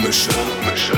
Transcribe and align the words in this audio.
Mundmische. 0.00 0.30
Mundmische. 0.32 0.96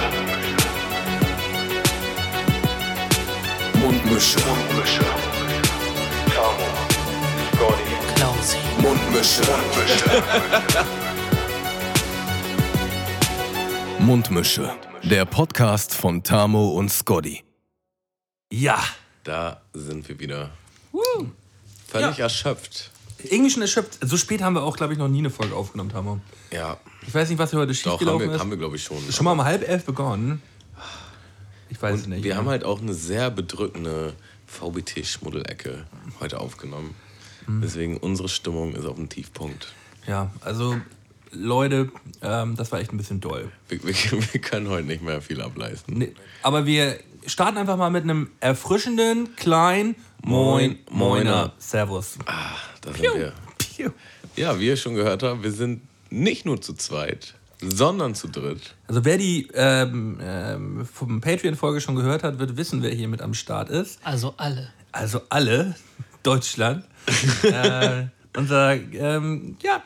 Mundmische. 3.75 4.38
Mundmische. 4.47 5.04
Tamo. 6.33 6.69
Scotty. 7.57 8.15
Klausi. 8.15 8.57
Mundmische. 8.79 9.43
Mundmische. 13.99 14.71
Der 15.03 15.25
Podcast 15.25 15.94
von 15.97 16.23
Tamo 16.23 16.71
und 16.71 16.89
Scotty. 16.93 17.43
Ja, 18.53 18.79
Da 19.25 19.62
sind 19.73 20.09
wir 20.09 20.21
wieder. 20.21 20.51
Völlig 21.89 22.21
erschöpft. 22.21 22.93
irgendwie 23.25 23.51
schon 23.51 23.62
erschöpft. 23.62 23.98
So 24.01 24.16
spät 24.16 24.43
haben 24.43 24.55
wir 24.55 24.62
auch, 24.62 24.77
glaube 24.77 24.93
ich, 24.93 24.98
noch 25.01 25.09
nie 25.09 25.19
eine 25.19 25.30
Folge 25.30 25.57
aufgenommen, 25.57 25.91
Tamo. 25.91 26.21
Ja, 26.53 26.77
Ich 27.06 27.15
weiß 27.15 27.29
nicht, 27.29 27.38
was 27.38 27.51
hier 27.51 27.59
heute 27.59 27.73
doch, 27.73 27.79
haben 27.79 27.98
schiefgelaufen 27.98 28.29
wir, 28.29 28.34
ist. 28.34 28.41
haben 28.41 28.51
wir 28.51 28.56
glaube 28.56 28.77
ich 28.77 28.84
schon. 28.84 28.98
Schon 29.10 29.24
mal 29.24 29.33
um 29.33 29.45
halb 29.45 29.69
elf 29.69 29.84
begonnen. 29.84 30.43
Ich 31.69 31.80
weiß 31.80 32.01
es 32.01 32.06
nicht. 32.06 32.23
Wir 32.23 32.37
haben 32.37 32.48
halt 32.48 32.65
auch 32.65 32.80
eine 32.80 32.95
sehr 32.95 33.30
bedrückende 33.30 34.12
VBT-Schmuddelecke 34.47 35.84
heute 36.20 36.38
aufgenommen. 36.38 36.95
Mhm. 37.46 37.62
Deswegen 37.62 37.96
unsere 37.96 38.29
Stimmung 38.29 38.74
ist 38.74 38.84
auf 38.84 38.96
dem 38.96 39.09
Tiefpunkt. 39.09 39.73
Ja, 40.07 40.30
also 40.43 40.77
Leute, 41.33 41.91
ähm, 42.20 42.57
das 42.57 42.70
war 42.73 42.80
echt 42.80 42.93
ein 42.93 42.98
bisschen 42.98 43.21
doll. 43.21 43.51
Wir, 43.69 43.82
wir, 43.82 43.95
wir 44.32 44.41
können 44.41 44.69
heute 44.69 44.87
nicht 44.87 45.02
mehr 45.02 45.23
viel 45.23 45.41
ableisten. 45.41 45.96
Nee, 45.96 46.12
aber 46.43 46.66
wir 46.66 46.98
starten 47.27 47.57
einfach 47.57 47.77
mal 47.77 47.91
mit 47.91 48.05
einem 48.05 48.30
erfrischenden, 48.41 49.34
kleinen 49.37 49.96
Moin, 50.24 50.79
Moiner. 50.91 51.52
Servus. 51.59 52.19
Ah, 52.27 52.55
da 52.82 52.93
sind 52.93 53.02
wir. 53.02 53.32
Piu. 53.59 53.91
Ja, 54.37 54.59
wie 54.59 54.66
ihr 54.66 54.77
schon 54.77 54.95
gehört 54.95 55.23
habt, 55.23 55.43
wir 55.43 55.52
sind 55.52 55.82
nicht 56.12 56.45
nur 56.45 56.61
zu 56.61 56.75
zweit, 56.75 57.34
sondern 57.61 58.15
zu 58.15 58.29
dritt. 58.29 58.74
Also 58.87 59.05
wer 59.05 59.18
die 59.18 59.49
ähm, 59.55 60.18
ähm, 60.21 60.87
vom 60.87 61.21
Patreon-Folge 61.21 61.80
schon 61.80 61.96
gehört 61.96 62.23
hat, 62.23 62.38
wird 62.38 62.57
wissen, 62.57 62.82
wer 62.82 62.91
hier 62.91 63.09
mit 63.09 63.23
am 63.23 63.35
Start 63.35 63.71
ist. 63.71 63.99
Also 64.05 64.34
alle. 64.36 64.70
Also 64.92 65.22
alle, 65.30 65.74
Deutschland. 66.22 66.84
äh, 67.42 68.06
unser, 68.36 68.74
ähm, 68.74 69.56
ja, 69.62 69.83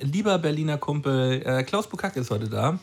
lieber 0.00 0.38
Berliner 0.38 0.78
Kumpel 0.78 1.42
äh, 1.44 1.62
Klaus 1.62 1.86
Bukak 1.86 2.16
ist 2.16 2.30
heute 2.30 2.48
da. 2.48 2.78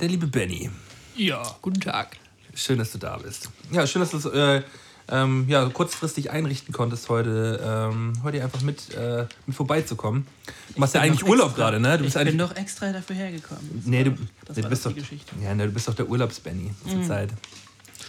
Der 0.00 0.08
liebe 0.08 0.26
Benny. 0.26 0.70
Ja, 1.14 1.42
guten 1.62 1.80
Tag. 1.80 2.16
Schön, 2.54 2.78
dass 2.78 2.92
du 2.92 2.98
da 2.98 3.16
bist. 3.18 3.50
Ja, 3.70 3.86
schön, 3.86 4.00
dass 4.00 4.10
du 4.10 4.16
es 4.18 4.24
äh, 4.26 4.62
ähm, 5.08 5.44
ja, 5.48 5.68
kurzfristig 5.68 6.30
einrichten 6.30 6.72
konntest, 6.74 7.08
heute, 7.08 7.60
ähm, 7.64 8.14
heute 8.22 8.42
einfach 8.42 8.62
mit, 8.62 8.92
äh, 8.94 9.26
mit 9.46 9.54
vorbeizukommen. 9.56 10.26
Du 10.74 10.80
machst 10.80 10.94
ja 10.94 11.00
bin 11.02 11.10
eigentlich 11.12 11.24
Urlaub 11.28 11.48
extra- 11.50 11.56
gerade, 11.62 11.80
ne? 11.80 11.90
Du 11.98 12.04
Ich 12.04 12.12
bist 12.12 12.14
bin 12.14 12.28
eigentlich, 12.28 12.36
doch 12.48 12.56
extra 12.56 12.92
dafür 12.92 13.16
hergekommen. 13.16 13.82
nee, 13.84 14.04
du, 14.04 14.10
das 14.44 14.56
nee, 14.56 14.62
du 14.62 14.68
bist 14.68 14.84
doch 14.84 14.90
doch, 14.90 14.94
die 14.96 15.00
Geschichte. 15.02 15.32
ja, 15.42 15.54
ne, 15.54 15.66
du 15.66 15.72
bist 15.72 15.86
doch 15.88 15.94
der 15.94 16.08
Urlaubs-Benny 16.08 16.74
zur 16.90 17.02
Zeit. 17.04 17.30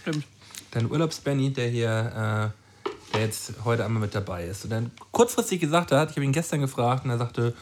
Stimmt. 0.00 0.24
Dein 0.72 0.90
Urlaubs-Benny, 0.90 1.52
der 1.52 1.68
hier, 1.68 2.52
äh, 2.54 2.90
der 3.14 3.20
jetzt 3.22 3.52
heute 3.64 3.84
einmal 3.84 4.02
mit 4.02 4.14
dabei 4.14 4.44
ist. 4.46 4.64
Und 4.64 4.70
dann 4.70 4.90
kurzfristig 5.12 5.60
gesagt 5.60 5.92
hat, 5.92 6.10
ich 6.10 6.16
habe 6.16 6.24
ihn 6.24 6.32
gestern 6.32 6.60
gefragt 6.60 7.04
und 7.04 7.10
er 7.10 7.18
sagte, 7.18 7.54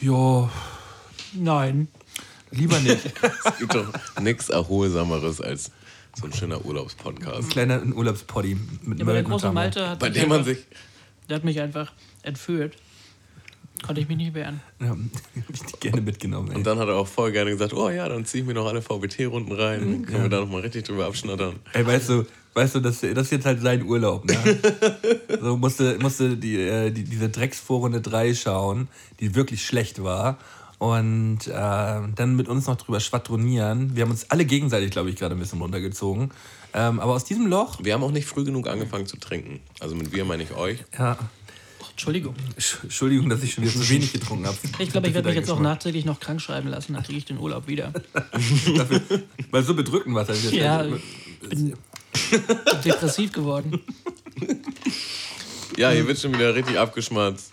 ja, 0.00 0.48
Nein. 1.34 1.88
lieber 2.50 2.78
nicht. 2.80 3.04
Es 3.44 3.58
gibt 3.58 3.74
doch 3.74 3.86
nichts 4.20 4.48
Erholsameres 4.48 5.40
als 5.40 5.70
so 6.14 6.26
ein 6.26 6.32
schöner 6.32 6.64
Urlaubspodcast, 6.64 7.50
Kleiner 7.50 7.82
Urlaubspoddy 7.84 8.56
mit 8.82 8.98
Ja, 8.98 9.04
aber 9.04 9.12
der 9.14 9.22
große. 9.22 9.52
Malte 9.52 9.88
hat 9.88 9.98
bei 9.98 10.08
mich 10.08 10.18
dem 10.18 10.28
man 10.28 10.38
einfach, 10.38 10.52
sich 10.52 10.66
der 11.28 11.36
hat 11.36 11.44
mich 11.44 11.60
einfach 11.60 11.92
entführt. 12.22 12.76
Konnte 13.82 14.02
ich 14.02 14.08
mich 14.08 14.18
nicht 14.18 14.34
wehren. 14.34 14.60
Ja, 14.80 14.88
hab 14.88 14.96
ich 15.54 15.62
dich 15.62 15.80
gerne 15.80 16.00
mitgenommen. 16.02 16.50
Ey. 16.50 16.56
Und 16.56 16.66
dann 16.66 16.78
hat 16.78 16.88
er 16.88 16.96
auch 16.96 17.06
voll 17.06 17.32
gerne 17.32 17.50
gesagt, 17.50 17.72
oh 17.72 17.88
ja, 17.88 18.08
dann 18.08 18.24
zieh 18.26 18.40
ich 18.40 18.44
mir 18.44 18.52
noch 18.52 18.66
alle 18.66 18.82
VBT-Runden 18.82 19.52
rein, 19.52 19.80
dann 19.80 20.06
können 20.06 20.22
wir 20.24 20.28
da 20.28 20.40
noch 20.40 20.50
mal 20.50 20.60
richtig 20.60 20.84
drüber 20.84 21.06
abschnattern. 21.06 21.56
Ey, 21.72 21.86
weißt 21.86 22.08
du, 22.10 22.26
weißt 22.54 22.74
du, 22.74 22.80
das, 22.80 23.00
das 23.00 23.10
ist 23.10 23.30
jetzt 23.30 23.46
halt 23.46 23.62
sein 23.62 23.84
Urlaub, 23.84 24.26
ne? 24.26 24.36
so 25.40 25.56
musste, 25.56 25.98
musste 25.98 26.36
die, 26.36 26.60
äh, 26.60 26.90
die, 26.90 27.04
diese 27.04 27.30
Drecksvorrunde 27.30 28.02
3 28.02 28.34
schauen, 28.34 28.88
die 29.20 29.34
wirklich 29.34 29.64
schlecht 29.64 30.02
war. 30.02 30.38
Und 30.80 31.46
äh, 31.46 31.50
dann 31.52 32.36
mit 32.36 32.48
uns 32.48 32.66
noch 32.66 32.76
drüber 32.76 33.00
schwadronieren. 33.00 33.94
Wir 33.94 34.02
haben 34.04 34.10
uns 34.10 34.30
alle 34.30 34.46
gegenseitig, 34.46 34.90
glaube 34.90 35.10
ich, 35.10 35.16
gerade 35.16 35.34
ein 35.36 35.38
bisschen 35.38 35.60
runtergezogen. 35.60 36.30
Ähm, 36.72 37.00
aber 37.00 37.12
aus 37.12 37.24
diesem 37.24 37.46
Loch, 37.48 37.78
Wir 37.84 37.92
haben 37.92 38.02
auch 38.02 38.10
nicht 38.12 38.26
früh 38.26 38.44
genug 38.44 38.66
angefangen 38.66 39.06
zu 39.06 39.18
trinken. 39.18 39.60
Also 39.78 39.94
mit 39.94 40.10
wir 40.12 40.24
meine 40.24 40.42
ich 40.42 40.52
euch. 40.52 40.78
ja, 40.98 41.18
Oh, 41.82 41.86
Entschuldigung. 41.90 42.34
Sch- 42.58 42.82
Entschuldigung, 42.82 43.28
dass 43.28 43.42
ich 43.42 43.52
schon 43.52 43.64
wieder 43.64 43.74
zu 43.74 43.86
wenig 43.90 44.10
getrunken 44.12 44.46
habe. 44.46 44.56
Ich 44.78 44.90
glaube, 44.90 45.08
ich 45.08 45.14
werde 45.14 45.28
mich 45.28 45.36
jetzt 45.36 45.50
auch 45.50 45.60
nachträglich 45.60 46.06
noch 46.06 46.18
krank 46.18 46.40
schreiben 46.40 46.68
lassen. 46.68 46.94
Dann 46.94 47.02
kriege 47.02 47.18
ich 47.18 47.26
den 47.26 47.36
Urlaub 47.38 47.66
wieder. 47.68 47.92
Weil 49.50 49.62
so 49.62 49.74
bedrückend 49.74 50.14
war 50.14 50.22
es 50.22 50.28
halt. 50.28 50.52
Ja, 50.52 50.84
ich 50.86 51.48
bin 51.50 51.74
depressiv 52.84 53.32
geworden. 53.32 53.80
Ja, 55.76 55.90
hier 55.90 56.06
wird 56.06 56.18
schon 56.18 56.32
wieder 56.32 56.54
richtig 56.54 56.78
abgeschmatzt. 56.78 57.52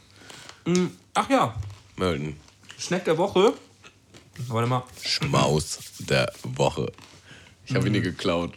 Ach 1.14 1.30
ja, 1.30 1.56
Mölden. 1.98 2.36
Snack 2.80 3.06
der 3.06 3.18
Woche. 3.18 3.54
Warte 4.48 4.70
mal. 4.70 4.84
Schmaus 5.02 5.80
der 6.00 6.32
Woche. 6.44 6.92
Ich 7.66 7.76
habe 7.76 7.88
ihn 7.88 7.94
dir 7.94 8.02
geklaut. 8.02 8.54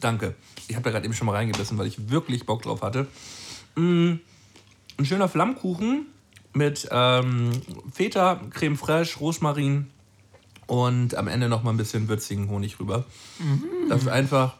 Danke. 0.00 0.34
Ich 0.68 0.74
habe 0.74 0.84
da 0.84 0.90
gerade 0.90 1.04
eben 1.04 1.14
schon 1.14 1.26
mal 1.26 1.34
reingebissen, 1.34 1.78
weil 1.78 1.86
ich 1.86 2.10
wirklich 2.10 2.46
Bock 2.46 2.62
drauf 2.62 2.82
hatte. 2.82 3.06
Mm, 3.76 4.14
ein 4.98 5.06
schöner 5.06 5.28
Flammkuchen 5.28 6.06
mit 6.54 6.88
ähm, 6.90 7.50
Feta, 7.92 8.40
Creme 8.50 8.76
fraiche, 8.76 9.18
Rosmarin 9.18 9.90
und 10.66 11.14
am 11.14 11.28
Ende 11.28 11.48
noch 11.48 11.62
mal 11.62 11.70
ein 11.70 11.76
bisschen 11.76 12.08
würzigen 12.08 12.48
Honig 12.48 12.80
rüber. 12.80 13.04
Das 13.88 14.02
ist 14.02 14.08
einfach 14.08 14.54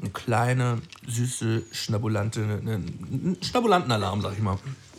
eine 0.00 0.10
kleine, 0.10 0.82
süße, 1.06 1.64
schnabulante, 1.72 2.42
eine, 2.42 2.76
ein 2.76 3.38
Schnabulantenalarm, 3.40 4.20
sag 4.20 4.34
ich 4.34 4.40
mal. 4.40 4.58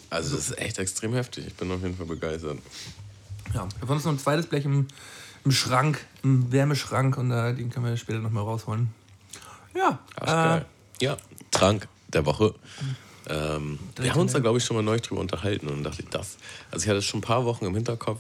Also 0.09 0.35
das 0.35 0.49
ist 0.49 0.57
echt 0.57 0.79
extrem 0.79 1.13
heftig. 1.13 1.47
Ich 1.47 1.55
bin 1.55 1.71
auf 1.71 1.81
jeden 1.81 1.97
Fall 1.97 2.05
begeistert. 2.05 2.59
Ja, 3.53 3.67
wir 3.79 3.87
haben 3.87 3.95
uns 3.95 4.05
noch 4.05 4.11
ein 4.11 4.19
zweites 4.19 4.47
Blech 4.47 4.65
im, 4.65 4.87
im 5.45 5.51
Schrank, 5.51 6.05
im 6.23 6.51
Wärmeschrank 6.51 7.17
und 7.17 7.31
äh, 7.31 7.53
den 7.53 7.69
können 7.69 7.85
wir 7.85 7.97
später 7.97 8.19
noch 8.19 8.31
mal 8.31 8.41
rausholen. 8.41 8.89
Ja, 9.75 9.99
Ach, 10.19 10.25
geil. 10.25 10.65
Ja, 11.01 11.17
Trank 11.51 11.87
der 12.07 12.25
Woche. 12.25 12.53
Ähm, 13.29 13.79
wir 13.97 14.11
haben 14.11 14.21
uns 14.21 14.33
da, 14.33 14.39
glaube 14.39 14.57
ich, 14.57 14.65
schon 14.65 14.77
mal 14.77 14.83
neu 14.83 14.99
drüber 14.99 15.21
unterhalten 15.21 15.67
und 15.67 15.83
dachte 15.83 16.01
ich, 16.01 16.09
das. 16.09 16.37
Also 16.71 16.83
ich 16.83 16.89
hatte 16.89 16.99
es 16.99 17.05
schon 17.05 17.19
ein 17.19 17.23
paar 17.23 17.45
Wochen 17.45 17.65
im 17.65 17.75
Hinterkopf. 17.75 18.19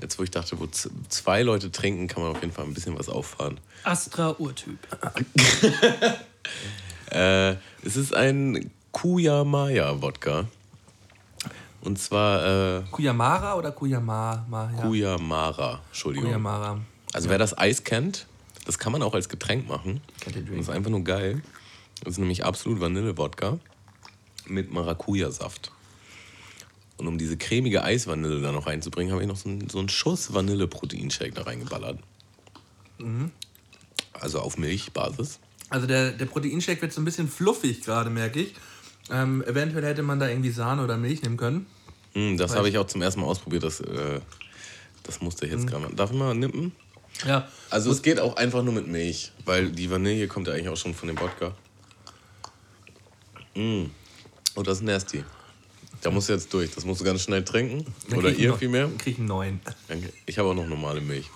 Jetzt, 0.00 0.18
wo 0.18 0.22
ich 0.22 0.30
dachte, 0.30 0.58
wo 0.58 0.66
zwei 0.66 1.42
Leute 1.42 1.70
trinken, 1.70 2.08
kann 2.08 2.22
man 2.22 2.32
auf 2.32 2.40
jeden 2.42 2.52
Fall 2.52 2.64
ein 2.64 2.74
bisschen 2.74 2.98
was 2.98 3.08
auffahren. 3.08 3.58
Astra-Urtyp. 3.84 4.78
Äh, 7.10 7.56
es 7.82 7.96
ist 7.96 8.14
ein 8.14 8.70
Kuyamaya-Wodka. 8.92 10.46
Und 11.84 11.98
zwar 11.98 12.78
äh, 12.78 12.82
Kuyamara 12.90 13.54
oder 13.56 13.70
Kuyama? 13.70 14.46
Ma, 14.48 14.70
ja. 14.74 14.82
Kuyamara. 14.82 15.80
Entschuldigung. 15.88 16.28
Kuyamara. 16.28 16.80
Also 17.12 17.28
wer 17.28 17.38
das 17.38 17.56
Eis 17.56 17.84
kennt, 17.84 18.26
das 18.64 18.78
kann 18.78 18.92
man 18.92 19.02
auch 19.02 19.14
als 19.14 19.28
Getränk 19.28 19.68
machen. 19.68 20.00
Das 20.24 20.34
ist 20.34 20.70
einfach 20.70 20.90
nur 20.90 21.04
geil. 21.04 21.42
Das 22.02 22.14
ist 22.14 22.18
nämlich 22.18 22.44
absolut 22.44 22.80
Vanille-Wodka 22.80 23.58
mit 24.46 24.72
Maracuja-Saft. 24.72 25.70
Und 26.96 27.08
um 27.08 27.18
diese 27.18 27.36
cremige 27.36 27.82
Eisvanille 27.82 28.40
da 28.40 28.52
noch 28.52 28.66
reinzubringen, 28.66 29.12
habe 29.12 29.22
ich 29.22 29.28
noch 29.28 29.36
so 29.36 29.48
einen, 29.48 29.68
so 29.68 29.78
einen 29.78 29.88
Schuss 29.88 30.32
Vanille-Proteinshake 30.32 31.32
da 31.32 31.42
reingeballert. 31.42 31.98
Mhm. 32.98 33.30
Also 34.12 34.40
auf 34.40 34.56
Milchbasis. 34.56 35.40
Also 35.68 35.86
der, 35.86 36.12
der 36.12 36.26
Proteinshake 36.26 36.80
wird 36.82 36.92
so 36.92 37.00
ein 37.00 37.04
bisschen 37.04 37.28
fluffig 37.28 37.82
gerade, 37.82 38.10
merke 38.10 38.40
ich. 38.40 38.54
Ähm, 39.10 39.42
eventuell 39.42 39.84
hätte 39.84 40.02
man 40.02 40.18
da 40.18 40.28
irgendwie 40.28 40.50
Sahne 40.50 40.82
oder 40.82 40.96
Milch 40.96 41.22
nehmen 41.22 41.36
können. 41.36 41.66
Mm, 42.14 42.36
das 42.36 42.54
habe 42.54 42.68
ich 42.68 42.78
auch 42.78 42.86
zum 42.86 43.02
ersten 43.02 43.20
Mal 43.20 43.26
ausprobiert. 43.26 43.62
Das, 43.64 43.80
äh, 43.80 44.20
das 45.02 45.20
musste 45.20 45.46
ich 45.46 45.52
jetzt 45.52 45.66
gerade 45.66 45.82
mal. 45.84 45.92
Darf 45.94 46.10
ich 46.10 46.16
mal 46.16 46.34
nippen? 46.34 46.72
Ja. 47.26 47.48
Also 47.70 47.90
es 47.90 48.02
geht 48.02 48.18
auch 48.20 48.36
einfach 48.36 48.62
nur 48.62 48.74
mit 48.74 48.86
Milch, 48.88 49.32
weil 49.44 49.70
die 49.70 49.90
Vanille 49.90 50.26
kommt 50.28 50.46
ja 50.48 50.54
eigentlich 50.54 50.68
auch 50.68 50.76
schon 50.76 50.94
von 50.94 51.08
dem 51.08 51.18
Wodka. 51.20 51.52
Mm. 53.54 53.84
Oh, 54.56 54.62
das 54.62 54.78
ist 54.78 54.84
nasty. 54.84 55.24
Da 56.00 56.10
musst 56.10 56.28
du 56.28 56.32
jetzt 56.34 56.52
durch. 56.52 56.70
Das 56.74 56.84
musst 56.84 57.00
du 57.00 57.04
ganz 57.04 57.22
schnell 57.22 57.44
trinken. 57.44 57.86
Dann 58.08 58.18
Oder 58.18 58.30
ihr 58.30 58.50
noch- 58.50 58.58
vielmehr. 58.58 58.86
Dann 58.86 58.98
krieg 58.98 59.14
ich 59.14 59.18
einen 59.18 59.28
neuen. 59.28 59.60
Ich 60.26 60.38
habe 60.38 60.50
auch 60.50 60.54
noch 60.54 60.66
normale 60.66 61.00
Milch. 61.00 61.30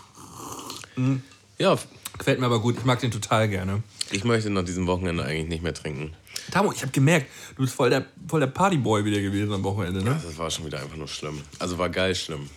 Mhm. 0.96 1.22
Ja, 1.58 1.76
Gefällt 2.18 2.40
mir 2.40 2.46
aber 2.46 2.60
gut. 2.60 2.76
Ich 2.76 2.84
mag 2.84 2.98
den 2.98 3.12
total 3.12 3.48
gerne. 3.48 3.82
ich 4.10 4.24
möchte 4.24 4.50
nach 4.50 4.64
diesem 4.64 4.86
Wochenende 4.88 5.24
eigentlich 5.24 5.48
nicht 5.48 5.62
mehr 5.62 5.72
trinken. 5.74 6.14
Tamo, 6.50 6.72
ich 6.72 6.82
habe 6.82 6.92
gemerkt, 6.92 7.26
du 7.56 7.62
bist 7.62 7.74
voll 7.74 7.90
der, 7.90 8.06
voll 8.26 8.40
der 8.40 8.46
Partyboy 8.46 9.04
wieder 9.04 9.20
gewesen 9.20 9.52
am 9.52 9.62
Wochenende, 9.62 10.02
ne? 10.02 10.20
Das 10.22 10.38
war 10.38 10.50
schon 10.50 10.66
wieder 10.66 10.80
einfach 10.80 10.96
nur 10.96 11.08
schlimm. 11.08 11.40
Also 11.58 11.78
war 11.78 11.88
geil 11.88 12.14
schlimm. 12.14 12.48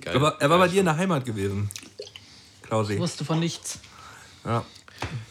Geil, 0.00 0.16
Aber 0.16 0.40
er 0.40 0.50
war 0.50 0.58
bei 0.58 0.68
dir 0.68 0.80
in 0.80 0.86
der 0.86 0.96
Heimat 0.96 1.24
gewesen. 1.24 1.70
Klausi. 2.62 2.94
Ich 2.94 3.00
wusste 3.00 3.24
von 3.24 3.38
nichts. 3.38 3.78
Ja. 4.44 4.64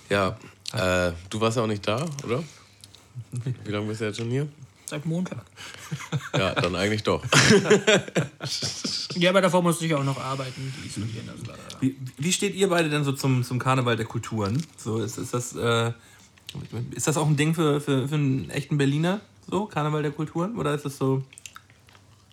Ja, 0.09 0.37
äh, 0.73 1.11
du 1.29 1.41
warst 1.41 1.57
ja 1.57 1.63
auch 1.63 1.67
nicht 1.67 1.85
da, 1.85 2.05
oder? 2.23 2.43
Wie 3.65 3.71
lange 3.71 3.87
bist 3.87 4.01
du 4.01 4.05
jetzt 4.05 4.17
schon 4.17 4.29
hier? 4.29 4.47
Seit 4.85 5.05
Montag. 5.05 5.43
Ja, 6.37 6.55
dann 6.55 6.75
eigentlich 6.75 7.03
doch. 7.03 7.21
Ja, 9.15 9.31
aber 9.31 9.41
davor 9.41 9.61
musste 9.61 9.85
ich 9.85 9.93
auch 9.93 10.03
noch 10.03 10.17
arbeiten. 10.17 10.73
Dies 10.83 10.95
und 10.97 11.13
jenes. 11.13 11.35
Wie, 11.81 11.97
wie 12.17 12.31
steht 12.31 12.55
ihr 12.55 12.69
beide 12.69 12.89
denn 12.89 13.03
so 13.03 13.11
zum, 13.11 13.43
zum 13.43 13.59
Karneval 13.59 13.97
der 13.97 14.05
Kulturen? 14.05 14.63
So, 14.77 14.99
ist, 14.99 15.17
ist, 15.17 15.33
das, 15.33 15.55
äh, 15.55 15.91
ist 16.91 17.07
das 17.07 17.17
auch 17.17 17.27
ein 17.27 17.37
Ding 17.37 17.53
für, 17.53 17.79
für, 17.81 18.07
für 18.07 18.15
einen 18.15 18.49
echten 18.49 18.77
Berliner? 18.77 19.21
So, 19.49 19.65
Karneval 19.65 20.01
der 20.01 20.11
Kulturen? 20.11 20.57
Oder 20.57 20.73
ist 20.73 20.85
das 20.85 20.97
so, 20.97 21.23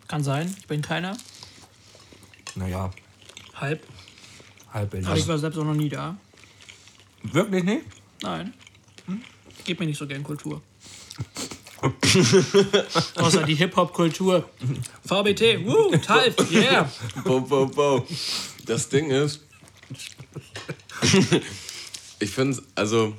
Kann 0.09 0.23
sein, 0.25 0.53
ich 0.59 0.67
bin 0.67 0.83
keiner. 0.83 1.17
naja, 2.55 2.91
Halb. 3.55 3.83
halb 4.73 4.93
Aber 4.93 4.99
ich 4.99 5.05
Berliner? 5.07 5.29
war 5.29 5.39
selbst 5.39 5.59
auch 5.59 5.65
noch 5.65 5.75
nie 5.75 5.89
da. 5.89 6.17
Wirklich 7.23 7.65
nicht? 7.65 7.85
Nein. 8.23 8.53
Hm? 9.07 9.21
Ich 9.59 9.65
gebe 9.65 9.81
mir 9.83 9.87
nicht 9.89 9.99
so 9.99 10.07
gern 10.07 10.23
Kultur. 10.23 10.61
Außer 13.17 13.43
die 13.43 13.55
Hip-Hop-Kultur. 13.57 14.49
VBT, 15.07 15.65
woo, 15.67 15.91
Talf, 15.99 16.35
yeah. 16.51 16.91
Bo, 17.25 17.41
bo, 17.41 17.67
bo. 17.67 18.07
Das 18.67 18.89
Ding 18.89 19.11
ist, 19.11 19.41
ich 22.21 22.31
finde 22.31 22.53
es, 22.59 22.63
also, 22.75 23.15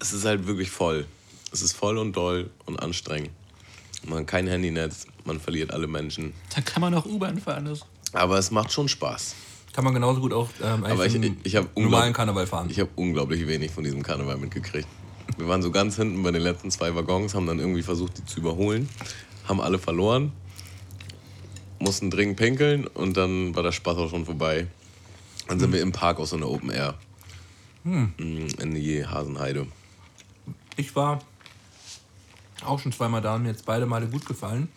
es 0.00 0.12
ist 0.12 0.24
halt 0.24 0.46
wirklich 0.46 0.70
voll. 0.70 1.06
Es 1.52 1.62
ist 1.62 1.72
voll 1.74 1.98
und 1.98 2.14
doll 2.14 2.50
und 2.66 2.78
anstrengend. 2.78 3.30
Man 4.04 4.20
hat 4.20 4.26
kein 4.26 4.46
Handynetz, 4.46 5.06
man 5.24 5.40
verliert 5.40 5.72
alle 5.72 5.86
Menschen. 5.86 6.32
Da 6.54 6.60
kann 6.60 6.80
man 6.80 6.94
auch 6.94 7.06
U-Bahn 7.06 7.38
fahren. 7.38 7.64
Das. 7.64 7.80
Aber 8.12 8.38
es 8.38 8.50
macht 8.50 8.72
schon 8.72 8.88
Spaß. 8.88 9.34
Kann 9.72 9.84
man 9.84 9.94
genauso 9.94 10.20
gut 10.20 10.32
auch 10.32 10.48
ähm, 10.62 10.84
eigentlich 10.84 10.92
Aber 10.92 11.06
ich, 11.06 11.14
ich, 11.14 11.32
ich 11.42 11.56
habe 11.56 11.68
normalen 11.76 12.12
Karneval 12.12 12.46
fahren. 12.46 12.68
Ich 12.70 12.80
habe 12.80 12.90
unglaublich 12.96 13.46
wenig 13.46 13.70
von 13.70 13.84
diesem 13.84 14.02
Karneval 14.02 14.38
mitgekriegt. 14.38 14.88
Wir 15.36 15.48
waren 15.48 15.60
so 15.60 15.70
ganz 15.70 15.96
hinten 15.96 16.22
bei 16.22 16.30
den 16.30 16.40
letzten 16.42 16.70
zwei 16.70 16.94
Waggons, 16.94 17.34
haben 17.34 17.46
dann 17.46 17.58
irgendwie 17.58 17.82
versucht, 17.82 18.16
die 18.16 18.24
zu 18.24 18.40
überholen, 18.40 18.88
haben 19.46 19.60
alle 19.60 19.78
verloren, 19.78 20.32
mussten 21.78 22.10
dringend 22.10 22.36
pinkeln 22.36 22.86
und 22.86 23.16
dann 23.16 23.54
war 23.54 23.62
der 23.62 23.72
Spaß 23.72 23.98
auch 23.98 24.08
schon 24.08 24.24
vorbei. 24.24 24.66
Dann 25.48 25.60
sind 25.60 25.72
wir 25.72 25.80
im 25.82 25.92
Park 25.92 26.20
aus 26.20 26.30
so 26.30 26.36
einer 26.36 26.48
Open 26.48 26.70
Air. 26.70 26.94
Mm, 27.84 28.06
In 28.18 28.74
die 28.74 29.06
Hasenheide. 29.06 29.66
Ich 30.76 30.94
war 30.94 31.20
auch 32.64 32.78
schon 32.78 32.92
zweimal 32.92 33.20
da 33.22 33.34
und 33.34 33.42
mir 33.42 33.50
jetzt 33.50 33.66
beide 33.66 33.86
Male 33.86 34.06
gut 34.08 34.26
gefallen. 34.26 34.68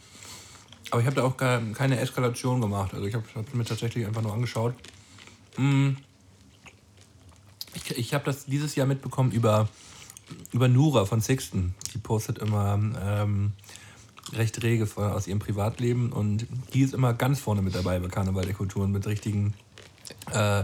Aber 0.92 1.02
ich 1.02 1.08
habe 1.08 1.16
da 1.16 1.24
auch 1.24 1.38
ke- 1.38 1.62
keine 1.74 2.00
Eskalation 2.00 2.62
gemacht. 2.62 2.94
Also 2.94 3.06
ich 3.06 3.14
habe 3.14 3.26
mir 3.54 3.66
tatsächlich 3.66 4.06
einfach 4.06 4.22
nur 4.22 4.34
angeschaut. 4.34 4.74
Mm. 5.58 5.92
Ich, 7.76 7.98
ich 7.98 8.14
habe 8.14 8.26
das 8.26 8.46
dieses 8.46 8.76
Jahr 8.76 8.88
mitbekommen 8.88 9.32
über, 9.32 9.70
über 10.52 10.68
Nura 10.68 11.06
von 11.06 11.22
Sixten. 11.22 11.76
Die 11.94 12.00
postet 12.00 12.40
immer 12.40 12.80
ähm, 13.02 13.54
recht 14.34 14.62
rege 14.64 14.88
aus 14.96 15.28
ihrem 15.28 15.40
Privatleben 15.40 16.12
und 16.12 16.48
die 16.74 16.82
ist 16.82 16.94
immer 16.94 17.14
ganz 17.14 17.40
vorne 17.40 17.62
mit 17.62 17.76
dabei 17.76 18.00
bei 18.00 18.08
Karneval 18.08 18.46
der 18.46 18.54
Kulturen 18.54 18.92
mit 18.92 19.06
richtigen 19.06 19.54
äh, 20.32 20.64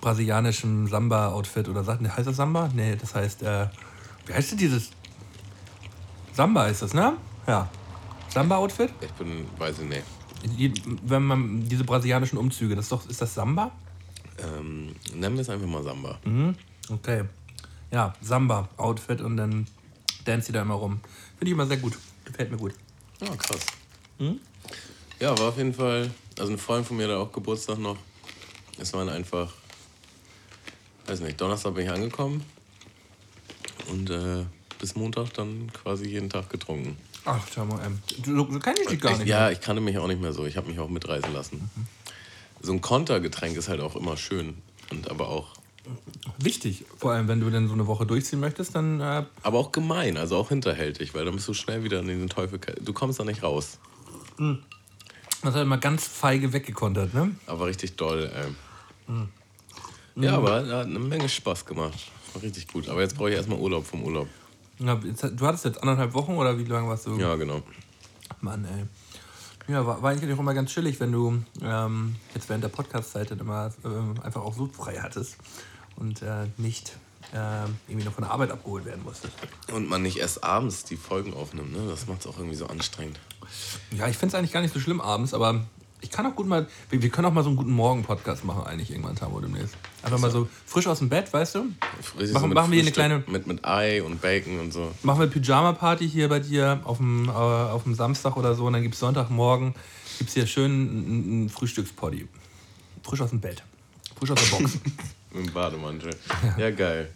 brasilianischem 0.00 0.88
Samba-Outfit 0.88 1.68
oder 1.68 1.84
sagt, 1.84 2.02
heißt 2.02 2.26
das 2.26 2.36
Samba? 2.36 2.70
Nee, 2.74 2.96
das 2.96 3.14
heißt, 3.14 3.42
äh, 3.42 3.66
wie 4.30 4.34
heißt 4.34 4.52
denn 4.52 4.58
dieses? 4.58 4.90
Samba 6.32 6.66
ist 6.68 6.82
das, 6.82 6.94
ne? 6.94 7.14
Ja. 7.48 7.68
Samba-Outfit? 8.28 8.92
Ich 9.00 9.10
bin, 9.12 9.44
weiß 9.58 9.80
ich 9.80 9.88
nicht. 9.88 10.04
Die- 10.56 10.72
Wenn 11.02 11.24
man 11.24 11.68
diese 11.68 11.82
brasilianischen 11.82 12.38
Umzüge, 12.38 12.76
das 12.76 12.84
ist 12.84 12.92
doch, 12.92 13.08
ist 13.08 13.20
das 13.20 13.34
Samba? 13.34 13.72
Ähm, 14.38 14.94
nennen 15.14 15.34
wir 15.34 15.42
es 15.42 15.50
einfach 15.50 15.66
mal 15.66 15.82
Samba. 15.82 16.18
Okay. 16.88 17.24
Ja, 17.90 18.14
Samba-Outfit 18.22 19.20
und 19.20 19.36
dann 19.36 19.66
dance 20.24 20.46
die 20.46 20.52
da 20.52 20.62
immer 20.62 20.74
rum. 20.74 21.00
Finde 21.38 21.46
ich 21.46 21.52
immer 21.52 21.66
sehr 21.66 21.78
gut. 21.78 21.98
Gefällt 22.24 22.52
mir 22.52 22.56
gut. 22.56 22.74
Ja, 23.20 23.34
krass. 23.34 23.66
Ja, 25.18 25.36
war 25.38 25.48
auf 25.48 25.56
jeden 25.58 25.74
Fall. 25.74 26.08
Also 26.38 26.52
ein 26.52 26.58
Freund 26.58 26.86
von 26.86 26.96
mir 26.96 27.08
hat 27.08 27.16
auch 27.16 27.32
Geburtstag 27.32 27.78
noch. 27.78 27.96
Es 28.78 28.92
waren 28.92 29.08
einfach, 29.08 29.52
weiß 31.06 31.20
nicht, 31.20 31.38
Donnerstag 31.40 31.74
bin 31.74 31.84
ich 31.86 31.90
angekommen 31.90 32.44
und 33.88 34.10
äh, 34.10 34.44
bis 34.78 34.94
Montag 34.96 35.32
dann 35.34 35.70
quasi 35.72 36.06
jeden 36.08 36.30
Tag 36.30 36.48
getrunken. 36.50 36.96
Ach, 37.24 37.40
schau 37.54 37.64
mal, 37.66 37.80
ähm, 37.84 37.98
so, 38.24 38.50
so 38.50 38.58
kenne 38.58 38.80
ich 38.82 38.88
dich 38.88 39.00
gar 39.00 39.12
Ich, 39.12 39.18
nicht. 39.18 39.28
ja, 39.28 39.40
mehr. 39.40 39.52
ich 39.52 39.60
kannte 39.60 39.80
mich 39.82 39.98
auch 39.98 40.06
nicht 40.08 40.20
mehr 40.20 40.32
so. 40.32 40.46
Ich 40.46 40.56
habe 40.56 40.68
mich 40.68 40.78
auch 40.78 40.88
mitreißen 40.88 41.32
lassen. 41.32 41.70
So 42.62 42.72
ein 42.72 42.80
Kontergetränk 42.80 43.56
ist 43.56 43.68
halt 43.68 43.80
auch 43.80 43.96
immer 43.96 44.16
schön 44.16 44.54
und 44.90 45.10
aber 45.10 45.28
auch, 45.28 45.48
Wichtig. 46.38 46.84
Vor 46.98 47.12
allem, 47.12 47.26
wenn 47.26 47.40
du 47.40 47.50
dann 47.50 47.66
so 47.66 47.74
eine 47.74 47.86
Woche 47.86 48.06
durchziehen 48.06 48.38
möchtest, 48.40 48.74
dann 48.74 49.00
äh, 49.00 49.24
aber 49.42 49.58
auch 49.58 49.72
gemein, 49.72 50.16
also 50.16 50.36
auch 50.36 50.50
hinterhältig, 50.50 51.14
weil 51.14 51.24
dann 51.24 51.34
bist 51.34 51.48
du 51.48 51.54
schnell 51.54 51.82
wieder 51.84 52.00
in 52.00 52.06
den 52.06 52.28
Teufel. 52.28 52.60
Du 52.80 52.92
kommst 52.92 53.18
da 53.18 53.24
nicht 53.24 53.42
raus. 53.42 53.78
das 55.42 55.54
hat 55.54 55.62
immer 55.62 55.78
ganz 55.78 56.06
feige 56.06 56.52
weggekontert, 56.52 57.14
ne? 57.14 57.34
Aber 57.46 57.66
richtig 57.66 57.96
doll, 57.96 58.30
ey. 58.34 59.14
Ja, 60.22 60.36
aber 60.36 60.66
hat 60.66 60.86
eine 60.86 60.98
Menge 60.98 61.28
Spaß 61.28 61.64
gemacht. 61.64 61.98
War 62.34 62.42
richtig 62.42 62.68
gut. 62.68 62.88
Aber 62.88 63.00
jetzt 63.00 63.16
brauche 63.16 63.30
ich 63.30 63.36
erstmal 63.36 63.58
Urlaub 63.58 63.86
vom 63.86 64.02
Urlaub. 64.02 64.28
Ja, 64.78 64.94
du 64.94 65.46
hattest 65.46 65.64
jetzt 65.66 65.82
anderthalb 65.82 66.14
Wochen 66.14 66.32
oder 66.32 66.58
wie 66.58 66.64
lange 66.64 66.88
warst 66.88 67.06
du? 67.06 67.16
Ja, 67.18 67.34
genau. 67.36 67.62
Mann, 68.40 68.64
ey. 68.64 68.86
Ja, 69.72 69.86
war, 69.86 70.02
war 70.02 70.10
eigentlich 70.10 70.32
auch 70.34 70.38
immer 70.38 70.54
ganz 70.54 70.72
chillig, 70.72 70.98
wenn 71.00 71.12
du 71.12 71.42
ähm, 71.62 72.16
jetzt 72.34 72.48
während 72.48 72.64
der 72.64 72.70
Podcast-Zeit 72.70 73.30
dann 73.30 73.40
immer 73.40 73.72
ähm, 73.84 74.14
einfach 74.22 74.42
auch 74.42 74.54
so 74.54 74.66
frei 74.66 74.98
hattest 75.00 75.36
und 75.96 76.22
äh, 76.22 76.46
nicht 76.56 76.96
ähm, 77.34 77.76
irgendwie 77.86 78.06
noch 78.06 78.14
von 78.14 78.24
der 78.24 78.32
Arbeit 78.32 78.50
abgeholt 78.50 78.84
werden 78.84 79.04
musstest. 79.04 79.34
Und 79.72 79.88
man 79.88 80.02
nicht 80.02 80.16
erst 80.16 80.42
abends 80.42 80.84
die 80.84 80.96
Folgen 80.96 81.34
aufnimmt, 81.34 81.72
ne? 81.72 81.86
Das 81.88 82.06
macht 82.06 82.20
es 82.20 82.26
auch 82.26 82.38
irgendwie 82.38 82.56
so 82.56 82.66
anstrengend. 82.66 83.20
Ja, 83.92 84.08
ich 84.08 84.16
finde 84.16 84.34
es 84.34 84.38
eigentlich 84.38 84.52
gar 84.52 84.62
nicht 84.62 84.74
so 84.74 84.80
schlimm 84.80 85.00
abends, 85.00 85.34
aber 85.34 85.66
ich 86.02 86.10
kann 86.10 86.26
auch 86.26 86.34
gut 86.34 86.46
mal, 86.46 86.66
wir, 86.88 87.02
wir 87.02 87.08
können 87.10 87.26
auch 87.26 87.32
mal 87.32 87.42
so 87.42 87.48
einen 87.50 87.56
guten 87.56 87.72
Morgen-Podcast 87.72 88.44
machen 88.44 88.64
eigentlich 88.66 88.90
irgendwann, 88.90 89.16
Tamo, 89.16 89.40
demnächst. 89.40 89.74
Einfach 90.02 90.18
mal 90.18 90.30
so 90.30 90.48
frisch 90.66 90.86
aus 90.86 90.98
dem 91.00 91.08
Bett, 91.08 91.32
weißt 91.32 91.56
du? 91.56 91.66
Richtig 92.18 92.32
Machen- 92.34 92.48
mit 92.48 92.54
machen 92.56 92.70
wir 92.72 92.80
hier 92.82 92.82
eine 92.82 92.92
Frühstück, 92.92 92.94
kleine- 92.94 93.24
Mit, 93.26 93.46
mit 93.46 93.64
Ei 93.64 94.02
und 94.02 94.20
Bacon 94.22 94.60
und 94.60 94.72
so. 94.72 94.90
Machen 95.02 95.20
wir 95.20 95.26
Pyjama-Party 95.26 96.08
hier 96.08 96.28
bei 96.28 96.40
dir 96.40 96.80
auf 96.84 96.96
dem, 96.98 97.28
äh, 97.28 97.32
auf 97.32 97.82
dem 97.84 97.94
Samstag 97.94 98.36
oder 98.36 98.54
so 98.54 98.66
und 98.66 98.72
dann 98.72 98.82
gibt 98.82 98.94
es 98.94 99.00
Sonntagmorgen, 99.00 99.74
gibt 100.18 100.28
es 100.30 100.34
hier 100.34 100.46
schön 100.46 100.70
einen 100.72 101.48
Frühstückspoddy. 101.50 102.26
Frisch 103.02 103.20
aus 103.20 103.30
dem 103.30 103.40
Bett. 103.40 103.62
Frisch 104.18 104.30
aus 104.30 104.38
der 104.40 104.56
Box. 104.56 104.78
Mit 105.32 105.46
dem 105.46 105.52
Bademantel. 105.52 106.10
Ja. 106.58 106.70
geil. 106.70 107.08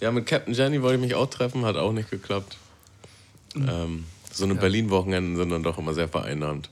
Ja, 0.00 0.10
mit 0.12 0.24
Captain 0.26 0.54
Jenny 0.54 0.80
wollte 0.80 0.94
ich 0.96 1.00
mich 1.02 1.14
auch 1.14 1.28
treffen, 1.28 1.64
hat 1.66 1.76
auch 1.76 1.92
nicht 1.92 2.10
geklappt. 2.10 2.56
Ähm, 3.54 4.04
so 4.32 4.44
eine 4.44 4.54
Berlin-Wochenenden 4.54 5.36
sind 5.36 5.50
dann 5.50 5.62
doch 5.62 5.76
immer 5.76 5.92
sehr 5.92 6.08
vereinnahmt. 6.08 6.70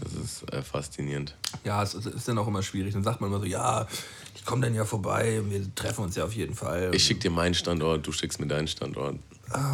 Das 0.00 0.12
ist 0.12 0.52
äh, 0.52 0.62
faszinierend. 0.62 1.34
Ja, 1.64 1.82
es 1.82 1.94
ist- 1.94 2.06
ist 2.06 2.28
dann 2.28 2.38
auch 2.38 2.46
immer 2.46 2.62
schwierig. 2.62 2.94
Dann 2.94 3.02
sagt 3.02 3.20
man 3.20 3.30
immer 3.30 3.40
so, 3.40 3.46
ja, 3.46 3.86
ich 4.34 4.44
komme 4.44 4.62
dann 4.62 4.74
ja 4.74 4.84
vorbei 4.84 5.40
und 5.40 5.50
wir 5.50 5.74
treffen 5.74 6.04
uns 6.04 6.14
ja 6.16 6.24
auf 6.24 6.32
jeden 6.34 6.54
Fall. 6.54 6.90
Ich 6.94 7.04
schick 7.04 7.20
dir 7.20 7.30
meinen 7.30 7.54
Standort, 7.54 8.06
du 8.06 8.12
schickst 8.12 8.38
mir 8.40 8.46
deinen 8.46 8.68
Standort. 8.68 9.16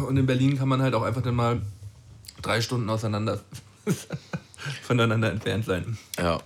Und 0.07 0.17
in 0.17 0.25
Berlin 0.25 0.57
kann 0.57 0.67
man 0.67 0.81
halt 0.81 0.93
auch 0.95 1.03
einfach 1.03 1.21
dann 1.21 1.35
mal 1.35 1.61
drei 2.41 2.61
Stunden 2.61 2.89
auseinander 2.89 3.39
voneinander 4.83 5.31
entfernt 5.31 5.65
sein. 5.65 5.97
Ja. 6.17 6.39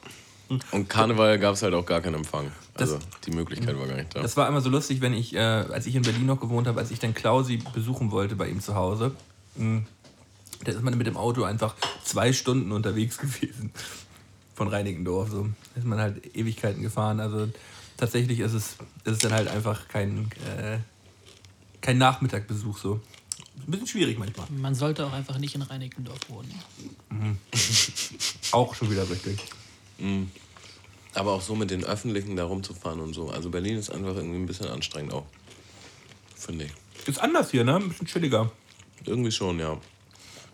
Und 0.71 0.89
Karneval 0.89 1.37
gab 1.37 1.53
es 1.53 1.61
halt 1.61 1.73
auch 1.75 1.85
gar 1.85 2.01
keinen 2.01 2.15
Empfang. 2.15 2.51
Also 2.73 2.97
die 3.25 3.31
Möglichkeit 3.31 3.77
war 3.77 3.85
gar 3.87 3.95
nicht 3.97 4.15
da. 4.15 4.21
Das 4.21 4.35
war 4.35 4.47
immer 4.47 4.61
so 4.61 4.69
lustig, 4.69 4.99
wenn 5.01 5.13
ich, 5.13 5.35
äh, 5.35 5.39
als 5.39 5.85
ich 5.85 5.95
in 5.95 6.01
Berlin 6.01 6.25
noch 6.25 6.39
gewohnt 6.39 6.67
habe, 6.67 6.79
als 6.79 6.89
ich 6.91 6.97
dann 6.99 7.13
Klausi 7.13 7.57
besuchen 7.73 8.09
wollte 8.11 8.35
bei 8.35 8.47
ihm 8.47 8.59
zu 8.61 8.73
Hause. 8.75 9.11
mh, 9.57 9.83
Da 10.63 10.71
ist 10.71 10.81
man 10.81 10.97
mit 10.97 11.07
dem 11.07 11.17
Auto 11.17 11.43
einfach 11.43 11.75
zwei 12.03 12.33
Stunden 12.33 12.71
unterwegs 12.71 13.17
gewesen. 13.19 13.71
Von 14.55 14.67
Reinickendorf. 14.67 15.29
So. 15.29 15.43
Da 15.43 15.79
ist 15.79 15.87
man 15.87 15.99
halt 15.99 16.35
Ewigkeiten 16.35 16.81
gefahren. 16.81 17.19
Also 17.19 17.49
tatsächlich 17.97 18.39
ist 18.39 18.53
es, 18.53 18.73
ist 19.03 19.13
es 19.13 19.19
dann 19.19 19.31
halt 19.31 19.47
einfach 19.47 19.87
kein, 19.87 20.29
äh, 20.57 20.79
kein 21.81 21.97
Nachmittagbesuch 21.97 22.77
so. 22.77 22.99
Ein 23.65 23.71
bisschen 23.71 23.87
schwierig 23.87 24.17
manchmal. 24.17 24.47
Man 24.49 24.75
sollte 24.75 25.05
auch 25.05 25.13
einfach 25.13 25.37
nicht 25.37 25.55
in 25.55 25.61
Reinickendorf 25.61 26.19
wohnen. 26.29 26.53
Auch 28.51 28.73
schon 28.73 28.89
wieder 28.89 29.09
richtig. 29.09 29.39
Aber 31.13 31.33
auch 31.33 31.41
so 31.41 31.55
mit 31.55 31.69
den 31.69 31.83
Öffentlichen 31.83 32.35
da 32.35 32.45
rumzufahren 32.45 32.99
und 32.99 33.13
so. 33.13 33.29
Also 33.29 33.49
Berlin 33.49 33.77
ist 33.77 33.89
einfach 33.91 34.15
irgendwie 34.15 34.39
ein 34.39 34.45
bisschen 34.45 34.67
anstrengend 34.67 35.13
auch. 35.13 35.25
Finde 36.35 36.65
ich. 36.65 36.71
Ist 37.07 37.19
anders 37.19 37.51
hier, 37.51 37.63
ne? 37.63 37.75
Ein 37.75 37.89
bisschen 37.89 38.07
chilliger. 38.07 38.51
Irgendwie 39.05 39.31
schon, 39.31 39.59
ja. 39.59 39.77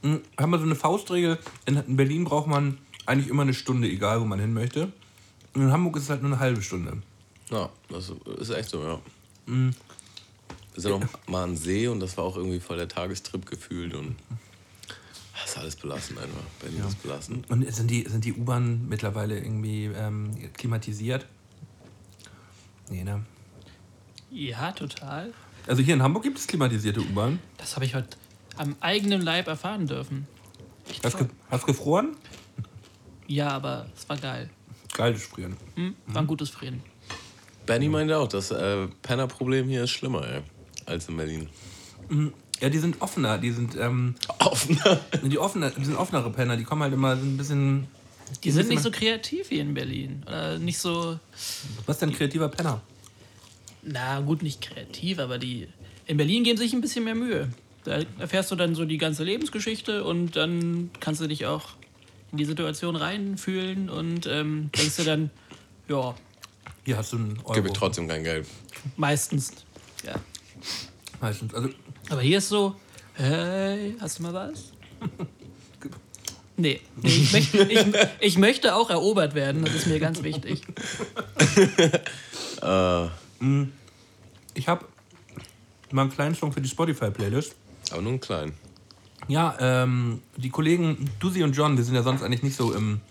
Hm, 0.01 0.21
Haben 0.37 0.51
wir 0.51 0.59
so 0.59 0.65
eine 0.65 0.75
Faustregel. 0.75 1.39
In 1.65 1.77
in 1.77 1.95
Berlin 1.95 2.23
braucht 2.25 2.47
man 2.47 2.77
eigentlich 3.05 3.29
immer 3.29 3.43
eine 3.43 3.53
Stunde, 3.53 3.87
egal 3.87 4.21
wo 4.21 4.25
man 4.25 4.39
hin 4.39 4.53
möchte. 4.53 4.91
Und 5.53 5.61
in 5.61 5.71
Hamburg 5.71 5.97
ist 5.97 6.03
es 6.03 6.09
halt 6.09 6.21
nur 6.21 6.31
eine 6.31 6.39
halbe 6.39 6.61
Stunde. 6.61 7.01
Ja, 7.49 7.69
das 7.89 8.11
ist 8.39 8.49
echt 8.49 8.69
so, 8.69 8.83
ja. 8.83 8.99
Wir 9.45 9.73
sind 10.75 10.91
auch 10.91 11.01
mal 11.27 11.43
an 11.43 11.55
See 11.55 11.87
und 11.87 11.99
das 11.99 12.17
war 12.17 12.25
auch 12.25 12.35
irgendwie 12.35 12.59
voll 12.59 12.77
der 12.77 12.87
Tagestrip 12.87 13.45
gefühlt 13.45 13.93
und 13.93 14.15
das 15.33 15.51
ist 15.51 15.57
alles 15.57 15.75
belassen 15.75 16.17
einfach. 16.17 16.41
Berlin 16.59 16.83
ist 16.87 17.01
belassen. 17.03 17.45
Und 17.47 17.71
sind 17.73 17.89
die, 17.89 18.03
sind 18.09 18.25
die 18.25 18.33
U-Bahnen 18.33 18.89
mittlerweile 18.89 19.37
irgendwie 19.37 19.85
ähm, 19.85 20.31
klimatisiert? 20.53 21.25
Nee, 22.89 23.03
ne? 23.03 23.23
Ja, 24.31 24.71
total. 24.71 25.33
Also 25.67 25.81
hier 25.81 25.93
in 25.93 26.03
Hamburg 26.03 26.23
gibt 26.23 26.37
es 26.37 26.47
klimatisierte 26.47 26.99
U-Bahnen. 26.99 27.39
Das 27.57 27.75
habe 27.75 27.85
ich 27.85 27.95
heute 27.95 28.17
am 28.57 28.75
eigenen 28.79 29.21
Leib 29.21 29.47
erfahren 29.47 29.87
dürfen. 29.87 30.27
Hast, 31.03 31.17
ge 31.17 31.27
hast 31.49 31.65
gefroren? 31.65 32.15
Ja, 33.27 33.49
aber 33.49 33.87
es 33.95 34.07
war 34.07 34.17
geil. 34.17 34.49
Geiles 34.93 35.25
Frieren. 35.25 35.57
Hm? 35.75 35.95
War 36.07 36.21
ein 36.21 36.27
gutes 36.27 36.49
Frieren. 36.49 36.81
Benny 37.65 37.89
meinte 37.89 38.17
auch, 38.17 38.27
das 38.27 38.51
äh, 38.51 38.87
Penner-Problem 39.01 39.67
hier 39.67 39.83
ist 39.83 39.91
schlimmer, 39.91 40.27
ey, 40.27 40.41
als 40.85 41.09
in 41.09 41.17
Berlin. 41.17 41.49
Ja, 42.61 42.69
die 42.69 42.77
sind 42.77 43.01
offener, 43.01 43.39
die 43.39 43.51
sind, 43.51 43.75
ähm, 43.75 44.15
Offener. 44.39 44.99
die, 45.23 45.39
offener, 45.39 45.71
die 45.71 45.83
sind 45.83 45.97
offenere 45.97 46.29
Penner, 46.29 46.55
die 46.55 46.63
kommen 46.63 46.83
halt 46.83 46.93
immer 46.93 47.17
so 47.17 47.23
ein 47.23 47.37
bisschen. 47.37 47.87
Die 48.43 48.51
sind 48.51 48.69
nicht 48.69 48.81
so 48.81 48.91
kreativ 48.91 49.49
wie 49.49 49.59
in 49.59 49.73
Berlin. 49.73 50.23
Oder 50.27 50.59
nicht 50.59 50.77
so, 50.77 51.19
Was 51.85 51.95
ist 51.95 52.01
denn 52.01 52.09
ein 52.09 52.15
kreativer 52.15 52.49
Penner? 52.49 52.81
na 53.85 54.19
gut, 54.19 54.41
nicht 54.41 54.61
kreativ, 54.61 55.19
aber 55.19 55.37
die. 55.37 55.67
In 56.07 56.17
Berlin 56.17 56.43
geben 56.43 56.57
sich 56.57 56.73
ein 56.73 56.81
bisschen 56.81 57.03
mehr 57.03 57.15
Mühe. 57.15 57.49
Da 57.85 57.99
erfährst 58.17 58.51
du 58.51 58.55
dann 58.55 58.73
so 58.73 58.83
die 58.83 58.97
ganze 58.97 59.23
Lebensgeschichte 59.23 60.03
und 60.03 60.35
dann 60.35 60.89
kannst 60.99 61.21
du 61.21 61.27
dich 61.27 61.45
auch 61.45 61.69
in 62.31 62.39
die 62.39 62.45
Situation 62.45 62.95
reinfühlen 62.95 63.89
und 63.89 64.25
ähm, 64.25 64.71
denkst 64.75 64.97
du 64.97 65.03
dann, 65.03 65.29
ja, 65.87 66.15
Hier 66.83 66.97
hast 66.97 67.13
du 67.13 67.17
einen 67.17 67.39
Euro. 67.43 67.53
Gebe 67.53 67.67
ich 67.67 67.73
trotzdem 67.73 68.07
kein 68.07 68.23
Geld. 68.23 68.47
meistens. 68.97 69.53
Ja. 70.03 70.15
Meistens. 71.21 71.53
Also, 71.53 71.69
Aber 72.09 72.21
hier 72.21 72.39
ist 72.39 72.49
so, 72.49 72.75
hey, 73.13 73.95
hast 73.99 74.17
du 74.17 74.23
mal 74.23 74.33
was? 74.33 74.71
Nee, 76.57 76.81
nee 77.01 77.09
ich, 77.09 77.33
möchte, 77.33 77.57
ich, 77.63 77.85
ich 78.19 78.37
möchte 78.37 78.75
auch 78.75 78.89
erobert 78.89 79.35
werden, 79.35 79.63
das 79.63 79.75
ist 79.75 79.87
mir 79.87 79.99
ganz 79.99 80.23
wichtig. 80.23 80.61
ich 84.55 84.67
habe 84.67 84.85
mal 85.91 86.01
einen 86.03 86.11
kleinen 86.11 86.33
Song 86.33 86.51
für 86.51 86.61
die 86.61 86.69
Spotify-Playlist. 86.69 87.55
Aber 87.91 88.01
nur 88.01 88.11
einen 88.11 88.19
kleinen. 88.19 88.53
Ja, 89.27 89.55
ähm, 89.59 90.21
die 90.37 90.49
Kollegen 90.49 91.09
Dusi 91.19 91.43
und 91.43 91.53
John, 91.53 91.77
wir 91.77 91.83
sind 91.83 91.95
ja 91.95 92.03
sonst 92.03 92.21
eigentlich 92.21 92.43
nicht 92.43 92.55
so 92.55 92.73
im 92.73 93.01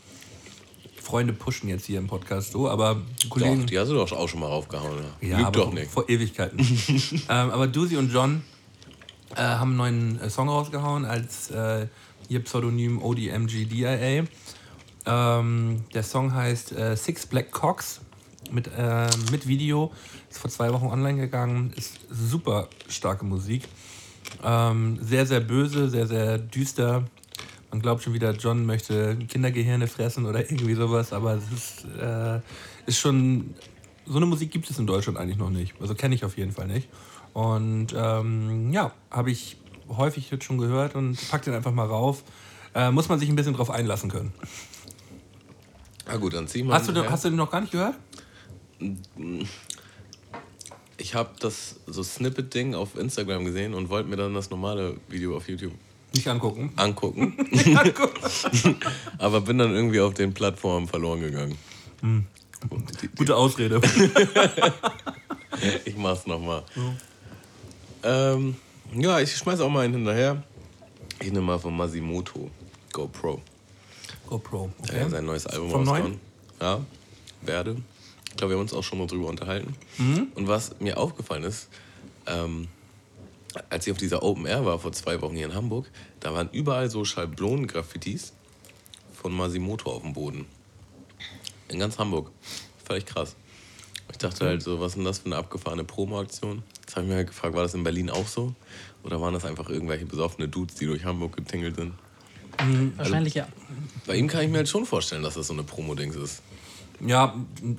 Freunde 1.05 1.35
pushen 1.35 1.69
jetzt 1.69 1.85
hier 1.85 1.99
im 1.99 2.07
Podcast 2.07 2.53
so, 2.53 2.69
aber 2.69 3.03
die 3.23 3.29
Kollegen. 3.29 3.61
Doch, 3.61 3.67
die 3.67 3.79
hast 3.79 3.89
du 3.89 3.95
doch 3.95 4.11
auch 4.13 4.29
schon 4.29 4.41
mal 4.41 4.47
raufgehauen. 4.47 4.99
Ja, 5.21 5.29
Ja, 5.29 5.37
Lüg 5.39 5.47
aber 5.47 5.61
doch 5.61 5.73
nicht. 5.73 5.91
vor 5.91 6.09
Ewigkeiten. 6.09 6.59
ähm, 6.59 7.51
aber 7.51 7.67
Dusi 7.67 7.97
und 7.97 8.11
John 8.11 8.43
äh, 9.37 9.43
haben 9.43 9.81
einen 9.81 10.17
neuen 10.17 10.21
äh, 10.21 10.31
Song 10.31 10.49
rausgehauen 10.49 11.05
als 11.05 11.51
äh, 11.51 11.87
ihr 12.29 12.43
Pseudonym 12.43 13.03
ODMGDIA. 13.03 14.25
Ähm, 15.07 15.85
der 15.93 16.03
Song 16.03 16.33
heißt 16.33 16.73
äh, 16.73 16.97
Six 16.97 17.27
Black 17.27 17.53
Cocks 17.53 18.01
mit, 18.51 18.69
äh, 18.69 19.09
mit 19.31 19.47
Video. 19.47 19.93
Ist 20.31 20.39
vor 20.39 20.51
zwei 20.51 20.73
Wochen 20.73 20.87
online 20.87 21.21
gegangen. 21.21 21.73
Ist 21.77 22.01
super 22.11 22.69
starke 22.89 23.25
Musik. 23.27 23.65
Ähm, 24.43 24.99
sehr, 25.03 25.27
sehr 25.27 25.41
böse, 25.41 25.89
sehr, 25.91 26.07
sehr 26.07 26.39
düster. 26.39 27.05
Man 27.71 27.81
glaubt 27.83 28.03
schon 28.03 28.15
wieder, 28.15 28.33
John 28.33 28.67
möchte 28.67 29.17
Kindergehirne 29.17 29.87
fressen 29.89 30.27
oder 30.27 30.41
irgendwie 30.41 30.75
sowas, 30.75 31.13
aber 31.13 31.35
es 31.35 31.45
ist, 31.53 31.85
äh, 32.01 32.41
ist 32.87 32.99
schon. 32.99 33.55
So 34.07 34.17
eine 34.19 34.27
Musik 34.27 34.51
gibt 34.51 34.69
es 34.69 34.79
in 34.79 34.87
Deutschland 34.87 35.19
eigentlich 35.19 35.39
noch 35.39 35.49
nicht. 35.51 35.75
Also 35.81 35.95
kenne 35.95 36.15
ich 36.15 36.25
auf 36.25 36.37
jeden 36.37 36.53
Fall 36.53 36.67
nicht. 36.67 36.89
Und 37.33 37.89
ähm, 37.97 38.71
ja, 38.73 38.93
habe 39.11 39.31
ich 39.31 39.57
häufig 39.89 40.31
jetzt 40.31 40.45
schon 40.45 40.59
gehört 40.59 40.95
und 40.95 41.19
pack 41.31 41.43
den 41.43 41.55
einfach 41.55 41.73
mal 41.73 41.87
rauf. 41.87 42.23
Äh, 42.75 42.91
muss 42.91 43.09
man 43.09 43.19
sich 43.19 43.29
ein 43.29 43.37
bisschen 43.37 43.55
drauf 43.55 43.71
einlassen 43.71 44.11
können. 44.11 44.33
Ah 46.07 46.17
gut, 46.17 46.35
dann 46.35 46.47
zieh 46.47 46.63
mal. 46.63 46.75
Hast 46.75 46.89
du, 46.89 46.93
den- 46.93 47.03
her. 47.05 47.11
hast 47.11 47.25
du 47.25 47.31
den 47.31 47.37
noch 47.37 47.51
gar 47.51 47.61
nicht 47.63 47.73
gehört? 47.73 47.95
Ich 50.97 51.15
habe 51.15 51.31
das 51.41 51.77
so 51.87 52.03
Snippet-Ding 52.03 52.75
auf 52.75 52.97
Instagram 52.97 53.45
gesehen 53.45 53.75
und 53.75 53.89
wollte 53.89 54.09
mir 54.09 54.17
dann 54.17 54.35
das 54.35 54.51
normale 54.51 54.97
Video 55.09 55.37
auf 55.37 55.49
YouTube 55.49 55.73
Nicht 56.15 56.29
angucken. 56.29 56.73
angucken. 56.77 57.37
Aber 59.19 59.41
bin 59.41 59.59
dann 59.59 59.75
irgendwie 59.75 60.01
auf 60.01 60.15
den 60.15 60.35
Plattformen 60.35 60.87
verloren 60.87 61.21
gegangen. 61.21 61.59
Hm. 62.01 62.27
Und 62.71 63.03
die, 63.03 63.09
Gute 63.09 63.37
Ausrede. 63.37 63.81
ich 65.85 65.97
mach's 65.97 66.27
nochmal. 66.27 66.63
Ähm, 68.03 68.57
ja, 68.95 69.21
ich 69.21 69.37
schmeiß 69.37 69.61
auch 69.61 69.69
mal 69.69 69.85
einen 69.85 69.95
hinterher. 69.95 70.43
Ich 71.21 71.33
nehme 71.33 71.43
mal 71.43 71.59
von 71.59 71.77
Masimoto 71.77 72.51
GoPro. 72.93 73.41
GoPro. 74.27 74.71
Der 74.91 75.05
hat 75.05 75.11
sein 75.11 75.27
neues 75.27 75.47
Album 75.47 75.71
Vom 75.71 75.89
rausgehauen. 75.89 76.21
Ja, 76.61 76.81
werde. 77.43 77.77
Ich 78.35 78.39
glaube, 78.39 78.51
wir 78.51 78.57
haben 78.57 78.63
uns 78.63 78.75
auch 78.75 78.83
schon 78.83 78.99
mal 78.99 79.07
drüber 79.07 79.29
unterhalten. 79.29 79.77
Mhm. 79.97 80.27
Und 80.35 80.49
was 80.49 80.81
mir 80.81 80.99
aufgefallen 80.99 81.45
ist, 81.45 81.69
ähm, 82.27 82.67
als 83.71 83.87
ich 83.87 83.93
auf 83.93 83.99
dieser 83.99 84.25
Open 84.25 84.45
Air 84.45 84.67
war 84.67 84.81
vor 84.81 84.91
zwei 84.91 85.23
Wochen 85.23 85.37
hier 85.37 85.47
in 85.47 85.55
Hamburg, 85.55 85.89
da 86.19 86.35
waren 86.35 86.49
überall 86.51 86.91
so 86.91 87.05
Schablonen-Graffitis 87.05 88.33
von 89.13 89.33
Masimoto 89.33 89.89
auf 89.93 90.03
dem 90.03 90.15
Boden. 90.15 90.47
In 91.69 91.79
ganz 91.79 91.97
Hamburg. 91.97 92.33
Völlig 92.85 93.07
krass. 93.07 93.37
Ich 94.11 94.19
dachte 94.19 94.47
halt 94.47 94.65
so, 94.65 94.81
was 94.81 94.89
ist 94.89 94.97
denn 94.97 95.05
das 95.05 95.21
für 95.21 95.27
eine 95.27 95.37
abgefahrene 95.37 95.85
Promo-Aktion? 95.85 96.65
Jetzt 96.81 96.97
habe 96.97 97.07
ich 97.07 97.11
mir 97.11 97.17
halt 97.19 97.29
gefragt, 97.29 97.55
war 97.55 97.63
das 97.63 97.75
in 97.75 97.85
Berlin 97.85 98.11
auch 98.11 98.27
so? 98.27 98.53
Oder 99.05 99.21
waren 99.21 99.33
das 99.33 99.45
einfach 99.45 99.69
irgendwelche 99.69 100.07
besoffene 100.07 100.49
Dudes, 100.49 100.75
die 100.75 100.87
durch 100.87 101.05
Hamburg 101.05 101.37
getingelt 101.37 101.77
sind? 101.77 101.95
Wahrscheinlich 102.97 103.35
ja. 103.35 103.47
Bei 104.09 104.17
ihm 104.17 104.27
kann 104.27 104.43
ich 104.43 104.51
mir 104.51 104.59
halt 104.59 104.69
schon 104.69 104.87
vorstellen, 104.87 105.23
dass 105.23 105.35
das 105.35 105.47
so 105.47 105.53
eine 105.53 105.63
Promo-Dings 105.63 106.17
ist. 106.17 106.43
Ja, 107.01 107.35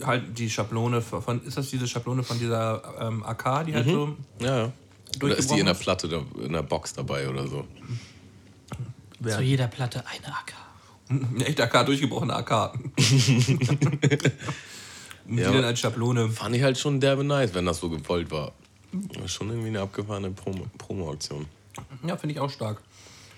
halt 0.05 0.37
die 0.37 0.49
Schablone 0.49 1.01
von. 1.01 1.41
Ist 1.43 1.57
das 1.57 1.69
diese 1.69 1.87
Schablone 1.87 2.23
von 2.23 2.37
dieser 2.39 2.83
ähm, 2.99 3.23
AK, 3.23 3.65
die 3.65 3.73
halt 3.73 3.87
so. 3.87 4.15
Ja, 4.39 4.57
ja. 4.65 4.71
Oder 5.23 5.37
ist 5.37 5.49
die 5.51 5.59
in 5.59 5.65
der? 5.65 5.73
Platte, 5.73 6.23
in 6.43 6.51
der 6.53 6.61
Box 6.63 6.93
dabei 6.93 7.29
oder 7.29 7.47
so? 7.47 7.65
Zu 9.23 9.41
jeder 9.41 9.67
Platte 9.67 10.03
eine 10.05 10.27
AK. 10.35 10.53
Eine 11.35 11.45
echte 11.45 11.63
AK, 11.63 11.85
durchgebrochene 11.85 12.35
AK. 12.35 12.73
die 12.97 13.57
Ja, 15.37 15.45
dann 15.45 15.57
aber- 15.57 15.67
als 15.67 15.79
Schablone. 15.79 16.29
Fand 16.29 16.55
ich 16.55 16.61
halt 16.63 16.77
schon 16.77 16.99
derbe 16.99 17.23
nice, 17.23 17.53
wenn 17.53 17.65
das 17.65 17.79
so 17.79 17.89
gewollt 17.89 18.29
war. 18.31 18.51
Schon 19.25 19.49
irgendwie 19.49 19.69
eine 19.69 19.81
abgefahrene 19.81 20.29
Promo- 20.29 20.67
Promo-Aktion. 20.77 21.45
Ja, 22.07 22.15
finde 22.17 22.35
ich 22.35 22.39
auch 22.39 22.49
stark. 22.49 22.81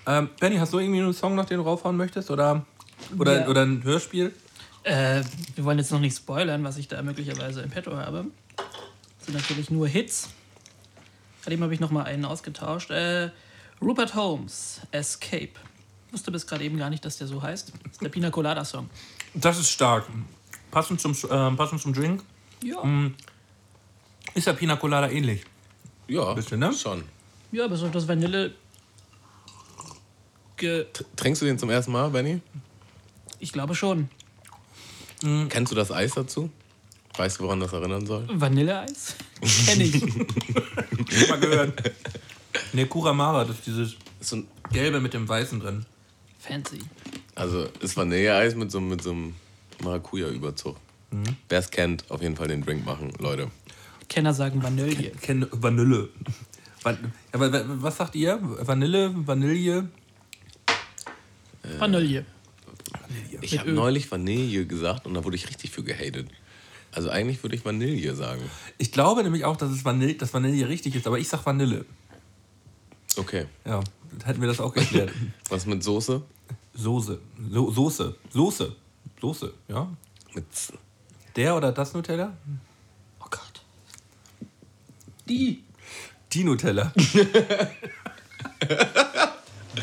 Ähm, 0.06 0.30
Benny, 0.40 0.58
hast 0.58 0.74
du 0.74 0.80
irgendwie 0.80 1.02
einen 1.02 1.14
Song, 1.14 1.36
noch 1.36 1.46
den 1.46 1.58
du 1.58 1.64
raufhauen 1.64 1.98
möchtest? 1.98 2.30
Oder, 2.32 2.66
oder, 3.18 3.42
Ja. 3.42 3.48
oder 3.48 3.64
ein 3.66 3.84
Hörspiel? 3.84 4.34
Äh, 4.88 5.22
wir 5.56 5.66
wollen 5.66 5.78
jetzt 5.80 5.92
noch 5.92 6.00
nicht 6.00 6.16
spoilern, 6.16 6.64
was 6.64 6.78
ich 6.78 6.88
da 6.88 7.02
möglicherweise 7.02 7.62
im 7.62 7.70
Petto 7.70 7.96
habe. 7.98 8.26
Das 8.56 9.26
sind 9.26 9.34
natürlich 9.36 9.70
nur 9.70 9.86
Hits. 9.88 10.30
Bei 11.44 11.50
dem 11.52 11.62
habe 11.62 11.74
ich 11.74 11.82
noch 11.82 11.92
mal 11.92 12.04
einen 12.04 12.24
ausgetauscht. 12.24 12.90
Äh, 12.92 13.30
Rupert 13.82 14.16
Holmes, 14.16 14.80
Escape. 14.92 15.52
Wusste 16.12 16.32
bis 16.32 16.48
gerade 16.48 16.64
eben 16.64 16.78
gar 16.78 16.90
nicht, 16.90 17.04
dass 17.04 17.18
der 17.18 17.28
so 17.28 17.42
heißt. 17.42 17.74
Das 17.84 17.92
ist 17.92 18.02
der 18.02 18.08
Pina 18.10 18.30
Colada 18.30 18.64
Song. 18.64 18.90
Das 19.34 19.60
ist 19.60 19.70
stark. 19.70 20.08
Passend 20.72 21.02
zum, 21.02 21.16
ähm, 21.30 21.58
passend 21.58 21.82
zum 21.82 21.94
Drink. 21.94 22.24
Ja, 22.64 22.82
Ist 24.34 24.48
der 24.48 24.54
Pina 24.54 24.78
Colada 24.78 25.10
ähnlich? 25.10 25.44
Ja, 26.08 26.34
Bisschen, 26.34 26.60
ne? 26.60 26.72
schon. 26.74 27.04
ja 27.52 27.66
aber 27.66 27.76
so 27.76 27.90
das 27.90 28.08
Vanille. 28.08 28.54
Ge 30.56 30.86
Trinkst 31.18 31.42
du 31.42 31.46
den 31.46 31.60
zum 31.60 31.70
ersten 31.70 31.92
Mal, 31.92 32.10
Benny? 32.10 32.42
ich 33.40 33.52
glaube 33.52 33.76
schon. 33.76 34.10
Kennst 35.50 35.72
du 35.72 35.76
das 35.76 35.92
Eis 35.92 36.14
dazu? 36.14 36.50
Weißt 37.18 37.40
du, 37.40 37.44
woran 37.46 37.60
das 37.60 37.74
erinnern 37.74 38.06
soll? 38.06 38.28
Vanilleeis? 38.32 39.16
Kenn 39.66 39.82
ich. 39.82 40.02
Mal 41.30 41.40
gehört. 41.40 41.92
ne, 42.74 42.86
Kuramara, 42.86 43.44
das 43.46 43.56
ist 43.58 43.66
dieses 43.68 43.96
Ist 44.20 44.30
so 44.30 44.36
ein, 44.38 44.48
Gelbe 44.72 45.00
mit 45.00 45.14
dem 45.14 45.28
Weißen 45.28 45.60
drin. 45.60 45.86
Fancy. 46.40 46.80
also 47.36 47.68
ist 47.82 47.98
Vanilleeis 47.98 48.56
mit 48.56 48.72
so, 48.72 48.80
mit 48.80 49.02
so 49.02 49.12
einem 49.12 49.34
Maracuja-Überzug. 49.84 50.76
Wer 51.50 51.60
es 51.60 51.72
kennt, 51.72 52.10
auf 52.12 52.22
jeden 52.22 52.36
Fall 52.36 52.48
den 52.50 52.62
Drink 52.64 52.86
machen, 52.86 53.12
Leute. 53.20 53.50
Kenner 54.10 54.34
sagen 54.34 54.62
Vanille. 54.62 55.12
Ken 55.22 55.46
Vanille. 55.52 56.10
Van 56.84 56.98
ja, 57.34 57.40
wa- 57.40 57.52
wa- 57.52 57.64
was 57.68 57.98
sagt 57.98 58.16
ihr? 58.16 58.40
Vanille, 58.42 59.12
Vanille? 59.16 59.90
Vanille. 61.80 62.26
Ich 63.42 63.60
habe 63.60 63.72
neulich 63.72 64.12
Vanille 64.12 64.66
gesagt 64.66 65.06
und 65.06 65.14
da 65.14 65.24
wurde 65.24 65.36
ich 65.36 65.48
richtig 65.50 65.72
für 65.72 65.84
gehatet. 65.84 66.30
Also 66.92 67.10
eigentlich 67.10 67.44
würde 67.44 67.56
ich 67.56 67.66
Vanille 67.66 68.16
sagen. 68.16 68.42
Ich 68.78 68.92
glaube 68.92 69.24
nämlich 69.24 69.46
auch, 69.46 69.58
dass 69.58 69.72
es 69.72 69.86
Vanille, 69.86 70.16
dass 70.16 70.34
Vanille 70.34 70.68
richtig 70.68 70.96
ist, 70.96 71.06
aber 71.06 71.20
ich 71.20 71.28
sag 71.28 71.46
Vanille. 71.46 71.86
Okay. 73.18 73.46
Ja, 73.66 73.82
hätten 74.26 74.42
wir 74.42 74.48
das 74.48 74.60
auch 74.60 74.74
geklärt. 74.74 75.12
Was 75.50 75.66
mit 75.66 75.84
Soße? 75.84 76.22
Soße. 76.74 77.20
So 77.52 77.72
Soße. 77.72 78.16
Soße. 78.30 78.76
Soße, 79.20 79.54
ja. 79.68 79.90
Mit. 80.34 80.46
Der 81.36 81.56
oder 81.56 81.72
das 81.72 81.94
Nutella? 81.94 82.36
Oh 83.20 83.26
Gott. 83.30 83.64
Die. 85.28 85.64
Die 86.32 86.44
Nutella. 86.44 86.94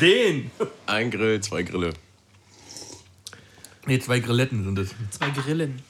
Den! 0.01 0.51
Ein 0.85 1.11
Grill, 1.11 1.41
zwei 1.41 1.63
Grille. 1.63 1.93
Ne, 3.85 3.99
zwei 3.99 4.19
Grilletten 4.19 4.63
sind 4.63 4.79
es. 4.79 4.89
Zwei 5.11 5.29
Grillen. 5.29 5.81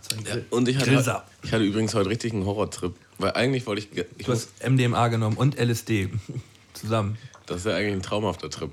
Zwei 0.00 0.16
Ja, 0.36 0.36
und 0.50 0.68
ich 0.68 0.76
hatte, 0.78 1.22
ich 1.42 1.52
hatte 1.52 1.64
übrigens 1.64 1.94
heute 1.94 2.08
richtig 2.08 2.32
einen 2.32 2.44
Horrortrip. 2.46 2.94
Weil 3.18 3.32
eigentlich 3.32 3.66
wollte 3.66 3.82
ich. 3.82 4.06
ich 4.18 4.26
Du 4.26 4.32
hast 4.32 4.48
MDMA 4.66 5.08
genommen 5.08 5.36
und 5.36 5.58
LSD. 5.58 6.08
Zusammen. 6.74 7.18
das 7.46 7.58
ist 7.58 7.66
ja 7.66 7.74
eigentlich 7.74 7.94
ein 7.94 8.02
traumhafter 8.02 8.48
Trip. 8.50 8.70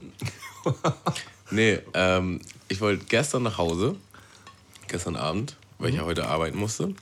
nee, 1.51 1.79
ähm, 1.93 2.39
ich 2.67 2.79
wollte 2.81 3.03
gestern 3.05 3.43
nach 3.43 3.57
Hause, 3.57 3.95
gestern 4.87 5.15
Abend, 5.15 5.55
weil 5.79 5.89
Mhm. 5.89 5.93
ich 5.95 5.99
ja 6.01 6.05
heute 6.05 6.27
arbeiten 6.27 6.57
musste. 6.57 6.93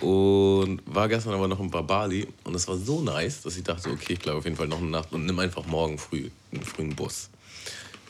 Und 0.00 0.82
war 0.86 1.08
gestern 1.08 1.32
aber 1.34 1.48
noch 1.48 1.60
in 1.60 1.70
Bali 1.70 2.28
und 2.42 2.54
es 2.54 2.68
war 2.68 2.76
so 2.76 3.00
nice, 3.00 3.42
dass 3.42 3.56
ich 3.56 3.62
dachte, 3.62 3.90
okay, 3.90 4.14
ich 4.14 4.18
bleibe 4.18 4.36
auf 4.38 4.44
jeden 4.44 4.56
Fall 4.56 4.68
noch 4.68 4.78
eine 4.78 4.88
Nacht 4.90 5.12
und 5.12 5.24
nimm 5.24 5.38
einfach 5.38 5.64
morgen 5.66 5.96
früh 5.98 6.28
einen 6.52 6.62
frühen 6.64 6.94
Bus. 6.94 7.30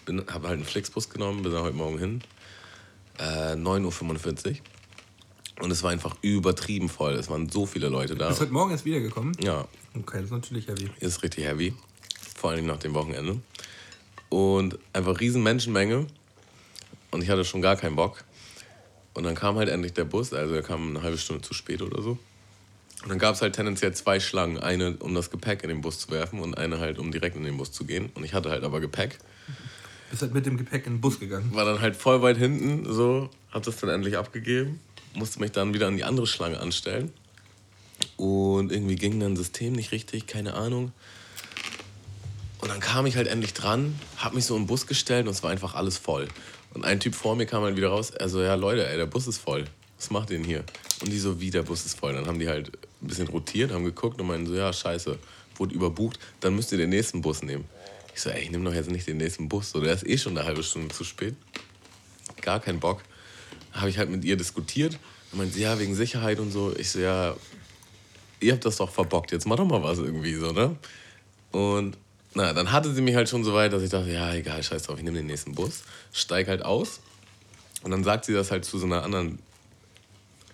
Bin, 0.06 0.18
habe 0.32 0.48
halt 0.48 0.56
einen 0.58 0.64
Flixbus 0.64 1.08
genommen, 1.10 1.42
bin 1.42 1.52
da 1.52 1.60
heute 1.60 1.76
Morgen 1.76 1.98
hin. 1.98 2.22
Äh, 3.18 3.54
9.45 3.54 4.50
Uhr. 4.50 4.56
Und 5.60 5.70
es 5.70 5.82
war 5.82 5.90
einfach 5.90 6.16
übertrieben 6.22 6.88
voll. 6.88 7.14
Es 7.14 7.28
waren 7.30 7.48
so 7.48 7.64
viele 7.64 7.88
Leute 7.88 8.16
da. 8.16 8.28
Bist 8.28 8.40
heute 8.40 8.52
Morgen 8.52 8.72
erst 8.72 8.84
wiedergekommen? 8.84 9.36
Ja, 9.40 9.66
Okay, 9.96 10.16
das 10.16 10.24
ist 10.24 10.30
natürlich 10.32 10.66
heavy. 10.66 10.90
ist 10.98 11.22
richtig 11.22 11.44
heavy. 11.44 11.72
Vor 12.36 12.50
allem 12.50 12.66
nach 12.66 12.78
dem 12.78 12.94
Wochenende. 12.94 13.40
Und 14.28 14.78
einfach 14.92 15.20
riesen 15.20 15.42
Menschenmenge. 15.44 16.06
Und 17.12 17.22
ich 17.22 17.30
hatte 17.30 17.44
schon 17.44 17.62
gar 17.62 17.76
keinen 17.76 17.94
Bock. 17.94 18.24
Und 19.14 19.22
dann 19.22 19.36
kam 19.36 19.54
halt 19.56 19.68
endlich 19.68 19.92
der 19.92 20.04
Bus. 20.04 20.32
Also 20.32 20.54
er 20.54 20.62
kam 20.62 20.88
eine 20.90 21.02
halbe 21.02 21.16
Stunde 21.18 21.42
zu 21.42 21.54
spät 21.54 21.80
oder 21.82 22.02
so. 22.02 22.18
Und 23.04 23.10
dann 23.10 23.18
gab 23.20 23.36
es 23.36 23.42
halt 23.42 23.54
tendenziell 23.54 23.94
zwei 23.94 24.18
Schlangen. 24.18 24.58
Eine, 24.58 24.96
um 24.96 25.14
das 25.14 25.30
Gepäck 25.30 25.62
in 25.62 25.68
den 25.68 25.80
Bus 25.82 26.00
zu 26.00 26.10
werfen 26.10 26.40
und 26.40 26.58
eine 26.58 26.80
halt, 26.80 26.98
um 26.98 27.12
direkt 27.12 27.36
in 27.36 27.44
den 27.44 27.56
Bus 27.56 27.70
zu 27.70 27.84
gehen. 27.84 28.10
Und 28.14 28.24
ich 28.24 28.34
hatte 28.34 28.50
halt 28.50 28.64
aber 28.64 28.80
Gepäck. 28.80 29.18
Bist 30.14 30.22
halt 30.22 30.32
mit 30.32 30.46
dem 30.46 30.56
Gepäck 30.56 30.86
in 30.86 30.92
den 30.92 31.00
Bus 31.00 31.18
gegangen. 31.18 31.52
War 31.54 31.64
dann 31.64 31.80
halt 31.80 31.96
voll 31.96 32.22
weit 32.22 32.36
hinten, 32.36 32.84
so. 32.86 33.28
Hab 33.50 33.64
das 33.64 33.78
dann 33.78 33.90
endlich 33.90 34.16
abgegeben. 34.16 34.78
Musste 35.12 35.40
mich 35.40 35.50
dann 35.50 35.74
wieder 35.74 35.88
an 35.88 35.96
die 35.96 36.04
andere 36.04 36.28
Schlange 36.28 36.60
anstellen. 36.60 37.12
Und 38.16 38.70
irgendwie 38.70 38.94
ging 38.94 39.18
dann 39.18 39.34
das 39.34 39.46
System 39.46 39.72
nicht 39.72 39.90
richtig, 39.90 40.28
keine 40.28 40.54
Ahnung. 40.54 40.92
Und 42.60 42.68
dann 42.68 42.78
kam 42.78 43.06
ich 43.06 43.16
halt 43.16 43.26
endlich 43.26 43.54
dran, 43.54 43.98
hab 44.16 44.34
mich 44.34 44.44
so 44.44 44.56
im 44.56 44.68
Bus 44.68 44.86
gestellt 44.86 45.26
und 45.26 45.32
es 45.32 45.42
war 45.42 45.50
einfach 45.50 45.74
alles 45.74 45.98
voll. 45.98 46.28
Und 46.74 46.84
ein 46.84 47.00
Typ 47.00 47.16
vor 47.16 47.34
mir 47.34 47.46
kam 47.46 47.64
halt 47.64 47.76
wieder 47.76 47.88
raus, 47.88 48.12
also 48.14 48.40
ja 48.40 48.54
Leute, 48.54 48.88
ey, 48.88 48.96
der 48.96 49.06
Bus 49.06 49.26
ist 49.26 49.38
voll. 49.38 49.64
Was 49.98 50.10
macht 50.10 50.30
ihr 50.30 50.38
denn 50.38 50.46
hier? 50.46 50.62
Und 51.00 51.10
die 51.10 51.18
so, 51.18 51.40
wie, 51.40 51.50
der 51.50 51.64
Bus 51.64 51.84
ist 51.86 51.98
voll. 51.98 52.12
Dann 52.12 52.28
haben 52.28 52.38
die 52.38 52.48
halt 52.48 52.68
ein 53.02 53.08
bisschen 53.08 53.26
rotiert, 53.26 53.72
haben 53.72 53.84
geguckt 53.84 54.20
und 54.20 54.28
meinen 54.28 54.46
so, 54.46 54.54
ja, 54.54 54.72
scheiße, 54.72 55.18
wurde 55.56 55.74
überbucht, 55.74 56.20
dann 56.38 56.54
müsst 56.54 56.70
ihr 56.70 56.78
den 56.78 56.90
nächsten 56.90 57.20
Bus 57.20 57.42
nehmen. 57.42 57.64
Ich 58.14 58.20
so, 58.20 58.30
ey, 58.30 58.42
ich 58.42 58.50
nehme 58.50 58.64
doch 58.64 58.74
jetzt 58.74 58.90
nicht 58.90 59.06
den 59.06 59.16
nächsten 59.16 59.48
Bus, 59.48 59.70
so, 59.70 59.80
der 59.80 59.92
ist 59.92 60.06
eh 60.06 60.16
schon 60.16 60.38
eine 60.38 60.46
halbe 60.46 60.62
Stunde 60.62 60.94
zu 60.94 61.04
spät. 61.04 61.34
Gar 62.40 62.60
keinen 62.60 62.80
Bock. 62.80 63.02
Habe 63.72 63.90
ich 63.90 63.98
halt 63.98 64.10
mit 64.10 64.24
ihr 64.24 64.36
diskutiert. 64.36 64.98
Und 65.32 65.38
meinte, 65.38 65.58
ja, 65.58 65.78
wegen 65.80 65.96
Sicherheit 65.96 66.38
und 66.38 66.52
so. 66.52 66.74
Ich 66.76 66.90
so, 66.90 67.00
ja, 67.00 67.34
ihr 68.40 68.52
habt 68.52 68.64
das 68.64 68.76
doch 68.76 68.90
verbockt, 68.90 69.32
jetzt 69.32 69.46
mach 69.46 69.56
doch 69.56 69.64
mal 69.64 69.82
was 69.82 69.98
irgendwie 69.98 70.34
so, 70.34 70.52
ne? 70.52 70.76
Und 71.50 71.96
na, 72.34 72.52
dann 72.52 72.72
hatte 72.72 72.92
sie 72.92 73.02
mich 73.02 73.14
halt 73.14 73.28
schon 73.28 73.44
so 73.44 73.54
weit, 73.54 73.72
dass 73.72 73.82
ich 73.82 73.90
dachte, 73.90 74.10
ja, 74.10 74.32
egal, 74.34 74.62
scheiß 74.62 74.84
drauf, 74.84 74.98
ich 74.98 75.04
nehme 75.04 75.16
den 75.16 75.26
nächsten 75.26 75.54
Bus, 75.54 75.82
steig 76.12 76.48
halt 76.48 76.64
aus. 76.64 77.00
Und 77.82 77.90
dann 77.90 78.04
sagt 78.04 78.24
sie 78.24 78.32
das 78.32 78.50
halt 78.50 78.64
zu 78.64 78.78
so 78.78 78.86
einer 78.86 79.02
anderen 79.02 79.38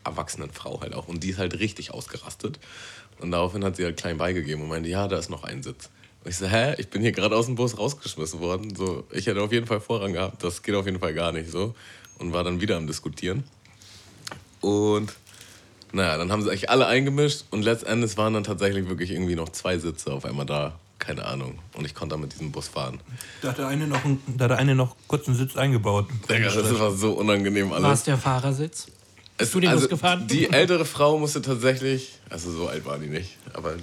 erwachsenen 0.04 0.50
Frau 0.50 0.80
halt 0.80 0.94
auch. 0.94 1.08
Und 1.08 1.22
die 1.24 1.30
ist 1.30 1.38
halt 1.38 1.58
richtig 1.58 1.92
ausgerastet. 1.92 2.58
Und 3.18 3.30
daraufhin 3.30 3.64
hat 3.64 3.76
sie 3.76 3.84
halt 3.84 3.96
klein 3.96 4.18
beigegeben 4.18 4.62
und 4.62 4.68
meinte, 4.68 4.88
ja, 4.88 5.08
da 5.08 5.18
ist 5.18 5.30
noch 5.30 5.44
ein 5.44 5.62
Sitz. 5.62 5.90
Und 6.24 6.30
ich 6.30 6.36
so, 6.36 6.46
hä, 6.46 6.74
ich 6.78 6.88
bin 6.90 7.00
hier 7.02 7.12
gerade 7.12 7.34
aus 7.36 7.46
dem 7.46 7.54
Bus 7.54 7.78
rausgeschmissen 7.78 8.40
worden. 8.40 8.74
So, 8.76 9.04
ich 9.10 9.26
hätte 9.26 9.40
auf 9.42 9.52
jeden 9.52 9.66
Fall 9.66 9.80
Vorrang 9.80 10.12
gehabt, 10.12 10.44
das 10.44 10.62
geht 10.62 10.74
auf 10.74 10.84
jeden 10.86 10.98
Fall 11.00 11.14
gar 11.14 11.32
nicht 11.32 11.50
so. 11.50 11.74
Und 12.18 12.32
war 12.32 12.44
dann 12.44 12.60
wieder 12.60 12.76
am 12.76 12.86
Diskutieren. 12.86 13.44
Und 14.60 15.12
naja, 15.92 16.18
dann 16.18 16.30
haben 16.30 16.42
sie 16.42 16.50
eigentlich 16.50 16.70
alle 16.70 16.86
eingemischt 16.86 17.44
und 17.50 17.62
letztendlich 17.62 18.16
waren 18.16 18.34
dann 18.34 18.44
tatsächlich 18.44 18.88
wirklich 18.88 19.10
irgendwie 19.10 19.34
noch 19.34 19.48
zwei 19.48 19.78
Sitze 19.78 20.12
auf 20.12 20.24
einmal 20.24 20.46
da. 20.46 20.78
Keine 20.98 21.24
Ahnung. 21.24 21.58
Und 21.72 21.86
ich 21.86 21.94
konnte 21.94 22.12
dann 22.12 22.20
mit 22.20 22.34
diesem 22.34 22.52
Bus 22.52 22.68
fahren. 22.68 23.00
Da 23.40 23.48
hat 23.48 23.58
der 23.58 23.68
eine 23.68 23.86
noch, 23.86 24.04
einen- 24.04 24.20
da 24.36 24.44
hat 24.44 24.50
der 24.50 24.58
eine 24.58 24.74
noch 24.74 24.96
kurz 25.08 25.26
einen 25.26 25.36
Sitz 25.38 25.56
eingebaut. 25.56 26.06
Digga, 26.28 26.50
das 26.54 26.78
war 26.78 26.92
so 26.92 27.12
unangenehm 27.14 27.72
alles. 27.72 27.82
War 27.84 27.92
es 27.94 28.02
der 28.04 28.18
Fahrersitz? 28.18 28.88
Es, 29.38 29.50
du 29.52 29.60
den 29.60 29.72
Bus 29.72 29.88
gefahren? 29.88 30.26
Die 30.28 30.50
ältere 30.50 30.84
Frau 30.84 31.18
musste 31.18 31.40
tatsächlich, 31.40 32.18
also 32.28 32.52
so 32.52 32.68
alt 32.68 32.84
war 32.84 32.98
die 32.98 33.06
nicht, 33.06 33.38
aber 33.54 33.76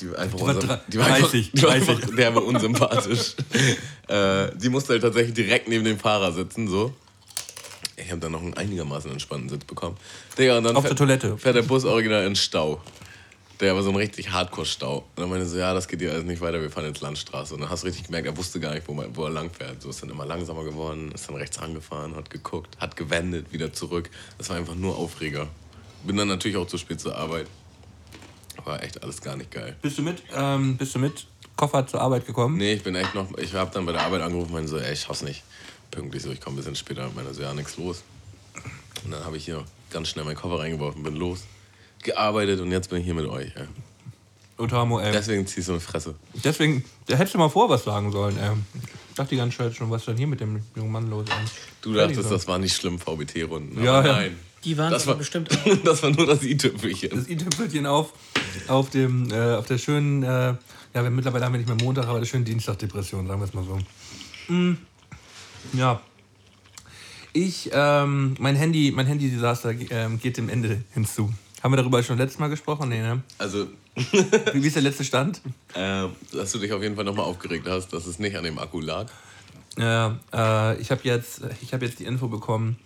die 0.00 0.10
war 0.10 0.18
einfach, 0.18 0.38
Die 0.38 0.42
war 0.44 0.54
unsympath- 0.54 0.66
drei- 0.66 0.80
die 0.88 0.98
war 0.98 1.06
einfach, 1.06 1.20
30, 1.30 1.52
die 1.52 1.62
war 1.62 1.70
30. 1.70 1.88
einfach 1.90 2.10
der 2.16 2.34
war 2.34 2.44
unsympathisch. 2.44 3.34
äh, 4.08 4.48
die 4.56 4.68
musste 4.68 4.92
halt 4.94 5.02
tatsächlich 5.02 5.34
direkt 5.34 5.68
neben 5.68 5.84
dem 5.84 5.98
Fahrer 5.98 6.32
sitzen, 6.32 6.68
so. 6.68 6.92
Ich 7.96 8.10
habe 8.10 8.20
dann 8.20 8.32
noch 8.32 8.42
einen 8.42 8.54
einigermaßen 8.54 9.10
entspannten 9.10 9.48
Sitz 9.48 9.64
bekommen. 9.64 9.96
Digga, 10.38 10.58
und 10.58 10.64
dann 10.64 10.76
Auf 10.76 10.82
fährt, 10.84 10.98
der 10.98 11.06
Toilette. 11.06 11.38
fährt 11.38 11.56
der 11.56 11.62
Bus 11.62 11.84
original 11.84 12.26
in 12.26 12.34
Stau. 12.34 12.80
Der 13.60 13.76
war 13.76 13.84
so 13.84 13.90
ein 13.90 13.96
richtig 13.96 14.32
Hardcore-Stau. 14.32 14.96
Und 14.98 15.06
dann 15.16 15.28
meinte 15.30 15.46
er 15.46 15.48
so, 15.48 15.56
ja, 15.56 15.72
das 15.72 15.86
geht 15.86 16.00
hier 16.00 16.10
alles 16.10 16.24
nicht 16.24 16.40
weiter, 16.40 16.60
wir 16.60 16.70
fahren 16.72 16.86
jetzt 16.86 17.00
Landstraße. 17.00 17.54
Und 17.54 17.60
dann 17.60 17.70
hast 17.70 17.84
du 17.84 17.86
richtig 17.86 18.06
gemerkt, 18.06 18.26
er 18.26 18.36
wusste 18.36 18.58
gar 18.58 18.74
nicht, 18.74 18.88
wo, 18.88 18.94
man, 18.94 19.14
wo 19.16 19.22
er 19.24 19.30
lang 19.30 19.48
fährt. 19.48 19.80
So 19.80 19.90
ist 19.90 20.02
dann 20.02 20.10
immer 20.10 20.26
langsamer 20.26 20.64
geworden, 20.64 21.12
ist 21.14 21.28
dann 21.28 21.36
rechts 21.36 21.62
rangefahren, 21.62 22.16
hat 22.16 22.30
geguckt, 22.30 22.76
hat 22.80 22.96
gewendet, 22.96 23.52
wieder 23.52 23.72
zurück. 23.72 24.10
Das 24.38 24.48
war 24.50 24.56
einfach 24.56 24.74
nur 24.74 24.98
Aufreger. 24.98 25.46
Bin 26.02 26.16
dann 26.16 26.26
natürlich 26.28 26.56
auch 26.56 26.66
zu 26.66 26.78
spät 26.78 27.00
zur 27.00 27.16
Arbeit. 27.16 27.46
War 28.64 28.82
echt 28.82 29.02
alles 29.02 29.20
gar 29.20 29.36
nicht 29.36 29.50
geil. 29.50 29.76
Bist 29.82 29.98
du 29.98 30.02
mit, 30.02 30.22
ähm, 30.34 30.76
bist 30.76 30.94
du 30.94 30.98
mit 30.98 31.26
Koffer 31.56 31.86
zur 31.86 32.00
Arbeit 32.00 32.26
gekommen? 32.26 32.56
Nee, 32.56 32.74
ich 32.74 32.82
bin 32.82 32.94
echt 32.94 33.14
noch, 33.14 33.36
ich 33.38 33.54
habe 33.54 33.70
dann 33.72 33.86
bei 33.86 33.92
der 33.92 34.02
Arbeit 34.02 34.22
angerufen 34.22 34.48
und 34.48 34.54
meinte 34.54 34.68
so, 34.68 34.78
ey, 34.78 34.92
ich 34.92 35.00
schaff's 35.00 35.22
nicht. 35.22 35.42
Pünktlich 35.90 36.22
so, 36.22 36.30
ich 36.30 36.40
komme 36.40 36.54
ein 36.54 36.58
bisschen 36.58 36.76
später. 36.76 37.10
Meine 37.14 37.32
so, 37.34 37.42
ja, 37.42 37.52
nichts 37.54 37.76
los. 37.76 38.02
Und 39.04 39.10
dann 39.12 39.24
habe 39.24 39.36
ich 39.36 39.44
hier 39.44 39.64
ganz 39.90 40.08
schnell 40.08 40.24
meinen 40.24 40.36
Koffer 40.36 40.58
reingeworfen, 40.58 41.02
bin 41.02 41.16
los, 41.16 41.40
gearbeitet 42.02 42.60
und 42.60 42.70
jetzt 42.70 42.90
bin 42.90 42.98
ich 42.98 43.04
hier 43.04 43.14
mit 43.14 43.26
euch. 43.26 43.52
Ey. 43.54 43.66
Otamo, 44.56 45.00
ey. 45.00 45.12
Deswegen 45.12 45.46
ziehst 45.46 45.68
du 45.68 45.72
eine 45.72 45.80
Fresse. 45.80 46.14
Deswegen, 46.42 46.84
da 47.06 47.16
hättest 47.16 47.34
du 47.34 47.38
mal 47.38 47.48
vor 47.48 47.68
was 47.68 47.84
sagen 47.84 48.12
sollen, 48.12 48.38
ey. 48.38 48.50
Ich 49.10 49.14
dachte 49.14 49.30
die 49.30 49.36
ganze 49.36 49.58
Zeit 49.58 49.74
schon, 49.76 49.90
was 49.90 50.02
ist 50.02 50.08
denn 50.08 50.16
hier 50.16 50.26
mit 50.26 50.40
dem 50.40 50.62
jungen 50.74 50.90
Mann 50.90 51.08
los? 51.10 51.26
Ey. 51.28 51.46
Du 51.82 51.92
dachtest, 51.92 52.30
das 52.30 52.48
war 52.48 52.58
nicht 52.58 52.74
schlimm, 52.74 52.98
VBT-Runden. 52.98 53.82
Ja, 53.82 53.98
aber 53.98 54.24
ja. 54.24 54.30
Die 54.64 54.76
waren 54.78 54.90
Das 54.92 55.06
war- 55.06 55.16
bestimmt. 55.16 55.48
Das 55.84 56.02
war 56.02 56.10
nur 56.10 56.26
das 56.26 56.42
i-Tüpfelchen. 56.42 57.10
Das 57.10 57.28
i-Tüpfelchen 57.28 57.86
auf, 57.86 58.12
auf, 58.68 58.90
dem, 58.90 59.30
äh, 59.30 59.54
auf 59.54 59.66
der 59.66 59.78
schönen, 59.78 60.22
äh, 60.22 60.26
ja, 60.26 60.56
wir, 61.02 61.10
mittlerweile 61.10 61.44
haben 61.44 61.52
wir 61.52 61.58
nicht 61.58 61.68
mehr 61.68 61.76
Montag, 61.82 62.06
aber 62.06 62.18
der 62.20 62.26
schönen 62.26 62.44
Dienstagdepression, 62.44 63.26
sagen 63.26 63.40
wir 63.40 63.44
es 63.46 63.54
mal 63.54 63.64
so. 63.64 64.52
Mm, 64.52 64.78
ja. 65.72 66.00
Ich, 67.32 67.70
ähm, 67.72 68.34
mein 68.38 68.54
Handy, 68.56 68.92
mein 68.94 69.06
Handy-Desaster 69.06 69.74
ähm, 69.90 70.20
geht 70.20 70.36
dem 70.36 70.48
Ende 70.48 70.82
hinzu. 70.92 71.32
Haben 71.62 71.72
wir 71.72 71.78
darüber 71.78 72.02
schon 72.02 72.16
letztes 72.18 72.38
Mal 72.38 72.48
gesprochen? 72.48 72.88
Nee, 72.90 73.00
ne? 73.00 73.22
Also, 73.38 73.66
Wie, 73.96 74.62
wie 74.62 74.66
ist 74.66 74.76
der 74.76 74.82
letzte 74.82 75.04
Stand? 75.04 75.40
äh, 75.74 76.06
dass 76.32 76.52
du 76.52 76.58
dich 76.58 76.72
auf 76.72 76.82
jeden 76.82 76.94
Fall 76.96 77.04
nochmal 77.04 77.24
aufgeregt 77.26 77.66
hast, 77.68 77.92
dass 77.92 78.06
es 78.06 78.18
nicht 78.18 78.36
an 78.36 78.44
dem 78.44 78.58
Akku 78.58 78.80
lag. 78.80 79.06
Ja, 79.76 80.18
äh, 80.32 80.80
ich 80.80 80.90
habe 80.92 81.00
jetzt, 81.04 81.40
ich 81.62 81.72
hab 81.72 81.82
jetzt 81.82 81.98
die 81.98 82.04
Info 82.04 82.28
bekommen, 82.28 82.76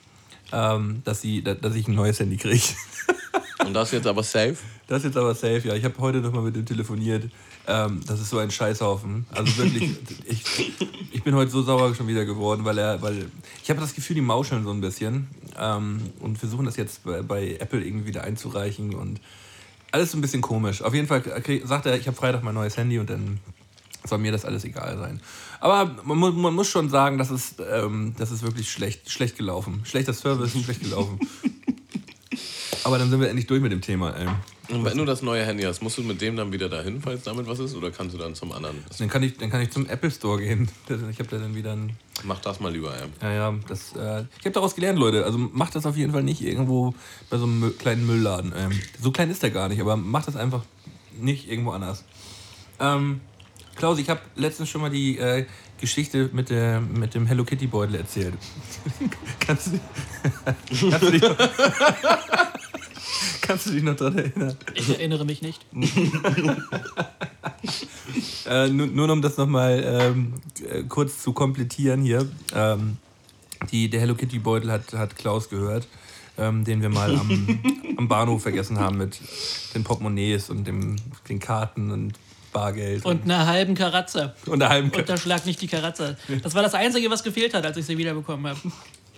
ähm, 0.52 1.02
dass, 1.04 1.20
sie, 1.20 1.42
da- 1.42 1.54
dass 1.54 1.74
ich 1.74 1.88
ein 1.88 1.94
neues 1.94 2.18
Handy 2.20 2.36
kriege. 2.36 2.62
Und 3.66 3.74
das 3.74 3.90
jetzt 3.90 4.06
aber 4.06 4.22
safe. 4.22 4.56
Das 4.86 4.98
ist 4.98 5.04
jetzt 5.04 5.16
aber 5.16 5.34
safe, 5.34 5.60
ja. 5.68 5.74
Ich 5.74 5.84
habe 5.84 5.94
heute 5.98 6.18
noch 6.18 6.32
mal 6.32 6.42
mit 6.42 6.56
ihm 6.56 6.64
telefoniert. 6.64 7.30
Ähm, 7.66 8.00
das 8.06 8.20
ist 8.20 8.30
so 8.30 8.38
ein 8.38 8.50
Scheißhaufen. 8.50 9.26
Also 9.34 9.58
wirklich, 9.58 9.90
ich, 10.24 10.72
ich 11.12 11.22
bin 11.22 11.34
heute 11.34 11.50
so 11.50 11.62
sauer 11.62 11.94
schon 11.94 12.06
wieder 12.06 12.24
geworden, 12.24 12.64
weil 12.64 12.78
er, 12.78 13.02
weil 13.02 13.26
ich 13.62 13.68
habe 13.68 13.80
das 13.80 13.94
Gefühl, 13.94 14.14
die 14.14 14.22
mauscheln 14.22 14.64
so 14.64 14.70
ein 14.70 14.80
bisschen 14.80 15.26
ähm, 15.58 16.00
und 16.20 16.38
versuchen 16.38 16.64
das 16.64 16.76
jetzt 16.76 17.04
bei, 17.04 17.20
bei 17.20 17.56
Apple 17.60 17.84
irgendwie 17.84 18.06
wieder 18.06 18.24
einzureichen 18.24 18.94
und 18.94 19.20
alles 19.92 20.12
so 20.12 20.18
ein 20.18 20.22
bisschen 20.22 20.40
komisch. 20.40 20.80
Auf 20.80 20.94
jeden 20.94 21.06
Fall 21.08 21.20
krieg, 21.20 21.66
sagt 21.66 21.84
er, 21.86 21.96
ich 21.98 22.06
habe 22.06 22.16
Freitag 22.16 22.42
mein 22.42 22.54
neues 22.54 22.76
Handy 22.78 22.98
und 22.98 23.10
dann 23.10 23.38
soll 24.06 24.18
mir 24.18 24.32
das 24.32 24.46
alles 24.46 24.64
egal 24.64 24.96
sein. 24.96 25.20
Aber 25.60 25.96
man, 26.04 26.18
mu- 26.18 26.30
man 26.32 26.54
muss 26.54 26.68
schon 26.68 26.88
sagen, 26.88 27.18
das 27.18 27.30
ist, 27.30 27.56
ähm, 27.70 28.14
das 28.18 28.30
ist 28.30 28.42
wirklich 28.42 28.70
schlecht, 28.70 29.10
schlecht 29.10 29.36
gelaufen. 29.36 29.80
Schlechter 29.84 30.12
Service, 30.14 30.52
schlecht 30.64 30.80
gelaufen. 30.82 31.18
Aber 32.84 32.98
dann 32.98 33.10
sind 33.10 33.20
wir 33.20 33.28
endlich 33.28 33.46
durch 33.46 33.60
mit 33.60 33.72
dem 33.72 33.80
Thema. 33.80 34.14
Ey. 34.16 34.28
Und 34.74 34.84
wenn 34.84 34.96
du 34.98 35.04
das 35.04 35.22
neue 35.22 35.44
Handy 35.44 35.64
hast, 35.64 35.82
musst 35.82 35.96
du 35.98 36.02
mit 36.02 36.20
dem 36.20 36.36
dann 36.36 36.52
wieder 36.52 36.68
dahin, 36.68 37.00
falls 37.00 37.22
damit 37.24 37.46
was 37.46 37.58
ist? 37.58 37.74
Oder 37.74 37.90
kannst 37.90 38.14
du 38.14 38.18
dann 38.18 38.34
zum 38.34 38.52
anderen? 38.52 38.76
Dann 38.98 39.08
kann 39.08 39.22
ich, 39.22 39.36
dann 39.38 39.50
kann 39.50 39.60
ich 39.62 39.70
zum 39.70 39.86
Apple 39.86 40.10
Store 40.10 40.38
gehen. 40.38 40.68
Ich 41.10 41.18
habe 41.18 41.28
da 41.28 41.38
dann 41.38 41.54
wieder 41.54 41.72
ein. 41.72 41.96
Mach 42.24 42.38
das 42.40 42.60
mal 42.60 42.70
lieber, 42.72 42.94
ey. 42.94 43.08
Ja, 43.22 43.32
ja, 43.32 43.54
das, 43.66 43.92
äh, 43.96 44.24
ich 44.38 44.44
habe 44.44 44.50
daraus 44.52 44.74
gelernt, 44.74 44.98
Leute. 44.98 45.24
Also 45.24 45.38
macht 45.38 45.74
das 45.74 45.86
auf 45.86 45.96
jeden 45.96 46.12
Fall 46.12 46.22
nicht 46.22 46.42
irgendwo 46.42 46.94
bei 47.30 47.38
so 47.38 47.44
einem 47.44 47.64
Mü- 47.64 47.76
kleinen 47.78 48.06
Müllladen. 48.06 48.52
Ähm, 48.56 48.72
so 49.00 49.10
klein 49.10 49.30
ist 49.30 49.42
der 49.42 49.50
gar 49.50 49.68
nicht, 49.68 49.80
aber 49.80 49.96
macht 49.96 50.28
das 50.28 50.36
einfach 50.36 50.62
nicht 51.18 51.50
irgendwo 51.50 51.70
anders. 51.72 52.04
Ähm, 52.78 53.20
Klaus, 53.78 54.00
ich 54.00 54.10
habe 54.10 54.20
letztens 54.34 54.68
schon 54.68 54.80
mal 54.80 54.90
die 54.90 55.18
äh, 55.18 55.46
Geschichte 55.80 56.30
mit, 56.32 56.50
der, 56.50 56.80
mit 56.80 57.14
dem 57.14 57.26
Hello 57.26 57.44
Kitty 57.44 57.68
Beutel 57.68 57.94
erzählt. 57.94 58.34
kannst, 59.38 59.68
du, 59.68 59.78
kannst, 60.90 61.02
du 61.02 61.10
dich 61.12 61.22
noch, 61.22 61.38
kannst 63.40 63.66
du 63.66 63.70
dich 63.70 63.84
noch 63.84 63.94
daran 63.94 64.18
erinnern? 64.18 64.56
Ich 64.74 64.88
erinnere 64.88 65.24
mich 65.24 65.42
nicht. 65.42 65.64
Äh, 68.46 68.68
nur, 68.68 68.88
nur 68.88 69.12
um 69.12 69.22
das 69.22 69.36
nochmal 69.36 69.80
ähm, 69.86 70.34
äh, 70.68 70.82
kurz 70.82 71.22
zu 71.22 71.32
komplettieren 71.32 72.02
hier. 72.02 72.28
Ähm, 72.56 72.96
die, 73.70 73.88
der 73.88 74.00
Hello 74.00 74.16
Kitty 74.16 74.40
Beutel 74.40 74.72
hat, 74.72 74.92
hat 74.92 75.14
Klaus 75.14 75.50
gehört, 75.50 75.86
ähm, 76.36 76.64
den 76.64 76.82
wir 76.82 76.88
mal 76.88 77.14
am, 77.14 77.60
am 77.96 78.08
Bahnhof 78.08 78.42
vergessen 78.42 78.80
haben 78.80 78.98
mit 78.98 79.20
den 79.76 79.84
Portemonnaies 79.84 80.50
und 80.50 80.66
dem, 80.66 80.96
den 81.28 81.38
Karten 81.38 81.92
und 81.92 82.14
Bargeld 82.52 83.04
Und 83.04 83.24
einer 83.24 83.46
halben 83.46 83.74
Karatze. 83.74 84.34
und 84.46 84.62
einer 84.62 84.70
halben 84.70 84.90
Ka 84.90 85.00
Unterschlag 85.00 85.44
nicht 85.46 85.60
die 85.60 85.66
Karatze. 85.66 86.16
Das 86.42 86.54
war 86.54 86.62
das 86.62 86.74
Einzige, 86.74 87.10
was 87.10 87.22
gefehlt 87.22 87.54
hat, 87.54 87.64
als 87.64 87.76
ich 87.76 87.86
sie 87.86 87.98
wiederbekommen 87.98 88.46
habe. 88.46 88.60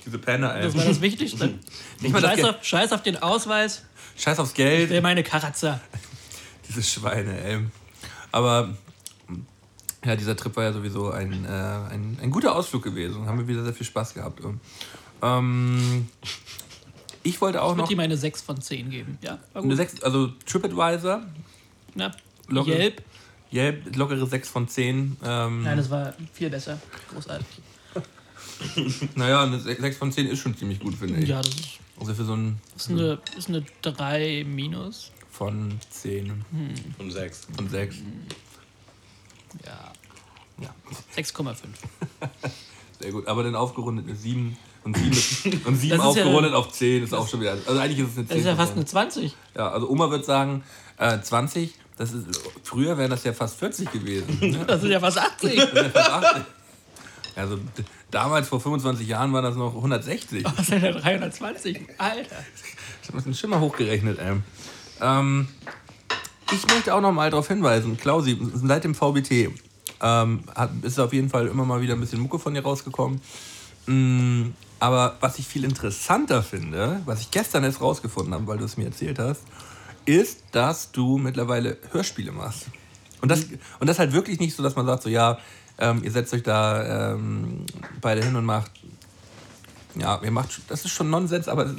diese 0.04 0.18
Penner, 0.18 0.54
ey. 0.56 0.62
Das 0.62 0.76
war 0.76 0.84
das 0.84 1.00
Wichtigste. 1.00 1.46
Nicht 2.00 2.12
mal 2.12 2.20
das 2.20 2.30
Scheiß 2.30 2.36
Geld. 2.36 2.48
auf, 2.48 2.64
Scheiß 2.64 2.92
auf 2.92 3.02
den 3.02 3.22
Ausweis, 3.22 3.82
Scheiß 4.16 4.38
aufs 4.38 4.52
ich 4.52 4.58
will 4.58 4.86
Geld. 4.88 5.02
meine 5.02 5.22
Karatze. 5.22 5.80
Diese 6.68 6.82
Schweine, 6.82 7.40
ey. 7.42 7.58
Aber 8.32 8.74
ja, 10.04 10.16
dieser 10.16 10.34
Trip 10.36 10.54
war 10.56 10.64
ja 10.64 10.72
sowieso 10.72 11.10
ein, 11.10 11.44
äh, 11.44 11.48
ein, 11.48 12.18
ein 12.22 12.30
guter 12.30 12.54
Ausflug 12.54 12.82
gewesen. 12.82 13.26
Haben 13.26 13.38
wir 13.38 13.48
wieder 13.48 13.62
sehr 13.64 13.74
viel 13.74 13.86
Spaß 13.86 14.14
gehabt. 14.14 14.40
Ähm, 15.22 16.08
ich 17.22 17.40
wollte 17.40 17.60
auch 17.60 17.72
Ich 17.72 17.76
würde 17.76 17.82
noch 17.82 17.90
ihm 17.90 18.00
eine 18.00 18.16
6 18.16 18.40
von 18.42 18.60
10 18.60 18.88
geben. 18.90 19.18
Ja, 19.20 19.38
war 19.52 19.62
eine 19.62 19.68
gut. 19.68 19.76
6, 19.76 20.02
also 20.02 20.28
TripAdvisor, 20.46 21.22
Na. 21.94 22.12
Yelp. 22.50 23.02
Yelp, 23.52 23.96
lockere 23.96 24.26
6 24.26 24.48
von 24.48 24.68
10. 24.68 25.16
Ähm, 25.24 25.62
Nein, 25.64 25.76
das 25.76 25.90
war 25.90 26.14
viel 26.32 26.50
besser. 26.50 26.78
Großartig. 27.12 27.46
naja, 29.16 29.42
eine 29.44 29.58
6 29.58 29.96
von 29.96 30.12
10 30.12 30.26
ist 30.28 30.38
schon 30.40 30.56
ziemlich 30.56 30.80
gut, 30.80 30.94
finde 30.94 31.20
ich. 31.20 31.28
Ja, 31.28 31.38
das 31.40 31.48
ist, 31.54 31.78
Also 31.98 32.14
für 32.14 32.24
so 32.24 32.34
ein 32.34 32.60
ist, 32.76 32.90
eine, 32.90 33.18
ist 33.36 33.48
eine 33.48 33.64
3 33.82 34.44
minus. 34.46 35.10
von 35.30 35.78
10 35.90 36.44
Und 36.98 37.10
sechs. 37.10 37.46
von 37.56 37.68
6. 37.68 37.96
Ja, 39.64 39.92
Ja, 40.60 40.74
6,5. 41.16 41.56
sehr 43.00 43.12
gut. 43.12 43.26
Aber 43.26 43.42
dann 43.42 43.54
aufgerundet 43.56 44.06
eine 44.06 44.14
7 44.16 44.56
und 44.84 44.96
7, 44.96 45.10
ist- 45.12 45.44
und 45.44 45.52
7 45.54 45.64
Das 45.66 45.80
ist 45.80 45.84
ja- 45.88 45.98
aufgerundet 46.00 46.52
auf 46.52 46.70
10 46.72 47.02
ist 47.04 47.14
auch 47.14 47.26
schon 47.28 47.40
wieder. 47.40 47.52
Also 47.52 47.78
eigentlich 47.80 47.98
ist 48.00 48.10
es 48.12 48.18
eine 48.18 48.26
10. 48.26 48.28
Das 48.28 48.38
ist 48.38 48.44
ja 48.44 48.50
von 48.56 48.58
fast 48.58 48.72
10. 48.72 48.76
eine 48.78 48.86
20. 48.86 49.36
Ja, 49.56 49.70
also 49.70 49.88
Oma 49.88 50.10
wird 50.10 50.24
sagen, 50.24 50.62
äh, 50.98 51.18
20, 51.20 51.74
das 52.00 52.12
ist, 52.12 52.40
früher 52.62 52.96
wären 52.96 53.10
das 53.10 53.24
ja 53.24 53.34
fast 53.34 53.58
40 53.58 53.92
gewesen. 53.92 54.38
Ne? 54.40 54.64
Das 54.66 54.80
sind 54.80 54.90
ja 54.90 54.98
fast 54.98 55.18
80. 55.18 55.54
Das 55.54 55.68
ist 55.68 55.74
ja 55.74 55.90
fast 55.90 56.10
80. 56.10 56.42
Also 57.36 57.58
damals, 58.10 58.48
vor 58.48 58.58
25 58.58 59.06
Jahren, 59.06 59.34
waren 59.34 59.44
das 59.44 59.54
noch 59.54 59.74
160. 59.74 60.42
Was 60.44 60.66
sind 60.68 60.82
denn 60.82 60.94
320? 60.94 61.78
Alter. 61.98 62.36
Ich 63.02 63.08
habe 63.08 63.20
den 63.20 63.34
Schimmer 63.34 63.60
hochgerechnet, 63.60 64.18
ey. 64.18 64.36
Ähm, 65.02 65.48
ich 66.50 66.66
möchte 66.68 66.94
auch 66.94 67.02
noch 67.02 67.12
mal 67.12 67.28
darauf 67.28 67.48
hinweisen, 67.48 67.98
Klausi, 67.98 68.38
seit 68.54 68.84
dem 68.84 68.94
VBT 68.94 69.50
ähm, 70.00 70.44
hat, 70.54 70.70
ist 70.80 70.98
auf 70.98 71.12
jeden 71.12 71.28
Fall 71.28 71.48
immer 71.48 71.66
mal 71.66 71.82
wieder 71.82 71.92
ein 71.92 72.00
bisschen 72.00 72.20
Mucke 72.20 72.38
von 72.38 72.54
dir 72.54 72.62
rausgekommen. 72.62 73.20
Mm, 73.84 74.52
aber 74.78 75.18
was 75.20 75.38
ich 75.38 75.46
viel 75.46 75.64
interessanter 75.64 76.42
finde, 76.42 77.02
was 77.04 77.20
ich 77.20 77.30
gestern 77.30 77.62
erst 77.62 77.82
rausgefunden 77.82 78.32
habe, 78.32 78.46
weil 78.46 78.56
du 78.56 78.64
es 78.64 78.78
mir 78.78 78.86
erzählt 78.86 79.18
hast, 79.18 79.42
ist, 80.16 80.42
dass 80.52 80.92
du 80.92 81.18
mittlerweile 81.18 81.78
Hörspiele 81.92 82.32
machst. 82.32 82.66
Und 83.20 83.30
das, 83.30 83.46
und 83.78 83.86
das 83.88 83.98
halt 83.98 84.12
wirklich 84.12 84.40
nicht 84.40 84.56
so, 84.56 84.62
dass 84.62 84.76
man 84.76 84.86
sagt, 84.86 85.02
so 85.02 85.08
ja, 85.08 85.38
ähm, 85.78 86.02
ihr 86.02 86.10
setzt 86.10 86.32
euch 86.32 86.42
da 86.42 87.12
ähm, 87.12 87.64
beide 88.00 88.22
hin 88.24 88.36
und 88.36 88.44
macht 88.44 88.70
ja, 89.96 90.20
ihr 90.22 90.30
macht, 90.30 90.60
das 90.68 90.84
ist 90.84 90.92
schon 90.92 91.10
Nonsens, 91.10 91.48
aber, 91.48 91.74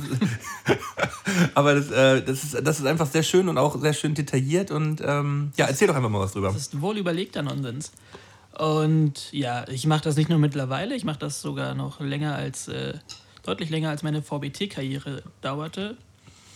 aber 1.54 1.76
das, 1.76 1.92
äh, 1.92 2.22
das, 2.22 2.44
ist, 2.44 2.68
das 2.68 2.80
ist 2.80 2.86
einfach 2.86 3.08
sehr 3.08 3.24
schön 3.24 3.48
und 3.48 3.58
auch 3.58 3.80
sehr 3.80 3.94
schön 3.94 4.14
detailliert. 4.14 4.72
Und 4.72 5.02
ähm, 5.06 5.52
ja, 5.56 5.66
erzähl 5.68 5.88
doch 5.88 5.96
einfach 5.96 6.10
mal 6.10 6.20
was 6.20 6.34
drüber. 6.34 6.50
Das 6.50 6.58
ist 6.58 6.82
wohl 6.82 6.98
überlegter 6.98 7.42
Nonsens. 7.42 7.92
Und 8.58 9.32
ja, 9.32 9.68
ich 9.70 9.88
mache 9.88 10.04
das 10.04 10.18
nicht 10.18 10.30
nur 10.30 10.40
mittlerweile, 10.40 10.96
ich 10.96 11.06
mache 11.06 11.20
das 11.20 11.42
sogar 11.42 11.74
noch 11.74 12.02
länger 12.02 12.36
als, 12.36 12.68
äh, 12.68 12.94
deutlich 13.44 13.70
länger 13.70 13.90
als 13.90 14.04
meine 14.04 14.22
VBT-Karriere 14.22 15.24
dauerte, 15.42 15.96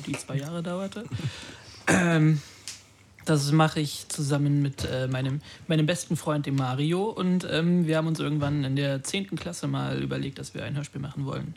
die 0.05 0.11
zwei 0.11 0.37
Jahre 0.37 0.61
dauerte. 0.61 1.05
Ähm, 1.87 2.41
das 3.25 3.51
mache 3.51 3.79
ich 3.79 4.07
zusammen 4.07 4.61
mit 4.61 4.85
äh, 4.85 5.07
meinem, 5.07 5.41
meinem 5.67 5.85
besten 5.85 6.15
Freund, 6.15 6.45
dem 6.45 6.55
Mario. 6.55 7.05
Und 7.05 7.47
ähm, 7.49 7.87
wir 7.87 7.97
haben 7.97 8.07
uns 8.07 8.19
irgendwann 8.19 8.63
in 8.63 8.75
der 8.75 9.03
10. 9.03 9.35
Klasse 9.35 9.67
mal 9.67 10.01
überlegt, 10.01 10.39
dass 10.39 10.53
wir 10.53 10.63
ein 10.63 10.75
Hörspiel 10.75 11.01
machen 11.01 11.25
wollen. 11.25 11.55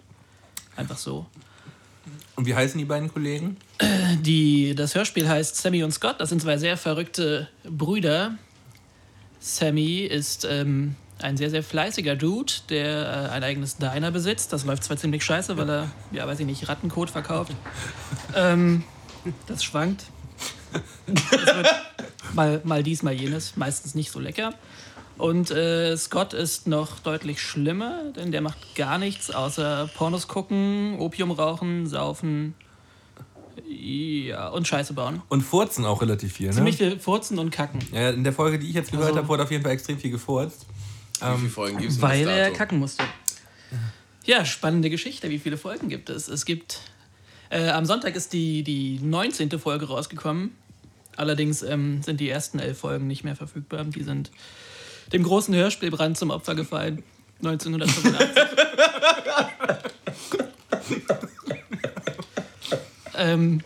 Einfach 0.77 0.97
so. 0.97 1.27
Und 2.37 2.47
wie 2.47 2.55
heißen 2.55 2.79
die 2.79 2.85
beiden 2.85 3.13
Kollegen? 3.13 3.57
Die, 4.21 4.75
das 4.75 4.95
Hörspiel 4.95 5.29
heißt 5.29 5.57
Sammy 5.57 5.83
und 5.83 5.93
Scott. 5.93 6.21
Das 6.21 6.31
sind 6.31 6.41
zwei 6.41 6.57
sehr 6.57 6.77
verrückte 6.77 7.49
Brüder. 7.65 8.35
Sammy 9.41 10.01
ist 10.01 10.47
ähm, 10.49 10.97
ein 11.21 11.37
sehr, 11.37 11.51
sehr 11.51 11.63
fleißiger 11.63 12.17
Dude, 12.17 12.53
der 12.71 13.29
äh, 13.31 13.35
ein 13.35 13.45
eigenes 13.45 13.77
Diner 13.77 14.11
besitzt. 14.11 14.53
Das 14.53 14.65
läuft 14.65 14.85
zwar 14.85 14.97
ziemlich 14.97 15.25
scheiße, 15.25 15.57
weil 15.57 15.69
er, 15.69 15.91
ja, 16.13 16.27
weiß 16.27 16.41
ich 16.41 16.47
nicht, 16.47 16.69
Rattenkot 16.69 17.11
verkauft. 17.11 17.53
ähm, 18.35 18.85
das 19.47 19.63
schwankt. 19.63 20.05
Mal, 22.35 22.61
mal 22.65 22.83
dies, 22.83 23.03
mal 23.03 23.13
jenes. 23.15 23.57
Meistens 23.57 23.95
nicht 23.95 24.11
so 24.11 24.21
lecker. 24.21 24.53
Und 25.17 25.51
äh, 25.51 25.97
Scott 25.97 26.33
ist 26.33 26.67
noch 26.69 27.01
deutlich 27.01 27.41
schlimmer, 27.43 28.13
denn 28.15 28.31
der 28.31 28.41
macht 28.41 28.77
gar 28.77 28.99
nichts 28.99 29.31
außer 29.31 29.91
Pornos 29.97 30.29
gucken, 30.29 30.97
Opium 31.01 31.33
rauchen, 31.33 31.89
saufen, 31.89 32.55
ja, 33.69 34.49
und 34.49 34.69
Scheiße 34.69 34.93
bauen. 34.93 35.23
Und 35.29 35.41
furzen 35.43 35.85
auch 35.85 36.03
relativ 36.03 36.35
viel, 36.35 36.49
ne? 36.49 36.55
Ziemlich 36.55 36.77
viel 36.77 37.01
Furzen 37.01 37.39
und 37.41 37.51
Kacken. 37.51 37.81
Ja, 37.93 38.11
in 38.11 38.23
der 38.23 38.33
Folge, 38.33 38.61
die 38.61 38.69
ich 38.69 38.75
jetzt 38.75 38.93
gehört 38.93 39.09
Also- 39.09 39.19
habe, 39.19 39.29
wurde 39.29 39.43
auf 39.43 39.51
jeden 39.51 39.65
Fall 39.65 39.73
extrem 39.73 39.99
viel 39.99 40.13
gefurzt. 40.13 40.67
Wie 41.21 41.37
viele 41.39 41.51
Folgen 41.51 41.79
gibt 41.79 41.91
es 41.91 42.01
Weil 42.01 42.29
er 42.29 42.53
kacken 42.53 42.79
musste. 42.79 43.03
Ja, 44.25 44.45
spannende 44.45 44.89
Geschichte. 44.89 45.31
Wie 45.31 45.41
viele 45.41 45.57
Folgen 45.57 45.89
gibt 45.89 46.11
es? 46.11 46.29
Es 46.29 46.45
gibt. 46.45 46.81
Äh, 47.51 47.69
am 47.71 47.87
Sonntag 47.87 48.15
ist 48.15 48.33
die, 48.33 48.63
die 48.63 48.99
19. 49.03 49.59
Folge 49.59 49.89
rausgekommen. 49.89 50.55
Allerdings 51.17 51.63
ähm, 51.63 52.03
sind 52.03 52.21
die 52.21 52.29
ersten 52.29 52.59
elf 52.59 52.79
Folgen 52.79 53.07
nicht 53.07 53.25
mehr 53.25 53.37
verfügbar. 53.37 53.85
Die 53.85 54.03
sind 54.03 54.31
dem 55.13 55.23
großen 55.23 55.55
Hörspielbrand 55.55 56.19
zum 56.19 56.31
Opfer 56.31 56.55
gefallen. 56.55 57.03
1985. 57.43 58.13
ähm, 63.17 63.63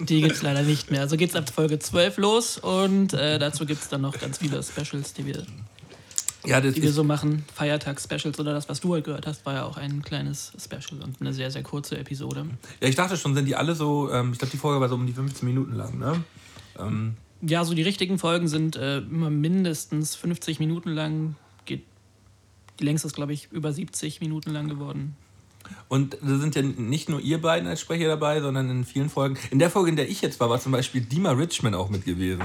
die 0.00 0.20
gibt 0.20 0.36
es 0.36 0.42
leider 0.42 0.62
nicht 0.62 0.90
mehr. 0.90 1.00
Also 1.00 1.16
geht 1.16 1.30
es 1.30 1.36
ab 1.36 1.48
Folge 1.50 1.78
12 1.78 2.18
los 2.18 2.58
und 2.58 3.14
äh, 3.14 3.38
dazu 3.38 3.66
gibt 3.66 3.82
es 3.82 3.88
dann 3.88 4.02
noch 4.02 4.18
ganz 4.18 4.38
viele 4.38 4.62
Specials, 4.62 5.14
die 5.14 5.26
wir 5.26 5.44
Ja, 6.46 6.60
das 6.60 6.74
die 6.74 6.82
wir 6.82 6.92
so 6.92 7.04
machen, 7.04 7.44
Feiertags-Specials 7.54 8.38
oder 8.38 8.52
das, 8.52 8.68
was 8.68 8.80
du 8.80 8.90
heute 8.90 9.02
gehört 9.02 9.26
hast, 9.26 9.46
war 9.46 9.54
ja 9.54 9.64
auch 9.64 9.76
ein 9.76 10.02
kleines 10.02 10.52
Special 10.62 11.02
und 11.02 11.20
eine 11.20 11.32
sehr, 11.32 11.50
sehr 11.50 11.62
kurze 11.62 11.98
Episode. 11.98 12.46
ja, 12.80 12.88
ich 12.88 12.96
dachte 12.96 13.16
schon, 13.16 13.34
sind 13.34 13.46
die 13.46 13.56
alle 13.56 13.74
so, 13.74 14.10
ähm, 14.10 14.32
ich 14.32 14.38
glaube, 14.38 14.50
die 14.52 14.58
Folge 14.58 14.80
war 14.80 14.88
so 14.88 14.94
um 14.94 15.06
die 15.06 15.12
15 15.12 15.48
Minuten 15.48 15.74
lang, 15.74 15.98
ne? 15.98 16.22
Ähm, 16.78 17.14
Ja, 17.40 17.64
so 17.64 17.74
die 17.74 17.82
richtigen 17.82 18.18
Folgen 18.18 18.48
sind 18.48 18.76
äh, 18.76 18.98
immer 18.98 19.30
mindestens 19.30 20.14
50 20.16 20.58
Minuten 20.60 20.90
lang. 20.90 21.36
Geht, 21.64 21.84
die 22.80 22.84
längste 22.84 23.08
ist, 23.08 23.14
glaube 23.14 23.32
ich, 23.32 23.48
über 23.52 23.72
70 23.72 24.20
Minuten 24.20 24.50
lang 24.50 24.68
geworden. 24.68 25.16
Und 25.88 26.18
da 26.20 26.38
sind 26.38 26.54
ja 26.54 26.62
nicht 26.62 27.08
nur 27.08 27.20
ihr 27.20 27.40
beiden 27.40 27.68
als 27.68 27.80
Sprecher 27.80 28.08
dabei, 28.08 28.40
sondern 28.40 28.68
in 28.70 28.84
vielen 28.84 29.08
Folgen. 29.08 29.38
In 29.50 29.58
der 29.58 29.70
Folge, 29.70 29.90
in 29.90 29.96
der 29.96 30.08
ich 30.08 30.20
jetzt 30.20 30.40
war, 30.40 30.50
war 30.50 30.60
zum 30.60 30.72
Beispiel 30.72 31.00
Dima 31.00 31.30
Richmond 31.32 31.74
auch 31.74 31.88
mit 31.88 32.04
gewesen. 32.04 32.42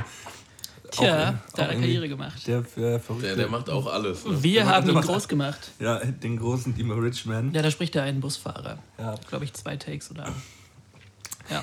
Tja, 0.92 1.30
Auch 1.50 1.56
da 1.56 1.64
hat 1.64 1.72
er 1.72 1.76
Karriere 1.80 2.10
gemacht. 2.10 2.48
Der, 2.48 2.62
der 2.62 3.00
verrückte. 3.00 3.28
Der, 3.28 3.36
der 3.36 3.48
macht 3.50 3.70
auch 3.70 3.88
alles. 3.88 4.26
Ne? 4.26 4.42
Wir 4.42 4.64
macht- 4.66 4.74
haben 4.76 4.86
der 4.88 4.96
ihn 4.96 5.02
groß 5.02 5.28
gemacht. 5.28 5.72
Ja, 5.80 6.00
den 6.00 6.38
großen 6.38 6.76
Dima 6.76 6.96
Richmond. 6.96 7.56
Ja, 7.56 7.62
da 7.62 7.70
spricht 7.72 7.96
er 7.96 8.04
einen 8.04 8.20
Busfahrer. 8.22 8.80
Ja. 8.98 9.16
Glaube 9.28 9.46
ich, 9.46 9.54
zwei 9.54 9.76
Takes 9.78 10.10
oder. 10.12 10.34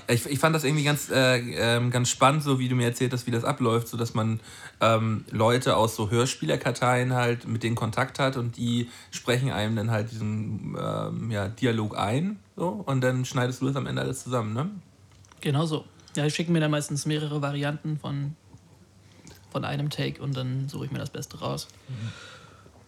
Ich, 0.09 0.27
ich 0.27 0.41
fand 0.41 0.53
das 0.55 0.65
irgendwie 0.65 0.83
ganz, 0.83 1.11
äh, 1.11 1.37
ähm, 1.39 1.93
ganz 1.93 2.09
spannend, 2.09 2.43
so 2.43 2.59
wie 2.59 2.69
du 2.69 2.75
mir 2.75 2.87
erzählt 2.87 3.13
hast, 3.13 3.27
wie 3.29 3.31
das 3.31 3.45
abläuft, 3.45 3.87
so 3.87 3.97
dass 3.97 4.15
man 4.15 4.41
ähm, 4.81 5.25
Leute 5.31 5.77
aus 5.77 5.95
so 5.95 6.11
Hörspielerkarteien 6.11 7.13
halt 7.15 7.47
mit 7.47 7.63
denen 7.63 7.77
Kontakt 7.77 8.19
hat 8.19 8.37
und 8.37 8.57
die 8.57 8.91
sprechen 9.13 9.53
einem 9.53 9.77
dann 9.77 9.93
halt 9.93 10.11
diesen 10.11 10.77
ähm, 10.77 11.31
ja, 11.31 11.47
Dialog 11.47 11.97
ein 11.97 12.41
so, 12.57 12.83
und 12.85 13.01
dann 13.03 13.25
schneidest 13.25 13.63
du 13.63 13.67
das 13.67 13.77
am 13.77 13.87
Ende 13.87 14.03
alles 14.03 14.25
zusammen, 14.25 14.55
ne? 14.55 14.71
Genau 15.41 15.67
so. 15.67 15.85
Ja, 16.17 16.25
die 16.25 16.31
schicken 16.33 16.53
mir 16.53 16.61
dann 16.61 16.73
meistens 16.73 17.07
mehrere 17.07 17.41
Varianten 17.41 17.97
von, 17.97 18.35
von 19.57 19.65
einem 19.65 19.89
Take 19.89 20.21
und 20.21 20.37
dann 20.37 20.69
suche 20.69 20.85
ich 20.85 20.91
mir 20.91 20.99
das 20.99 21.09
Beste 21.09 21.39
raus. 21.41 21.67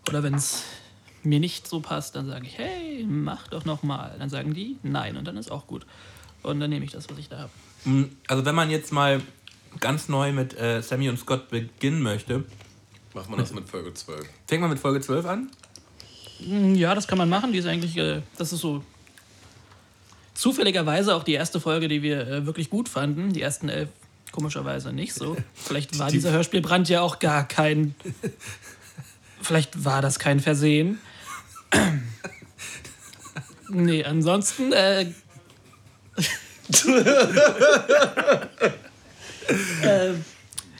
Oder 0.06 0.22
wenn 0.22 0.34
es 0.34 0.64
mir 1.22 1.40
nicht 1.40 1.66
so 1.66 1.80
passt, 1.80 2.14
dann 2.14 2.26
sage 2.26 2.44
ich, 2.46 2.58
hey, 2.58 3.06
mach 3.08 3.48
doch 3.48 3.64
nochmal. 3.64 4.14
Dann 4.18 4.28
sagen 4.28 4.52
die, 4.52 4.76
nein, 4.82 5.16
und 5.16 5.24
dann 5.26 5.38
ist 5.38 5.50
auch 5.50 5.66
gut. 5.66 5.86
Und 6.42 6.60
dann 6.60 6.68
nehme 6.68 6.84
ich 6.84 6.90
das, 6.90 7.08
was 7.08 7.16
ich 7.16 7.30
da 7.30 7.38
habe. 7.38 7.50
Mm, 7.86 8.10
Also 8.26 8.44
wenn 8.44 8.54
man 8.54 8.68
jetzt 8.68 8.92
mal 8.92 9.22
ganz 9.80 10.10
neu 10.10 10.30
mit 10.34 10.58
äh, 10.58 10.82
Sammy 10.82 11.08
und 11.08 11.18
Scott 11.18 11.48
beginnen 11.48 12.02
möchte, 12.02 12.44
Macht 13.14 13.30
man 13.30 13.38
das 13.38 13.54
mit 13.54 13.66
Folge 13.66 13.94
12. 13.94 14.28
fängt 14.46 14.60
man 14.60 14.68
mit 14.68 14.78
Folge 14.78 15.00
12 15.00 15.24
an? 15.24 15.50
Mm, 16.40 16.74
Ja, 16.74 16.94
das 16.94 17.08
kann 17.08 17.16
man 17.16 17.30
machen. 17.30 17.50
Die 17.52 17.58
ist 17.60 17.66
eigentlich, 17.66 17.96
äh, 17.96 18.20
das 18.36 18.52
ist 18.52 18.60
so 18.60 18.84
zufälligerweise 20.34 21.14
auch 21.14 21.24
die 21.24 21.32
erste 21.32 21.60
Folge, 21.60 21.88
die 21.88 22.02
wir 22.02 22.28
äh, 22.28 22.46
wirklich 22.46 22.68
gut 22.68 22.90
fanden. 22.90 23.32
Die 23.32 23.40
ersten 23.40 23.70
elf 23.70 23.88
komischerweise 24.32 24.92
nicht 24.92 25.14
so. 25.14 25.36
Vielleicht 25.54 25.98
war 25.98 26.10
dieser 26.10 26.32
Hörspielbrand 26.32 26.88
ja 26.88 27.00
auch 27.00 27.18
gar 27.18 27.46
kein. 27.46 27.94
Vielleicht 29.42 29.84
war 29.84 30.02
das 30.02 30.18
kein 30.18 30.40
Versehen. 30.40 30.98
nee, 33.68 34.04
ansonsten. 34.04 34.72
Äh, 34.72 35.12
äh, 39.82 40.14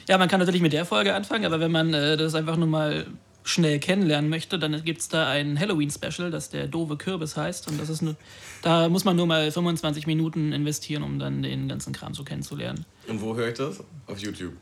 Ja, 0.08 0.16
man 0.16 0.28
kann 0.28 0.40
natürlich 0.40 0.62
mit 0.62 0.72
der 0.72 0.86
Folge 0.86 1.14
anfangen, 1.14 1.44
aber 1.44 1.60
wenn 1.60 1.70
man 1.70 1.92
äh, 1.92 2.16
das 2.16 2.34
einfach 2.34 2.56
nur 2.56 2.66
mal 2.66 3.06
schnell 3.48 3.78
kennenlernen 3.78 4.28
möchte, 4.28 4.58
dann 4.58 4.84
gibt 4.84 5.00
es 5.00 5.08
da 5.08 5.28
ein 5.28 5.58
Halloween-Special, 5.58 6.30
das 6.30 6.50
der 6.50 6.66
doofe 6.66 6.96
Kürbis 6.96 7.36
heißt. 7.36 7.68
Und 7.68 7.80
das 7.80 7.88
ist 7.88 8.02
nur, 8.02 8.16
da 8.62 8.88
muss 8.88 9.04
man 9.04 9.16
nur 9.16 9.26
mal 9.26 9.50
25 9.50 10.06
Minuten 10.06 10.52
investieren, 10.52 11.02
um 11.02 11.18
dann 11.18 11.42
den 11.42 11.68
ganzen 11.68 11.92
Kram 11.92 12.12
so 12.14 12.24
kennenzulernen. 12.24 12.84
Und 13.06 13.22
wo 13.22 13.34
höre 13.34 13.48
ich 13.48 13.54
das? 13.54 13.82
Auf 14.06 14.18
YouTube. 14.18 14.52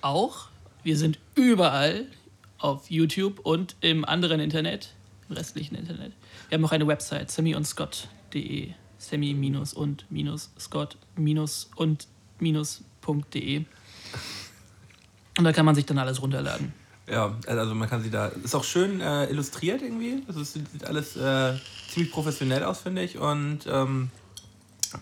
Auch, 0.00 0.48
wir 0.84 0.96
sind 0.96 1.18
überall 1.34 2.06
auf 2.58 2.88
YouTube 2.88 3.40
und 3.40 3.74
im 3.80 4.04
anderen 4.04 4.38
Internet, 4.38 4.94
im 5.28 5.36
restlichen 5.36 5.74
Internet. 5.74 6.12
Wir 6.48 6.56
haben 6.56 6.64
auch 6.64 6.72
eine 6.72 6.86
Website, 6.86 7.30
semiundscott.de. 7.30 8.72
Semi 9.00 9.32
minus 9.32 9.74
und 9.74 10.06
minus 10.10 10.50
Scott 10.58 10.96
minus 11.14 11.70
und 11.76 12.08
minus.de. 12.40 13.64
Und 15.38 15.44
da 15.44 15.52
kann 15.52 15.64
man 15.64 15.76
sich 15.76 15.86
dann 15.86 15.98
alles 15.98 16.20
runterladen. 16.20 16.72
Ja, 17.10 17.34
also 17.46 17.74
man 17.74 17.88
kann 17.88 18.02
sie 18.02 18.10
da. 18.10 18.26
Ist 18.26 18.54
auch 18.54 18.64
schön 18.64 19.00
äh, 19.00 19.26
illustriert 19.26 19.82
irgendwie. 19.82 20.22
Also 20.26 20.40
es 20.40 20.52
sieht 20.52 20.84
alles 20.84 21.16
äh, 21.16 21.54
ziemlich 21.90 22.12
professionell 22.12 22.64
aus, 22.64 22.80
finde 22.80 23.02
ich. 23.02 23.18
Und 23.18 23.60
ähm, 23.66 24.10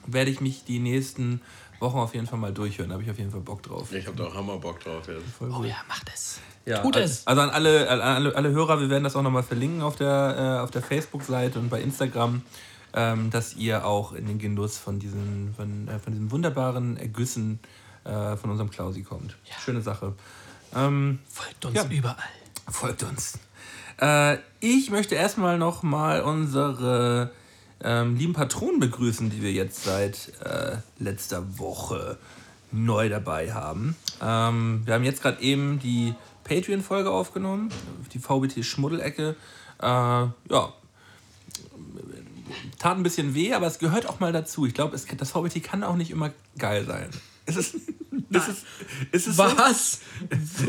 werde 0.07 0.31
ich 0.31 0.41
mich 0.41 0.65
die 0.65 0.79
nächsten 0.79 1.41
Wochen 1.81 1.99
auf 1.99 2.15
jeden 2.15 2.27
Fall 2.27 2.39
mal 2.39 2.53
durchhören. 2.53 2.91
Da 2.91 2.95
habe 2.95 3.05
ich 3.05 3.11
auf 3.11 3.19
jeden 3.19 3.31
Fall 3.31 3.41
Bock 3.41 3.63
drauf. 3.63 3.93
Ich 3.93 4.07
habe 4.07 4.17
da 4.17 4.25
auch 4.25 4.35
Hammer 4.35 4.59
Bock 4.59 4.81
drauf 4.81 5.07
jetzt. 5.09 5.23
Oh 5.41 5.65
ja, 5.65 5.77
macht 5.89 6.11
es. 6.15 6.41
Ja, 6.65 6.83
Tut 6.83 6.97
also, 6.97 7.13
es. 7.13 7.27
Also 7.27 7.43
an 7.43 7.51
alle, 7.51 7.89
an 7.89 8.01
alle, 8.01 8.35
alle 8.35 8.51
Hörer, 8.51 8.81
wir 8.81 8.91
werden 8.91 9.05
das 9.05 9.15
auch 9.15 9.23
nochmal 9.23 9.43
verlinken 9.43 9.83
auf 9.83 9.97
der, 9.97 10.59
äh, 10.59 10.63
auf 10.63 10.71
der 10.71 10.83
Facebook-Seite 10.83 11.59
und 11.59 11.71
bei 11.71 11.81
Instagram, 11.81 12.43
ähm, 12.93 13.31
dass 13.31 13.55
ihr 13.55 13.87
auch 13.87 14.13
in 14.13 14.27
den 14.27 14.39
Genuss 14.39 14.79
von 14.79 14.99
diesen, 14.99 15.55
von, 15.55 15.87
äh, 15.87 15.99
von 15.99 16.13
diesen 16.13 16.31
wunderbaren 16.33 16.97
Ergüssen 16.97 17.61
äh, 18.05 18.37
von 18.37 18.51
unserem 18.51 18.71
Klausi 18.71 19.03
kommt. 19.03 19.37
Schöne 19.65 19.81
Sache. 19.81 20.15
Ähm, 20.77 21.19
Folgt 21.29 21.65
uns 21.65 21.75
Ja. 21.77 21.85
überall. 21.91 22.17
folgt 22.71 23.03
uns. 23.05 23.39
Äh, 24.01 24.39
ich 24.61 24.91
möchte 24.91 25.15
erstmal 25.15 25.57
noch 25.59 25.83
mal 25.83 26.21
unsere 26.23 27.31
ähm, 27.83 28.17
lieben 28.17 28.33
Patronen 28.35 28.81
begrüßen, 28.81 29.31
die 29.31 29.43
wir 29.43 29.53
jetzt 29.53 29.85
seit 29.85 30.33
äh, 30.45 30.77
letzter 30.99 31.59
Woche 31.59 32.19
neu 32.73 33.09
dabei 33.09 33.53
haben. 33.53 33.97
Ähm, 34.21 34.83
wir 34.85 34.95
haben 34.95 35.05
jetzt 35.05 35.23
gerade 35.23 35.41
eben 35.43 35.79
die 35.79 36.15
Patreon-Folge 36.45 37.11
aufgenommen, 37.11 37.71
die 38.13 38.19
VBT-Schmuddelecke. 38.19 39.37
Äh, 39.81 39.85
ja, 39.87 40.33
tat 42.79 42.97
ein 42.97 43.03
bisschen 43.03 43.35
weh, 43.35 43.53
aber 43.55 43.67
es 43.67 43.79
gehört 43.79 44.09
auch 44.09 44.21
mal 44.21 44.33
dazu. 44.33 44.67
Ich 44.67 44.75
glaube, 44.75 44.97
das 44.97 45.31
VBT 45.31 45.63
kann 45.63 45.83
auch 45.85 45.97
nicht 45.97 46.11
immer 46.11 46.31
geil 46.59 46.85
sein. 46.87 47.11
Ist 47.47 47.57
es, 47.57 47.75
ist 47.75 48.49
es, 48.49 48.65
ist 49.13 49.27
es 49.29 49.37
so? 49.37 49.43
Was? 49.45 50.01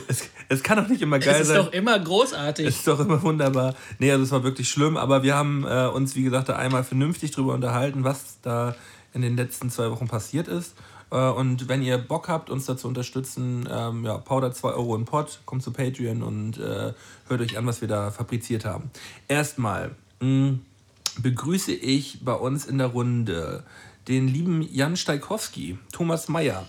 Es, 0.08 0.30
es 0.48 0.64
kann 0.64 0.80
auch 0.80 0.88
nicht 0.88 1.02
immer 1.02 1.20
geil 1.20 1.36
Es 1.36 1.42
ist 1.42 1.48
sein. 1.48 1.58
doch 1.58 1.72
immer 1.74 1.98
großartig. 2.00 2.68
Ist 2.68 2.88
doch 2.88 3.00
immer 3.00 3.22
wunderbar. 3.24 3.74
Nee, 4.00 4.12
also 4.12 4.24
es 4.24 4.32
war 4.32 4.44
wirklich 4.44 4.70
schlimm, 4.70 4.96
aber 4.96 5.24
wir 5.24 5.36
haben 5.36 5.66
äh, 5.66 5.88
uns, 5.88 6.16
wie 6.16 6.24
gesagt, 6.24 6.50
da 6.50 6.56
einmal 6.56 6.84
vernünftig 6.84 7.32
drüber 7.32 7.54
unterhalten, 7.54 8.04
was 8.04 8.40
da 8.42 8.76
in 9.14 9.22
den 9.22 9.36
letzten 9.36 9.70
zwei 9.72 9.90
Wochen 9.92 10.08
passiert 10.08 10.48
ist. 10.48 10.76
Äh, 11.12 11.18
und 11.18 11.68
wenn 11.68 11.82
ihr 11.82 11.98
Bock 11.98 12.28
habt, 12.28 12.50
uns 12.50 12.66
da 12.66 12.78
zu 12.78 12.88
unterstützen, 12.88 13.68
ähm, 13.72 14.06
ja, 14.06 14.18
Powder 14.18 14.52
2 14.52 14.70
Euro 14.70 14.96
im 14.96 15.06
Pot, 15.06 15.40
kommt 15.46 15.64
zu 15.64 15.72
Patreon 15.72 16.22
und 16.22 16.58
äh, 16.60 16.94
hört 17.28 17.42
euch 17.42 17.58
an, 17.58 17.66
was 17.66 17.82
wir 17.82 17.88
da 17.88 18.12
fabriziert 18.12 18.66
haben. 18.66 18.92
Erstmal 19.28 19.96
mh, 20.20 20.60
begrüße 21.22 21.74
ich 21.74 22.24
bei 22.24 22.34
uns 22.34 22.66
in 22.66 22.78
der 22.78 22.88
Runde 22.88 23.64
den 24.08 24.28
lieben 24.28 24.62
Jan 24.62 24.96
Steikowski, 24.96 25.78
Thomas 25.92 26.28
Meyer, 26.28 26.68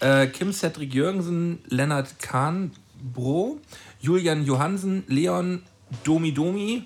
äh, 0.00 0.26
Kim 0.26 0.52
Cedric 0.52 0.94
Jürgensen, 0.94 1.58
Lennart 1.66 2.18
Kahn, 2.20 2.72
Bro, 3.14 3.60
Julian 4.00 4.44
Johansen, 4.44 5.04
Leon 5.06 5.62
Domi 6.04 6.32
Domi, 6.32 6.84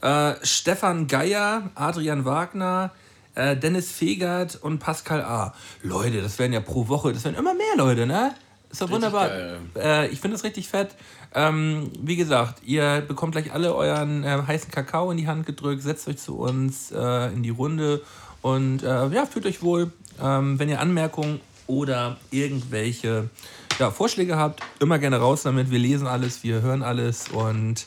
äh, 0.00 0.34
Stefan 0.42 1.06
Geier, 1.06 1.70
Adrian 1.74 2.24
Wagner, 2.24 2.92
äh, 3.34 3.56
Dennis 3.56 3.90
Fegert 3.90 4.56
und 4.56 4.78
Pascal 4.78 5.22
A. 5.22 5.54
Leute, 5.82 6.22
das 6.22 6.38
werden 6.38 6.52
ja 6.52 6.60
pro 6.60 6.88
Woche, 6.88 7.12
das 7.12 7.24
werden 7.24 7.36
immer 7.36 7.54
mehr 7.54 7.76
Leute, 7.76 8.06
ne? 8.06 8.34
Ist 8.70 8.82
doch 8.82 8.90
wunderbar. 8.90 9.30
Äh, 9.76 10.08
ich 10.08 10.20
finde 10.20 10.36
es 10.36 10.44
richtig 10.44 10.68
fett. 10.68 10.96
Ähm, 11.34 11.90
wie 12.00 12.16
gesagt, 12.16 12.62
ihr 12.64 13.02
bekommt 13.06 13.32
gleich 13.32 13.52
alle 13.52 13.74
euren 13.74 14.24
äh, 14.24 14.42
heißen 14.46 14.70
Kakao 14.70 15.10
in 15.10 15.16
die 15.16 15.26
Hand 15.26 15.46
gedrückt, 15.46 15.82
setzt 15.82 16.08
euch 16.08 16.18
zu 16.18 16.36
uns 16.38 16.90
äh, 16.90 17.32
in 17.32 17.42
die 17.42 17.50
Runde 17.50 18.02
und 18.46 18.84
äh, 18.84 19.08
ja, 19.08 19.26
fühlt 19.26 19.44
euch 19.44 19.60
wohl. 19.60 19.90
Ähm, 20.22 20.56
wenn 20.60 20.68
ihr 20.68 20.78
Anmerkungen 20.78 21.40
oder 21.66 22.16
irgendwelche 22.30 23.28
ja, 23.80 23.90
Vorschläge 23.90 24.36
habt, 24.36 24.62
immer 24.78 25.00
gerne 25.00 25.16
raus 25.16 25.42
damit. 25.42 25.72
Wir 25.72 25.80
lesen 25.80 26.06
alles, 26.06 26.44
wir 26.44 26.62
hören 26.62 26.84
alles 26.84 27.28
und 27.28 27.86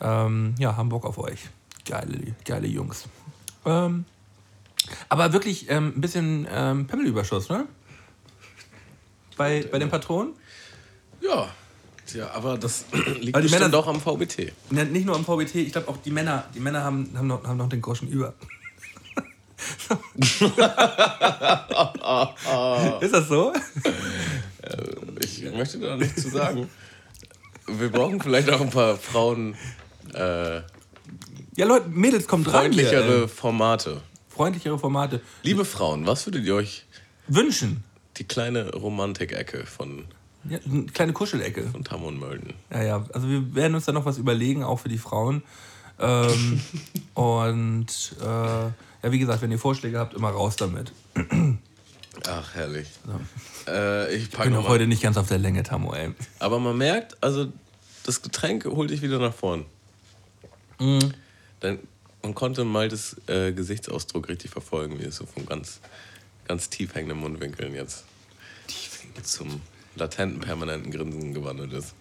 ähm, 0.00 0.56
ja, 0.58 0.76
haben 0.76 0.88
Bock 0.88 1.04
auf 1.06 1.16
euch. 1.18 1.48
Geile, 1.88 2.34
geile 2.44 2.66
Jungs. 2.66 3.04
Ähm, 3.64 4.04
aber 5.08 5.32
wirklich 5.32 5.70
ähm, 5.70 5.92
ein 5.94 6.00
bisschen 6.00 6.48
ähm, 6.52 6.88
Pimmelüberschuss, 6.88 7.48
ne? 7.48 7.66
Bei, 9.36 9.64
bei 9.70 9.78
den 9.78 9.90
Patronen? 9.90 10.32
Ja. 11.20 11.48
Tja, 12.06 12.32
aber 12.32 12.58
das 12.58 12.84
liegt 13.20 13.36
Aber 13.36 13.46
die 13.46 13.52
Männer- 13.52 13.68
doch 13.68 13.86
am 13.86 14.00
VBT. 14.00 14.52
Ja, 14.72 14.84
nicht 14.84 15.06
nur 15.06 15.14
am 15.14 15.24
VBT, 15.24 15.54
ich 15.54 15.70
glaube 15.72 15.86
auch 15.86 15.98
die 15.98 16.10
Männer, 16.10 16.46
die 16.52 16.58
Männer 16.60 16.82
haben, 16.82 17.08
haben, 17.14 17.28
noch, 17.28 17.44
haben 17.44 17.58
noch 17.58 17.68
den 17.68 17.80
Groschen 17.80 18.08
über. 18.08 18.34
Ist 23.00 23.14
das 23.14 23.28
so? 23.28 23.52
Ich 25.22 25.42
möchte 25.52 25.78
da 25.78 25.96
nichts 25.96 26.22
zu 26.22 26.30
sagen. 26.30 26.68
Wir 27.66 27.90
brauchen 27.90 28.20
vielleicht 28.20 28.50
auch 28.50 28.60
ein 28.60 28.70
paar 28.70 28.96
Frauen 28.96 29.54
äh, 30.14 30.56
Ja, 31.56 31.66
Leute, 31.66 31.88
Mädels, 31.88 32.26
kommt 32.26 32.48
rein. 32.48 32.72
Freundlichere. 32.72 33.28
Formate. 33.28 34.00
freundlichere 34.28 34.78
Formate. 34.78 35.20
Liebe 35.42 35.64
Frauen, 35.64 36.06
was 36.06 36.26
würdet 36.26 36.44
ihr 36.44 36.54
euch 36.56 36.84
Wünschen. 37.28 37.84
die 38.16 38.24
kleine 38.24 38.72
Romantik-Ecke 38.74 39.66
von, 39.66 40.04
Ja, 40.48 40.58
eine 40.64 40.84
kleine 40.86 41.12
Kuschelecke. 41.12 41.68
von 41.68 41.84
Tam 41.84 42.02
und 42.02 42.18
Mölden? 42.18 42.54
Ja, 42.72 42.82
ja. 42.82 43.06
Also 43.12 43.28
wir 43.28 43.54
werden 43.54 43.74
uns 43.74 43.84
da 43.84 43.92
noch 43.92 44.04
was 44.04 44.18
überlegen, 44.18 44.64
auch 44.64 44.80
für 44.80 44.88
die 44.88 44.98
Frauen. 44.98 45.42
Ähm, 46.00 46.60
und 47.14 48.16
äh, 48.20 48.70
ja, 49.02 49.12
wie 49.12 49.18
gesagt, 49.18 49.42
wenn 49.42 49.50
ihr 49.50 49.58
Vorschläge 49.58 49.98
habt, 49.98 50.14
immer 50.14 50.30
raus 50.30 50.56
damit. 50.56 50.92
Ach, 52.26 52.54
herrlich. 52.54 52.88
Äh, 53.66 54.14
ich 54.14 54.24
Ich 54.24 54.30
bin 54.30 54.52
noch 54.52 54.60
auch 54.60 54.62
mal. 54.64 54.68
heute 54.70 54.86
nicht 54.86 55.02
ganz 55.02 55.16
auf 55.16 55.28
der 55.28 55.38
Länge, 55.38 55.62
Tammo, 55.62 55.94
ey. 55.94 56.12
Aber 56.38 56.58
man 56.60 56.76
merkt, 56.76 57.16
also 57.22 57.52
das 58.04 58.22
Getränk 58.22 58.64
holt 58.64 58.90
dich 58.90 59.02
wieder 59.02 59.18
nach 59.18 59.34
vorn. 59.34 59.64
Mhm. 60.78 61.14
Dann, 61.60 61.78
man 62.22 62.34
konnte 62.34 62.64
Maltes 62.64 63.16
äh, 63.26 63.52
Gesichtsausdruck 63.52 64.28
richtig 64.28 64.50
verfolgen, 64.50 64.98
wie 64.98 65.04
es 65.04 65.16
so 65.16 65.26
von 65.26 65.46
ganz, 65.46 65.80
ganz 66.46 66.68
tief 66.68 66.94
hängenden 66.94 67.18
Mundwinkeln 67.18 67.74
jetzt 67.74 68.04
zum 69.22 69.60
latenten, 69.96 70.40
permanenten 70.40 70.90
Grinsen 70.90 71.34
gewandelt 71.34 71.72
ist. 71.72 71.94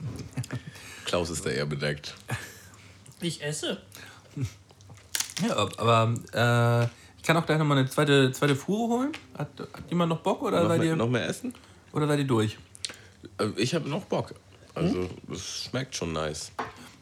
Klaus 1.04 1.30
ist 1.30 1.46
da 1.46 1.50
eher 1.50 1.66
bedeckt. 1.66 2.14
Ich 3.20 3.42
esse. 3.42 3.80
Ja, 5.42 5.56
aber 5.56 6.14
äh, 6.32 6.84
ich 7.18 7.22
kann 7.22 7.36
auch 7.36 7.44
gleich 7.46 7.58
nochmal 7.58 7.78
eine 7.78 7.88
zweite, 7.90 8.32
zweite 8.32 8.56
Fuhre 8.56 8.94
holen. 8.94 9.12
Hat, 9.36 9.48
hat 9.58 9.82
jemand 9.90 10.10
noch 10.10 10.20
Bock 10.20 10.42
oder 10.42 10.62
Noch 10.62 10.68
seid, 10.68 10.78
mehr, 10.78 10.88
ihr, 10.88 10.96
noch 10.96 11.08
mehr 11.10 11.28
essen? 11.28 11.52
oder 11.92 12.06
seid 12.06 12.18
ihr 12.20 12.26
durch? 12.26 12.58
Äh, 13.38 13.48
Ich 13.56 13.74
habe 13.74 13.88
noch 13.88 14.04
Bock. 14.04 14.34
Also, 14.74 15.08
es 15.32 15.64
schmeckt 15.64 15.94
schon 15.96 16.12
nice. 16.12 16.52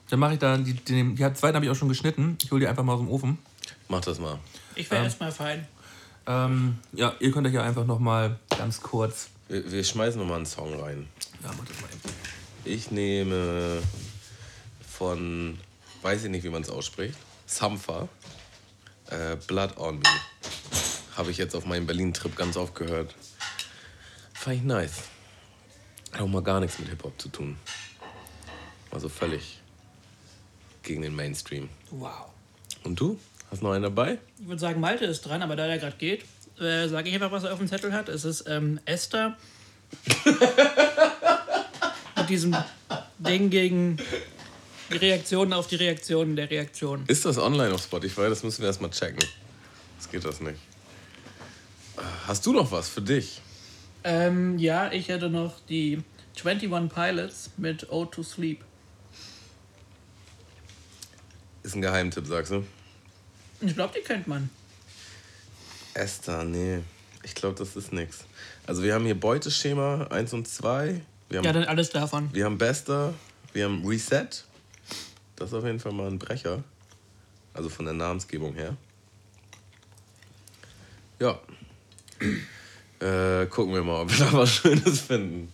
Dann 0.09 0.21
mache 0.21 0.35
ich 0.35 0.39
da, 0.39 0.57
die, 0.57 0.75
die, 0.75 1.15
die 1.15 1.33
zweiten 1.35 1.57
habe 1.57 1.65
ich 1.65 1.71
auch 1.71 1.75
schon 1.77 1.89
geschnitten. 1.89 2.39
Ich 2.43 2.51
hole 2.53 2.61
die 2.61 2.69
einfach 2.69 2.85
mal 2.85 2.93
aus 2.95 3.01
dem 3.01 3.09
Ofen. 3.09 3.39
Mach 3.89 4.01
das 4.01 4.19
mal. 4.21 4.39
Ich 4.77 4.91
wäre 4.91 5.03
erstmal 5.05 5.33
fein. 5.33 5.67
Ähm, 6.27 6.79
ja, 6.93 7.15
ihr 7.21 7.33
könnt 7.33 7.47
euch 7.47 7.53
ja 7.53 7.63
einfach 7.63 7.85
nochmal 7.85 8.39
ganz 8.57 8.81
kurz. 8.81 9.29
Wir, 9.49 9.71
wir 9.71 9.83
schmeißen 9.85 10.21
nochmal 10.21 10.37
einen 10.37 10.47
Song 10.47 10.73
rein. 10.81 11.07
Ja, 11.43 11.51
mach 11.59 11.65
das 11.67 11.81
mal 11.81 11.89
eben. 11.89 12.15
Ich 12.65 12.91
nehme 12.91 13.83
von, 14.89 15.59
weiß 16.03 16.25
ich 16.25 16.31
nicht, 16.31 16.45
wie 16.45 16.51
man 16.51 16.63
es 16.63 16.71
ausspricht, 16.71 17.19
Sampha, 17.47 18.09
äh, 19.11 19.37
Blood 19.47 19.77
on 19.77 19.99
Me. 19.99 20.09
Habe 21.17 21.31
ich 21.31 21.37
jetzt 21.37 21.55
auf 21.55 21.67
meinem 21.67 21.87
Berlin-Trip 21.87 22.35
ganz 22.37 22.57
oft 22.57 22.75
gehört. 22.75 23.15
Fand 24.33 24.57
ich 24.57 24.63
nice. 24.63 25.03
Hat 26.13 26.21
auch 26.21 26.27
mal 26.27 26.43
gar 26.43 26.61
nichts 26.61 26.79
mit 26.79 26.89
Hip-Hop 26.89 27.21
zu 27.21 27.29
tun. 27.29 27.57
Also 28.91 29.09
völlig 29.09 29.61
gegen 30.83 31.03
den 31.03 31.15
Mainstream. 31.15 31.69
Wow. 31.91 32.27
Und 32.85 33.01
du? 33.01 33.19
Hast 33.51 33.63
noch 33.63 33.73
einen 33.73 33.83
dabei? 33.83 34.19
Ich 34.39 34.47
würde 34.47 34.61
sagen, 34.61 34.81
Malte 34.81 35.05
ist 35.05 35.23
dran, 35.23 35.43
aber 35.43 35.57
da 35.57 35.67
der 35.67 35.79
gerade 35.79 35.97
geht, 35.97 36.25
äh, 36.61 36.89
sage 36.89 37.09
ich 37.09 37.15
einfach, 37.15 37.33
was 37.33 37.45
er 37.45 37.53
auf 37.53 37.59
dem 37.59 37.69
Zettel 37.69 37.93
hat. 37.93 38.09
Es 38.09 38.25
ist 38.25 38.49
ähm, 38.49 38.81
Esther. 38.85 39.37
Mit 42.17 42.29
diesem 42.29 42.57
Ding 43.19 43.51
gegen 43.51 43.99
die 44.91 44.97
Reaktionen 44.97 45.53
auf 45.53 45.67
die 45.67 45.77
Reaktionen 45.77 46.37
der 46.37 46.51
Reaktionen. 46.51 47.05
Ist 47.07 47.25
das 47.25 47.39
online 47.39 47.75
auf 47.75 47.83
Spotify? 47.83 48.29
Das 48.29 48.43
müssen 48.43 48.61
wir 48.63 48.67
erstmal 48.69 48.91
checken. 48.91 49.25
Das 49.99 50.11
geht 50.11 50.25
das 50.25 50.41
nicht. 50.41 50.59
Hast 52.27 52.45
du 52.47 52.53
noch 52.53 52.71
was 52.73 52.89
für 52.89 53.03
dich? 53.03 53.41
Ähm, 54.03 54.59
ja, 54.59 54.93
ich 54.93 55.09
hätte 55.09 55.31
noch 55.31 55.61
die 55.69 56.03
21 56.45 56.93
Pilots 56.93 57.51
mit 57.57 57.91
O 57.91 58.05
to 58.05 58.23
Sleep. 58.23 58.63
Ist 61.63 61.75
ein 61.75 61.81
Geheimtipp, 61.83 62.27
sagst 62.27 62.53
du? 62.53 62.65
Ich 63.61 63.75
glaube, 63.75 63.95
die 63.99 64.03
kennt 64.05 64.27
man. 64.27 64.51
Esther, 65.95 66.45
nee. 66.45 66.81
Ich 67.23 67.35
glaube, 67.35 67.57
das 67.59 67.75
ist 67.77 67.93
nix. 67.93 68.25
Also 68.67 68.83
wir 68.83 68.93
haben 68.95 69.05
hier 69.07 69.19
Beuteschema 69.19 70.09
1 70.09 70.35
und 70.35 70.47
2. 70.49 71.01
Wir 71.31 71.39
haben, 71.39 71.45
Ja, 71.47 71.53
dann 71.53 71.65
alles 71.65 71.89
davon. 71.91 72.29
wir 72.35 72.45
haben 72.45 72.59
Bester. 72.59 73.15
Wir 73.55 73.65
haben 73.65 73.87
Reset. 73.87 74.27
Das 75.37 75.49
ist 75.49 75.55
auf 75.55 75.65
jeden 75.65 75.81
Fall 75.81 75.93
mal 75.93 76.07
ein 76.07 76.19
Brecher. 76.19 76.63
Also 77.53 77.69
von 77.69 77.85
der 77.85 77.95
Namensgebung 77.95 78.55
her. 78.55 78.77
Ja. 81.19 81.39
Äh, 83.01 83.47
gucken 83.47 83.75
wir 83.75 83.83
mal, 83.83 84.03
ob 84.03 84.11
wir 84.11 84.25
da 84.25 84.33
was 84.33 84.51
Schönes 84.51 85.01
finden. 85.01 85.53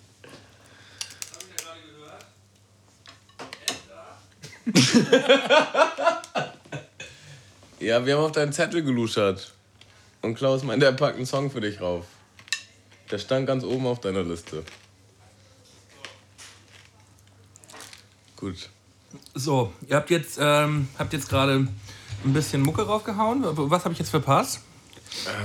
Ja, 7.81 8.05
wir 8.05 8.17
haben 8.17 8.25
auf 8.25 8.33
deinen 8.33 8.53
Zettel 8.53 8.83
geluschert. 8.83 9.53
Und 10.23 10.35
Klaus 10.35 10.63
meinte, 10.63 10.85
er 10.85 10.93
packt 10.93 11.17
einen 11.17 11.27
Song 11.27 11.51
für 11.51 11.63
dich 11.63 11.81
rauf. 11.81 12.05
Der 13.11 13.19
stand 13.19 13.47
ganz 13.47 13.65
oben 13.65 13.87
auf 13.87 14.01
deiner 14.01 14.23
Liste. 14.23 14.63
Gut. 18.37 18.69
So, 19.35 19.73
ihr 19.89 19.97
habt 19.97 20.11
jetzt, 20.11 20.39
ähm, 20.41 20.89
habt 20.99 21.13
jetzt 21.13 21.29
gerade 21.29 21.67
ein 22.25 22.33
bisschen 22.33 22.63
Mucke 22.63 22.83
raufgehauen. 22.83 23.43
Was 23.45 23.85
habe 23.85 23.93
ich 23.93 23.99
jetzt 23.99 24.11
verpasst? 24.11 24.61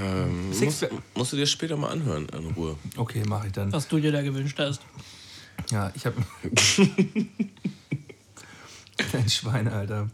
Ähm, 0.01 0.49
musst, 0.49 0.87
musst 1.15 1.33
du 1.33 1.37
dir 1.37 1.47
später 1.47 1.75
mal 1.75 1.89
anhören, 1.89 2.27
in 2.29 2.51
Ruhe. 2.51 2.77
Okay, 2.97 3.23
mache 3.27 3.47
ich 3.47 3.53
dann. 3.53 3.73
Was 3.73 3.87
du 3.87 3.99
dir 3.99 4.11
da 4.11 4.21
gewünscht 4.21 4.59
hast. 4.59 4.81
Ja, 5.71 5.91
ich 5.95 6.05
habe. 6.05 6.17
Ein 9.13 9.29
Schwein, 9.29 9.67
Alter. 9.67 10.09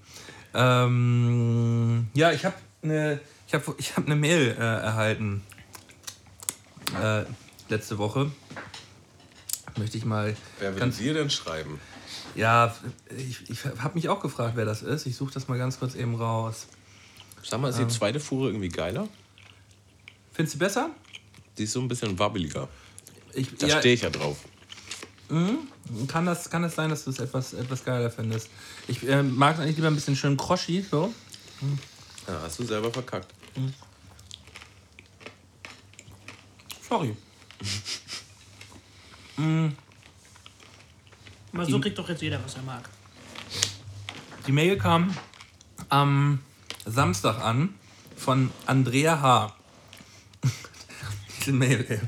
Ähm, 0.53 2.07
ja, 2.13 2.31
ich 2.31 2.45
habe 2.45 2.55
eine 2.83 3.19
ich 3.47 3.53
hab, 3.53 3.79
ich 3.79 3.97
hab 3.97 4.07
ne 4.07 4.15
Mail 4.15 4.55
äh, 4.57 4.61
erhalten. 4.61 5.43
Äh, 7.01 7.23
letzte 7.67 7.97
Woche. 7.97 8.31
Möchte 9.77 9.97
ich 9.97 10.05
mal. 10.05 10.37
Wer 10.59 10.73
will 10.73 10.79
ganz, 10.79 10.97
dir 10.97 11.13
denn 11.13 11.29
schreiben? 11.29 11.79
Ja, 12.35 12.75
ich, 13.17 13.49
ich 13.49 13.65
habe 13.65 13.95
mich 13.95 14.09
auch 14.09 14.19
gefragt, 14.19 14.55
wer 14.55 14.65
das 14.65 14.81
ist. 14.81 15.05
Ich 15.05 15.15
suche 15.15 15.33
das 15.33 15.47
mal 15.47 15.57
ganz 15.57 15.79
kurz 15.79 15.95
eben 15.95 16.15
raus. 16.15 16.67
Sag 17.43 17.59
mal, 17.59 17.69
ist 17.69 17.79
die 17.79 17.87
zweite 17.87 18.19
Fuhre 18.19 18.49
irgendwie 18.49 18.69
geiler? 18.69 19.07
Findest 20.33 20.55
du 20.55 20.59
besser? 20.59 20.89
Die 21.57 21.63
ist 21.63 21.73
so 21.73 21.81
ein 21.81 21.87
bisschen 21.87 22.17
wabbeliger. 22.17 22.67
Ich, 23.33 23.55
Da 23.57 23.67
ja, 23.67 23.79
stehe 23.79 23.95
ich 23.95 24.01
ja 24.01 24.09
drauf. 24.09 24.37
kann, 26.07 26.25
das, 26.25 26.49
kann 26.49 26.61
das 26.61 26.75
sein, 26.75 26.89
dass 26.89 27.03
du 27.03 27.09
es 27.09 27.19
etwas, 27.19 27.53
etwas 27.53 27.83
geiler 27.83 28.09
findest? 28.09 28.49
Ich 28.87 29.07
äh, 29.07 29.23
mag 29.23 29.55
es 29.55 29.61
eigentlich 29.61 29.77
lieber 29.77 29.87
ein 29.87 29.95
bisschen 29.95 30.15
schön 30.15 30.37
croshy, 30.37 30.85
so. 30.89 31.13
Ja, 32.27 32.41
hast 32.43 32.59
du 32.59 32.63
selber 32.63 32.91
verkackt. 32.91 33.33
Sorry. 36.87 37.15
Aber 41.53 41.65
so 41.65 41.79
kriegt 41.79 41.97
doch 41.97 42.07
jetzt 42.09 42.21
jeder, 42.21 42.39
was 42.43 42.55
er 42.55 42.63
mag. 42.63 42.89
Die 44.47 44.51
Mail 44.51 44.77
kam 44.77 45.13
am 45.89 46.39
Samstag 46.85 47.39
an 47.39 47.75
von 48.15 48.49
Andrea 48.65 49.21
H. 49.21 49.55
Diese 51.39 51.51
Mail, 51.51 51.85
ey. 51.87 51.99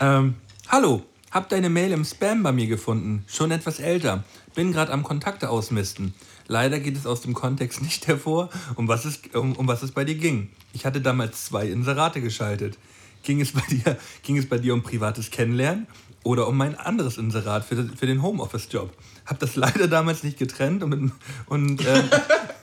Ähm, 0.00 0.34
Hallo, 0.68 1.04
hab 1.32 1.48
deine 1.48 1.68
Mail 1.68 1.90
im 1.90 2.04
Spam 2.04 2.44
bei 2.44 2.52
mir 2.52 2.68
gefunden. 2.68 3.24
Schon 3.26 3.50
etwas 3.50 3.80
älter. 3.80 4.22
Bin 4.54 4.72
gerade 4.72 4.92
am 4.92 5.02
Kontakte 5.02 5.48
ausmisten. 5.50 6.14
Leider 6.46 6.78
geht 6.78 6.96
es 6.96 7.06
aus 7.06 7.22
dem 7.22 7.34
Kontext 7.34 7.82
nicht 7.82 8.06
hervor, 8.06 8.50
um 8.76 8.86
was, 8.86 9.04
es, 9.04 9.20
um, 9.34 9.56
um 9.56 9.66
was 9.66 9.82
es 9.82 9.90
bei 9.90 10.04
dir 10.04 10.14
ging. 10.14 10.50
Ich 10.72 10.86
hatte 10.86 11.00
damals 11.00 11.46
zwei 11.46 11.66
Inserate 11.66 12.20
geschaltet. 12.20 12.78
Ging 13.24 13.40
es 13.40 13.50
bei 13.50 13.62
dir, 13.68 13.98
ging 14.22 14.36
es 14.36 14.48
bei 14.48 14.58
dir 14.58 14.74
um 14.74 14.84
privates 14.84 15.32
Kennenlernen 15.32 15.88
oder 16.22 16.48
um 16.48 16.56
mein 16.56 16.76
anderes 16.76 17.18
Inserat 17.18 17.64
für, 17.64 17.88
für 17.96 18.06
den 18.06 18.22
Homeoffice-Job? 18.22 18.92
Hab 19.26 19.38
das 19.38 19.56
leider 19.56 19.88
damals 19.88 20.22
nicht 20.22 20.38
getrennt 20.38 20.82
und, 20.82 20.90
mit, 20.90 21.12
und 21.46 21.84
äh, 21.84 22.02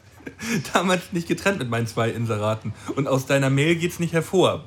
damals 0.74 1.12
nicht 1.12 1.28
getrennt 1.28 1.60
mit 1.60 1.70
meinen 1.70 1.88
zwei 1.88 2.10
Inseraten. 2.10 2.74
Und 2.96 3.08
aus 3.08 3.26
deiner 3.26 3.50
Mail 3.50 3.76
geht's 3.76 4.00
nicht 4.00 4.14
hervor. 4.14 4.66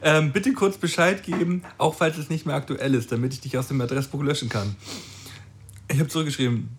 Ähm, 0.00 0.32
bitte 0.32 0.52
kurz 0.52 0.78
Bescheid 0.78 1.22
geben, 1.22 1.62
auch 1.78 1.94
falls 1.94 2.16
es 2.16 2.30
nicht 2.30 2.46
mehr 2.46 2.54
aktuell 2.54 2.94
ist, 2.94 3.12
damit 3.12 3.34
ich 3.34 3.40
dich 3.40 3.58
aus 3.58 3.68
dem 3.68 3.80
Adressbuch 3.80 4.22
löschen 4.22 4.48
kann. 4.48 4.76
Ich 5.88 5.98
habe 5.98 6.08
zurückgeschrieben. 6.08 6.70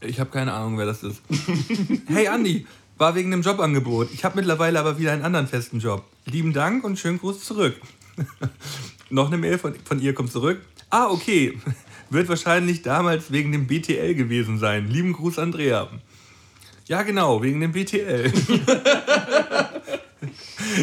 Ich 0.00 0.20
habe 0.20 0.30
keine 0.30 0.52
Ahnung, 0.52 0.78
wer 0.78 0.86
das 0.86 1.02
ist. 1.02 1.22
hey 2.06 2.28
Andi, 2.28 2.66
war 2.98 3.14
wegen 3.14 3.30
dem 3.30 3.42
Jobangebot. 3.42 4.12
Ich 4.12 4.24
habe 4.24 4.36
mittlerweile 4.36 4.78
aber 4.78 4.98
wieder 4.98 5.12
einen 5.12 5.22
anderen 5.22 5.46
festen 5.46 5.80
Job. 5.80 6.04
Lieben 6.24 6.52
Dank 6.52 6.84
und 6.84 6.98
schönen 6.98 7.18
Gruß 7.18 7.44
zurück. 7.44 7.80
Noch 9.10 9.28
eine 9.28 9.38
Mail 9.38 9.58
von, 9.58 9.74
von 9.84 10.00
ihr 10.00 10.14
kommt 10.14 10.32
zurück. 10.32 10.60
Ah, 10.90 11.08
okay. 11.08 11.58
Wird 12.10 12.28
wahrscheinlich 12.28 12.82
damals 12.82 13.32
wegen 13.32 13.52
dem 13.52 13.66
BTL 13.66 14.14
gewesen 14.14 14.58
sein. 14.58 14.88
Lieben 14.88 15.12
Gruß, 15.14 15.38
Andrea. 15.38 15.88
Ja, 16.86 17.02
genau, 17.02 17.42
wegen 17.42 17.60
dem 17.60 17.72
BTL. 17.72 18.32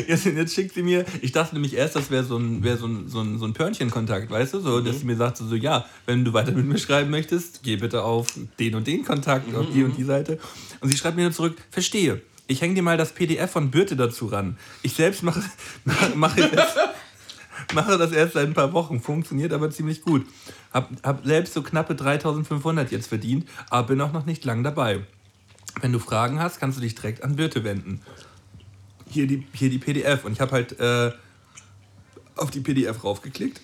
Jetzt, 0.08 0.26
jetzt 0.26 0.54
schickt 0.54 0.76
sie 0.76 0.84
mir, 0.84 1.06
ich 1.22 1.32
dachte 1.32 1.56
nämlich 1.56 1.74
erst, 1.74 1.96
das 1.96 2.12
wäre 2.12 2.24
so 2.24 2.38
ein, 2.38 2.64
wär 2.64 2.78
so 2.78 2.88
ein, 2.88 3.08
so 3.08 3.22
ein, 3.22 3.40
so 3.40 3.46
ein 3.46 3.54
Pörnchenkontakt, 3.54 4.30
weißt 4.30 4.54
du? 4.54 4.60
So, 4.60 4.82
dass 4.82 5.00
sie 5.00 5.06
mir 5.06 5.16
sagte, 5.16 5.46
so, 5.46 5.56
ja, 5.56 5.86
wenn 6.06 6.26
du 6.26 6.34
weiter 6.34 6.52
mit 6.52 6.66
mir 6.66 6.78
schreiben 6.78 7.10
möchtest, 7.10 7.64
geh 7.64 7.78
bitte 7.78 8.04
auf 8.04 8.28
den 8.60 8.76
und 8.76 8.86
den 8.88 9.04
Kontakt, 9.04 9.54
auf 9.56 9.68
die 9.74 9.84
und 9.84 9.98
die 9.98 10.04
Seite. 10.04 10.40
Und 10.82 10.90
sie 10.90 10.98
schreibt 10.98 11.16
mir 11.16 11.24
nur 11.24 11.32
zurück, 11.32 11.58
verstehe. 11.72 12.22
Ich 12.48 12.62
hänge 12.62 12.74
dir 12.74 12.82
mal 12.82 12.98
das 12.98 13.14
PDF 13.14 13.52
von 13.52 13.70
Birte 13.70 13.96
dazu 13.96 14.26
ran. 14.26 14.58
Ich 14.82 14.94
selbst 14.94 15.24
mache, 15.24 15.44
mache, 15.86 16.16
mache, 16.16 16.50
das, 16.50 16.76
mache 17.74 17.98
das 17.98 18.12
erst 18.12 18.34
seit 18.34 18.48
ein 18.48 18.54
paar 18.54 18.74
Wochen, 18.74 19.02
funktioniert 19.02 19.54
aber 19.54 19.70
ziemlich 19.72 20.02
gut. 20.02 20.26
Hab, 20.74 20.90
hab 21.04 21.26
selbst 21.26 21.54
so 21.54 21.62
knappe 21.62 21.96
3500 21.96 22.92
jetzt 22.92 23.08
verdient, 23.08 23.48
aber 23.70 23.88
bin 23.88 24.02
auch 24.02 24.12
noch 24.12 24.26
nicht 24.26 24.46
lang 24.46 24.64
dabei. 24.64 25.06
Wenn 25.82 25.92
du 25.92 26.00
Fragen 26.00 26.40
hast, 26.40 26.60
kannst 26.60 26.78
du 26.78 26.82
dich 26.82 26.96
direkt 26.96 27.24
an 27.24 27.36
Birte 27.36 27.64
wenden 27.64 28.02
hier 29.10 29.28
die, 29.28 29.46
hier 29.54 29.70
die 29.70 29.80
PDF. 29.80 30.24
Und 30.24 30.34
ich 30.34 30.40
habe 30.40 30.52
halt 30.52 30.80
äh, 30.80 31.12
auf 32.36 32.52
die 32.52 32.62
PDF 32.62 33.04
raufgeklickt. 33.04 33.60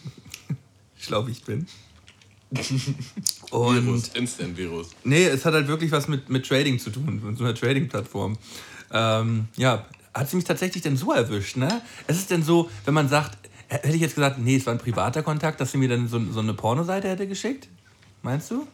Schlau 0.98 1.28
wie 1.28 1.32
ich 1.32 1.44
bin. 1.44 1.68
Und 3.52 3.86
Virus, 3.86 4.10
Instant-Virus. 4.10 4.92
nee, 5.04 5.26
es 5.26 5.46
hat 5.46 5.54
halt 5.54 5.68
wirklich 5.68 5.92
was 5.92 6.08
mit, 6.08 6.30
mit 6.30 6.48
Trading 6.48 6.80
zu 6.80 6.90
tun, 6.90 7.22
mit 7.24 7.38
so 7.38 7.44
einer 7.44 7.56
Trading-Plattform. 7.56 8.38
Ähm, 8.92 9.48
ja, 9.58 9.86
hat 10.14 10.30
sie 10.30 10.36
mich 10.38 10.46
tatsächlich 10.46 10.84
denn 10.84 10.96
so 10.96 11.12
erwischt, 11.12 11.58
ne? 11.58 11.82
Es 12.08 12.18
ist 12.18 12.32
denn 12.32 12.44
so, 12.44 12.70
wenn 12.86 12.94
man 12.94 13.10
sagt, 13.10 13.38
hätte 13.84 13.96
ich 13.96 14.02
jetzt 14.02 14.16
gesagt, 14.16 14.38
nee, 14.40 14.56
es 14.58 14.66
war 14.66 14.74
ein 14.74 14.80
privater 14.80 15.24
Kontakt, 15.24 15.60
dass 15.62 15.72
sie 15.72 15.78
mir 15.78 15.90
dann 15.90 16.08
so, 16.08 16.20
so 16.32 16.40
eine 16.40 16.54
Pornoseite 16.54 17.08
hätte 17.10 17.28
geschickt? 17.28 17.68
Meinst 18.22 18.52
du? 18.52 18.68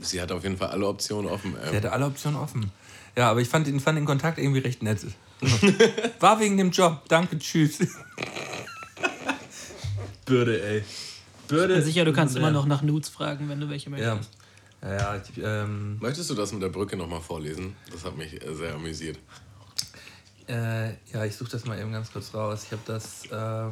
Sie 0.00 0.20
hat 0.20 0.32
auf 0.32 0.42
jeden 0.42 0.56
Fall 0.56 0.68
alle 0.68 0.86
Optionen 0.88 1.30
offen. 1.30 1.54
Der 1.54 1.70
Ey. 1.70 1.76
hatte 1.76 1.92
alle 1.92 2.06
Optionen 2.06 2.38
offen. 2.38 2.72
Ja, 3.16 3.30
aber 3.30 3.40
ich 3.40 3.48
fand 3.48 3.66
den, 3.66 3.78
fand 3.78 3.98
den 3.98 4.04
Kontakt 4.06 4.38
irgendwie 4.38 4.60
recht 4.60 4.82
nett. 4.82 5.06
War 6.20 6.40
wegen 6.40 6.56
dem 6.56 6.70
Job. 6.70 7.02
Danke, 7.08 7.38
tschüss. 7.38 7.78
Bürde, 10.24 10.62
ey. 10.64 10.84
Bürde. 11.48 11.74
Bin 11.74 11.84
sicher, 11.84 12.04
du 12.04 12.12
kannst 12.12 12.34
Ja. 12.34 12.40
immer 12.40 12.50
noch 12.50 12.66
nach 12.66 12.82
Nudes 12.82 13.08
fragen, 13.08 13.48
wenn 13.48 13.60
du 13.60 13.68
welche 13.68 13.90
möchtest. 13.90 14.30
Ja, 14.82 14.92
ja 14.96 15.16
ich, 15.16 15.42
ähm, 15.42 15.98
Möchtest 16.00 16.30
du 16.30 16.34
das 16.34 16.52
mit 16.52 16.62
der 16.62 16.68
Brücke 16.70 16.96
nochmal 16.96 17.20
vorlesen? 17.20 17.76
Das 17.92 18.04
hat 18.04 18.16
mich 18.16 18.42
äh, 18.42 18.54
sehr 18.54 18.74
amüsiert. 18.74 19.18
Äh, 20.48 20.90
ja, 21.12 21.24
ich 21.24 21.36
suche 21.36 21.50
das 21.50 21.64
mal 21.64 21.78
eben 21.78 21.92
ganz 21.92 22.12
kurz 22.12 22.34
raus. 22.34 22.64
Ich 22.64 22.72
habe 22.72 22.82
das 22.86 23.26
äh, 23.26 23.70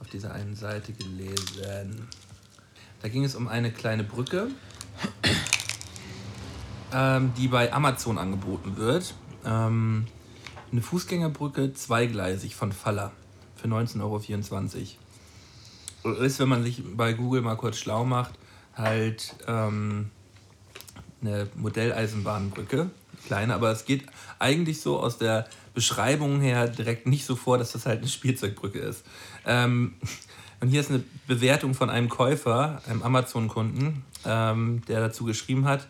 auf 0.00 0.08
dieser 0.12 0.32
einen 0.32 0.56
Seite 0.56 0.92
gelesen. 0.92 2.08
Da 3.02 3.08
ging 3.08 3.24
es 3.24 3.34
um 3.34 3.48
eine 3.48 3.70
kleine 3.70 4.04
Brücke, 4.04 4.48
ähm, 6.92 7.32
die 7.36 7.48
bei 7.48 7.72
Amazon 7.72 8.18
angeboten 8.18 8.76
wird. 8.76 9.14
Ähm, 9.44 10.06
eine 10.72 10.82
Fußgängerbrücke, 10.82 11.72
zweigleisig 11.74 12.54
von 12.54 12.72
Faller 12.72 13.12
für 13.56 13.68
19,24 13.68 14.96
Euro. 16.04 16.18
Ist, 16.22 16.38
wenn 16.38 16.48
man 16.48 16.62
sich 16.62 16.82
bei 16.96 17.12
Google 17.12 17.42
mal 17.42 17.56
kurz 17.56 17.78
schlau 17.78 18.04
macht, 18.04 18.34
halt 18.74 19.34
ähm, 19.46 20.10
eine 21.20 21.48
Modelleisenbahnbrücke. 21.56 22.90
Kleine, 23.28 23.54
aber 23.54 23.70
es 23.70 23.84
geht 23.84 24.06
eigentlich 24.38 24.80
so 24.80 24.98
aus 24.98 25.18
der 25.18 25.46
Beschreibung 25.74 26.40
her 26.40 26.66
direkt 26.66 27.06
nicht 27.06 27.26
so 27.26 27.36
vor, 27.36 27.58
dass 27.58 27.72
das 27.72 27.84
halt 27.84 27.98
eine 27.98 28.08
Spielzeugbrücke 28.08 28.78
ist. 28.78 29.04
Ähm, 29.46 29.94
und 30.60 30.68
hier 30.68 30.80
ist 30.80 30.90
eine 30.90 31.04
Bewertung 31.26 31.74
von 31.74 31.90
einem 31.90 32.08
Käufer, 32.08 32.80
einem 32.88 33.02
Amazon-Kunden, 33.02 34.02
ähm, 34.24 34.82
der 34.88 35.00
dazu 35.00 35.24
geschrieben 35.24 35.66
hat, 35.66 35.86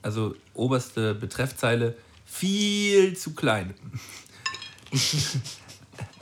also 0.00 0.34
oberste 0.54 1.14
Betreffzeile, 1.14 1.96
viel 2.24 3.16
zu 3.16 3.34
klein. 3.34 3.74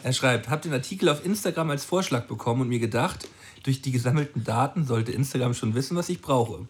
Er 0.05 0.13
schreibt, 0.13 0.49
hab 0.49 0.63
den 0.63 0.73
Artikel 0.73 1.09
auf 1.09 1.25
Instagram 1.25 1.71
als 1.71 1.85
Vorschlag 1.85 2.25
bekommen 2.25 2.63
und 2.63 2.69
mir 2.69 2.81
gedacht, 2.81 3.29
durch 3.63 3.83
die 3.83 3.93
gesammelten 3.93 4.43
Daten 4.43 4.85
sollte 4.85 5.13
Instagram 5.13 5.55
schon 5.55 5.77
wissen, 5.77 5.97
was 5.97 6.09
ich 6.09 6.21
brauche. 6.21 6.67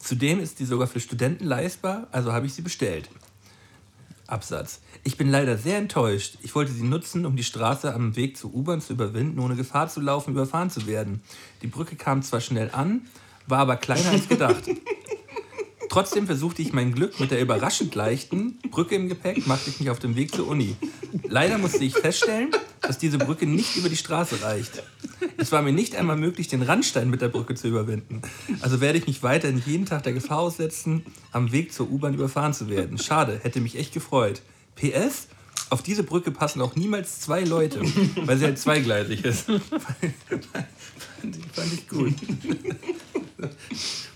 Zudem 0.00 0.40
ist 0.40 0.58
die 0.58 0.64
sogar 0.64 0.88
für 0.88 0.98
Studenten 0.98 1.44
leistbar, 1.44 2.08
also 2.10 2.32
habe 2.32 2.46
ich 2.46 2.54
sie 2.54 2.62
bestellt. 2.62 3.08
Absatz. 4.26 4.80
Ich 5.04 5.16
bin 5.16 5.30
leider 5.30 5.58
sehr 5.58 5.78
enttäuscht. 5.78 6.38
Ich 6.42 6.54
wollte 6.54 6.72
sie 6.72 6.82
nutzen, 6.82 7.26
um 7.26 7.36
die 7.36 7.44
Straße 7.44 7.92
am 7.92 8.16
Weg 8.16 8.36
zur 8.36 8.54
U-Bahn 8.54 8.80
zu 8.80 8.94
überwinden, 8.94 9.38
ohne 9.38 9.56
Gefahr 9.56 9.88
zu 9.88 10.00
laufen, 10.00 10.32
überfahren 10.32 10.70
zu 10.70 10.86
werden. 10.86 11.22
Die 11.62 11.66
Brücke 11.66 11.96
kam 11.96 12.22
zwar 12.22 12.40
schnell 12.40 12.70
an, 12.72 13.02
war 13.46 13.58
aber 13.58 13.76
kleiner 13.76 14.10
als 14.10 14.28
gedacht. 14.28 14.64
Trotzdem 15.90 16.26
versuchte 16.26 16.62
ich 16.62 16.72
mein 16.72 16.94
Glück 16.94 17.18
mit 17.18 17.32
der 17.32 17.40
überraschend 17.40 17.94
leichten 17.94 18.58
Brücke 18.70 18.94
im 18.94 19.08
Gepäck, 19.08 19.46
machte 19.46 19.70
ich 19.70 19.80
mich 19.80 19.90
auf 19.90 19.98
dem 19.98 20.14
Weg 20.14 20.32
zur 20.34 20.46
Uni. 20.46 20.76
Leider 21.24 21.58
musste 21.58 21.84
ich 21.84 21.94
feststellen, 21.94 22.52
dass 22.80 22.98
diese 22.98 23.18
Brücke 23.18 23.46
nicht 23.46 23.76
über 23.76 23.88
die 23.88 23.96
Straße 23.96 24.42
reicht. 24.42 24.82
Es 25.36 25.52
war 25.52 25.62
mir 25.62 25.72
nicht 25.72 25.94
einmal 25.96 26.16
möglich, 26.16 26.48
den 26.48 26.62
Randstein 26.62 27.10
mit 27.10 27.20
der 27.20 27.28
Brücke 27.28 27.54
zu 27.54 27.68
überwinden. 27.68 28.22
Also 28.60 28.80
werde 28.80 28.98
ich 28.98 29.06
mich 29.06 29.22
weiterhin 29.22 29.62
jeden 29.64 29.86
Tag 29.86 30.02
der 30.02 30.12
Gefahr 30.12 30.38
aussetzen, 30.38 31.04
am 31.32 31.52
Weg 31.52 31.72
zur 31.72 31.90
U-Bahn 31.90 32.14
überfahren 32.14 32.54
zu 32.54 32.68
werden. 32.68 32.98
Schade, 32.98 33.38
hätte 33.42 33.60
mich 33.60 33.78
echt 33.78 33.92
gefreut. 33.92 34.42
PS, 34.76 35.28
auf 35.68 35.82
diese 35.82 36.02
Brücke 36.02 36.30
passen 36.30 36.60
auch 36.60 36.74
niemals 36.74 37.20
zwei 37.20 37.42
Leute, 37.42 37.80
weil 38.26 38.38
sie 38.38 38.44
halt 38.44 38.58
zweigleisig 38.58 39.24
ist. 39.24 39.44
fand, 39.44 39.62
ich, 41.36 41.46
fand 41.52 41.72
ich 41.72 41.88
gut. 41.88 42.14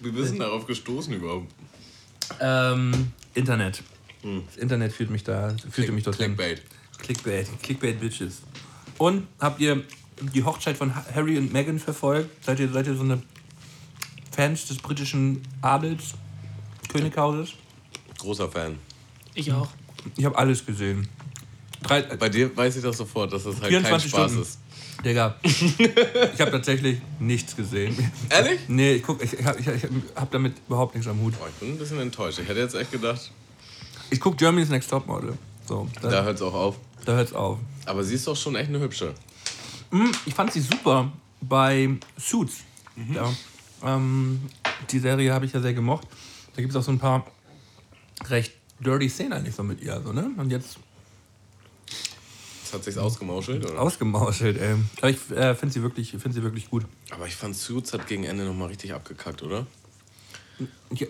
Wie 0.01 0.11
bist 0.11 0.35
du 0.35 0.39
darauf 0.39 0.67
gestoßen 0.67 1.15
überhaupt? 1.15 1.53
Ähm, 2.41 3.13
Internet. 3.35 3.83
Das 4.23 4.57
Internet 4.57 4.93
führt 4.93 5.11
mich 5.11 5.23
da, 5.23 5.55
führte 5.71 5.93
mich 5.93 6.05
dorthin. 6.05 6.35
Clickbait. 6.35 6.63
Clickbait. 7.05 7.47
Clickbait 7.63 8.01
Bitches. 8.01 8.43
Und 8.99 9.27
habt 9.41 9.61
ihr 9.61 9.83
die 10.21 10.43
Hochzeit 10.43 10.77
von 10.77 10.95
Harry 10.95 11.37
und 11.39 11.53
Meghan 11.53 11.79
verfolgt? 11.79 12.45
Seid 12.45 12.61
ihr, 12.61 12.71
seid 12.73 12.87
ihr 12.87 12.95
so 12.95 13.03
eine 13.03 13.23
Fans 14.31 14.67
des 14.67 14.79
britischen 14.79 15.43
Adels, 15.61 16.15
Könighauses? 16.89 17.55
Großer 18.19 18.49
Fan. 18.51 18.79
Ich 19.35 19.53
auch. 19.53 19.69
Ich 20.17 20.25
habe 20.25 20.37
alles 20.39 20.65
gesehen. 20.65 21.09
Drei, 21.83 22.03
Bei 22.03 22.29
dir 22.29 22.57
weiß 22.57 22.77
ich 22.77 22.83
das 22.83 22.97
sofort, 22.97 23.33
dass 23.33 23.45
das 23.45 23.55
halt 23.61 23.65
kein 23.73 23.85
24 23.85 24.11
Spaß 24.11 24.31
Stunden. 24.31 24.43
ist. 24.43 24.59
Digga, 25.05 25.37
ich 25.43 26.41
habe 26.41 26.51
tatsächlich 26.51 26.99
nichts 27.19 27.55
gesehen. 27.55 27.95
Ehrlich? 28.31 28.61
Nee, 28.69 28.95
ich, 28.95 29.03
guck, 29.03 29.23
ich, 29.23 29.35
ich, 29.35 29.41
ich, 29.41 29.67
ich 29.67 29.83
habe 30.17 30.29
damit 30.31 30.55
überhaupt 30.67 30.95
nichts 30.95 31.09
am 31.11 31.21
Hut. 31.21 31.39
Boah, 31.39 31.49
ich 31.49 31.55
bin 31.57 31.73
ein 31.73 31.79
bisschen 31.79 32.01
enttäuscht. 32.01 32.39
Ich 32.39 32.49
hätte 32.49 32.61
jetzt 32.61 32.75
echt 32.75 32.91
gedacht, 32.93 33.31
Ich 34.11 34.21
gucke 34.21 34.37
Germany's 34.37 34.71
Next 34.71 34.89
Topmodel. 34.89 35.37
So, 35.67 35.89
da, 36.01 36.23
hört 36.23 36.37
es 36.37 36.43
auch 36.43 36.55
auf. 36.55 36.77
Hört's 37.13 37.33
auf. 37.33 37.59
Aber 37.87 38.03
sie 38.03 38.15
ist 38.15 38.27
doch 38.27 38.37
schon 38.37 38.57
echt 38.57 38.69
eine 38.69 38.81
hübsche. 38.81 39.15
Hm, 39.91 40.11
Ich 40.27 40.35
fand 40.35 40.53
sie 40.53 40.61
super 40.61 41.13
bei 41.41 41.91
Suits. 42.19 42.59
Ja. 43.13 43.33
Ähm, 43.83 44.41
die 44.91 44.99
Serie 44.99 45.33
habe 45.33 45.45
ich 45.47 45.53
ja 45.53 45.61
sehr 45.61 45.75
gemocht. 45.75 46.07
Da 46.55 46.63
gibt 46.63 46.71
es 46.75 46.77
auch 46.81 46.83
so 46.85 46.91
ein 46.93 46.99
paar 46.99 47.27
recht 48.29 48.53
dirty 48.81 49.09
Szenen 49.09 49.33
eigentlich 49.35 49.55
so 49.55 49.63
mit 49.63 49.81
ihr. 49.83 50.01
So, 50.05 50.13
ne? 50.13 50.31
Und 50.37 50.51
jetzt 50.51 50.79
Das 52.63 52.73
hat 52.73 52.85
sich 52.85 52.99
ausgemauschelt, 52.99 53.65
oder? 53.71 53.81
ausgemauschelt, 53.81 54.59
ey. 54.61 54.77
Aber 54.99 55.11
ich 55.11 55.31
äh, 55.31 55.55
finde 55.55 55.73
sie, 55.75 55.83
wirklich- 55.83 56.11
find 56.11 56.33
sie 56.35 56.43
wirklich 56.43 56.71
gut. 56.71 56.85
Aber 57.11 57.27
ich 57.27 57.37
fand 57.37 57.55
Suits 57.57 57.93
hat 57.93 58.07
gegen 58.07 58.25
Ende 58.25 58.45
nochmal 58.45 58.69
richtig 58.69 58.95
abgekackt, 58.95 59.43
oder? 59.43 59.67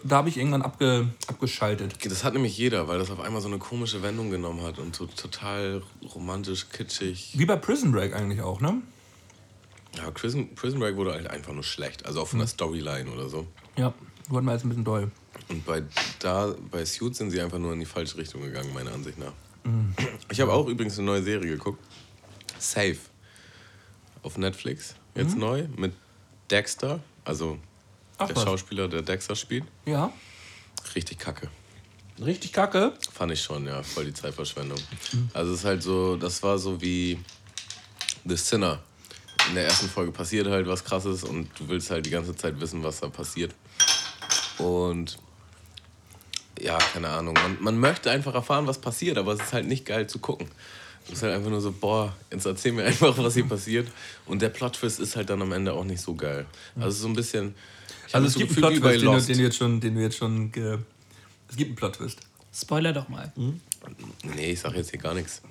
Da 0.05 0.17
habe 0.17 0.29
ich 0.29 0.39
irgendwann 0.39 0.63
abge, 0.63 1.09
abgeschaltet. 1.27 1.97
Das 2.05 2.25
hat 2.25 2.33
nämlich 2.33 2.57
jeder, 2.57 2.89
weil 2.89 2.99
das 2.99 3.11
auf 3.11 3.21
einmal 3.21 3.43
so 3.43 3.49
eine 3.49 3.59
komische 3.59 4.03
Wendung 4.03 4.31
genommen 4.31 4.63
hat 4.63 4.79
und 4.79 4.97
so 4.97 5.07
total 5.07 5.83
romantisch, 6.15 6.69
kitschig. 6.71 7.35
Wie 7.37 7.45
bei 7.45 7.57
Prison 7.57 7.93
Break 7.93 8.15
eigentlich 8.15 8.41
auch, 8.41 8.61
ne? 8.61 8.81
Ja, 9.97 10.11
Prison, 10.11 10.55
Prison 10.55 10.81
Break 10.81 10.97
wurde 10.97 11.13
halt 11.13 11.29
einfach 11.29 11.53
nur 11.53 11.63
schlecht. 11.63 12.07
Also 12.07 12.23
auch 12.23 12.29
von 12.29 12.39
der 12.39 12.49
Storyline 12.49 13.11
oder 13.11 13.29
so. 13.29 13.47
Ja, 13.77 13.93
wurden 14.29 14.47
wir 14.47 14.53
jetzt 14.53 14.65
ein 14.65 14.71
bisschen 14.71 14.85
doll. 14.85 15.11
Und 15.49 15.65
bei, 15.67 15.83
da, 16.21 16.55
bei 16.71 16.85
Suits 16.85 17.19
sind 17.19 17.31
sie 17.31 17.41
einfach 17.41 17.59
nur 17.59 17.73
in 17.73 17.81
die 17.81 17.87
falsche 17.87 18.17
Richtung 18.17 18.41
gegangen, 18.43 18.73
meiner 18.73 18.93
Ansicht 18.93 19.19
nach. 19.19 19.33
Ich 20.31 20.41
habe 20.41 20.53
auch 20.53 20.67
übrigens 20.67 20.99
eine 20.99 21.07
neue 21.07 21.23
Serie 21.23 21.51
geguckt. 21.53 21.83
Safe. 22.59 22.97
Auf 24.23 24.39
Netflix. 24.39 24.95
Jetzt 25.15 25.37
neu. 25.37 25.67
Mit 25.77 25.93
Dexter. 26.51 27.01
Also 27.25 27.59
Ach 28.19 28.27
der 28.27 28.37
was. 28.37 28.45
Schauspieler, 28.45 28.89
der 28.89 29.03
Dexter 29.03 29.37
spielt. 29.37 29.65
Ja. 29.87 30.13
Richtig 30.95 31.19
kacke. 31.19 31.49
Richtig 32.21 32.53
kacke. 32.53 32.93
Fand 33.13 33.33
ich 33.33 33.43
schon, 33.43 33.67
ja. 33.67 33.83
Voll 33.83 34.05
die 34.07 34.15
Zeitverschwendung. 34.15 34.79
Also 35.33 35.53
es 35.53 35.61
ist 35.61 35.65
halt 35.65 35.83
so, 35.83 36.17
das 36.17 36.43
war 36.43 36.59
so 36.59 36.81
wie 36.81 37.19
The 38.25 38.37
Sinner. 38.37 38.81
In 39.49 39.57
der 39.57 39.65
ersten 39.65 39.89
Folge 39.89 40.13
passiert 40.13 40.47
halt 40.47 40.67
was 40.67 40.85
krasses 40.85 41.25
und 41.25 41.49
du 41.59 41.69
willst 41.69 41.91
halt 41.91 42.07
die 42.07 42.11
ganze 42.11 42.35
Zeit 42.35 42.59
wissen, 42.61 42.83
was 42.83 43.01
da 43.01 43.09
passiert. 43.09 43.55
Und 44.59 45.19
ja, 46.61 46.79
keine 46.79 47.09
Ahnung. 47.09 47.35
Man, 47.35 47.57
man 47.61 47.79
möchte 47.79 48.11
einfach 48.11 48.35
erfahren, 48.35 48.67
was 48.67 48.81
passiert, 48.81 49.19
aber 49.19 49.33
es 49.33 49.41
ist 49.41 49.53
halt 49.53 49.67
nicht 49.67 49.85
geil 49.85 50.07
zu 50.07 50.21
gucken. 50.21 50.49
Du 51.05 51.11
bist 51.11 51.23
halt 51.23 51.35
einfach 51.35 51.51
nur 51.51 51.61
so, 51.61 51.73
boah, 51.73 52.15
jetzt 52.31 52.47
erzähl 52.47 52.73
mir 52.73 52.85
einfach, 52.87 53.19
was 53.19 53.35
hier 53.35 53.47
passiert. 53.47 53.89
Und 54.25 54.41
der 54.41 54.49
Plot-Twist 54.49 55.01
ist 55.01 55.17
halt 55.17 55.29
dann 55.31 55.43
am 55.43 55.53
Ende 55.53 55.73
auch 55.73 55.85
nicht 55.85 56.01
so 56.01 56.15
geil. 56.15 56.47
Also 56.77 57.03
so 57.03 57.09
ein 57.09 57.15
bisschen. 57.15 57.55
Ich 58.15 58.27
Also 58.27 58.27
es 58.29 58.35
gibt 58.37 58.65
einen 58.65 58.81
Plot-Twist, 58.81 59.29
den, 59.29 59.35
den, 59.35 59.39
du 59.39 59.45
jetzt 59.45 59.57
schon, 59.57 59.81
den 59.81 59.95
du 59.95 60.01
jetzt 60.01 60.17
schon... 60.17 60.53
Ge 60.53 60.79
es 61.49 61.57
gibt 61.57 61.69
einen 61.69 61.77
Plot-Twist. 61.77 62.21
Spoiler 62.55 62.93
doch 62.93 63.09
mal. 63.09 63.33
Nee, 64.37 64.53
ich 64.53 64.61
sag 64.61 64.75
jetzt 64.75 64.91
hier 64.91 65.01
gar 65.01 65.15
nichts. 65.15 65.43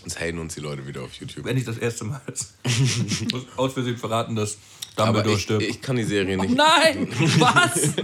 Sonst 0.00 0.20
haten 0.20 0.38
uns 0.38 0.54
die 0.54 0.60
Leute 0.60 0.86
wieder 0.86 1.02
auf 1.02 1.12
YouTube. 1.14 1.44
Wenn 1.44 1.56
nicht 1.56 1.68
das 1.68 1.78
erste 1.78 2.04
Mal 2.04 2.20
ist. 2.32 2.54
Ich 2.64 3.32
muss 3.32 3.44
aus 3.56 3.72
Versehen 3.74 3.96
verraten, 3.98 4.34
dass 4.34 4.56
Aber 4.96 5.06
Dumbledore 5.06 5.36
ich, 5.36 5.42
stirbt. 5.42 5.62
ich 5.62 5.82
kann 5.82 5.96
die 5.96 6.04
Serie 6.04 6.36
nicht. 6.36 6.54
Nein! 6.54 7.08
Was? 7.38 7.94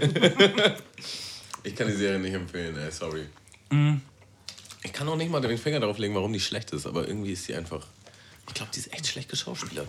Ich 1.62 1.74
kann 1.74 1.88
die 1.88 1.94
Serie 1.94 2.18
nicht 2.18 2.34
empfehlen, 2.34 2.76
ey, 2.76 2.90
sorry. 2.90 3.26
Ich 4.82 4.92
kann 4.92 5.08
auch 5.08 5.16
nicht 5.16 5.30
mal 5.30 5.40
den 5.40 5.58
Finger 5.58 5.80
darauf 5.80 5.98
legen, 5.98 6.14
warum 6.14 6.32
die 6.32 6.40
schlecht 6.40 6.70
ist, 6.72 6.86
aber 6.86 7.08
irgendwie 7.08 7.32
ist 7.32 7.44
sie 7.44 7.54
einfach. 7.54 7.86
Ich 8.48 8.54
glaube, 8.54 8.70
die 8.74 8.78
ist 8.80 8.92
echt 8.92 9.06
schlecht 9.06 9.28
geschauspielert. 9.28 9.88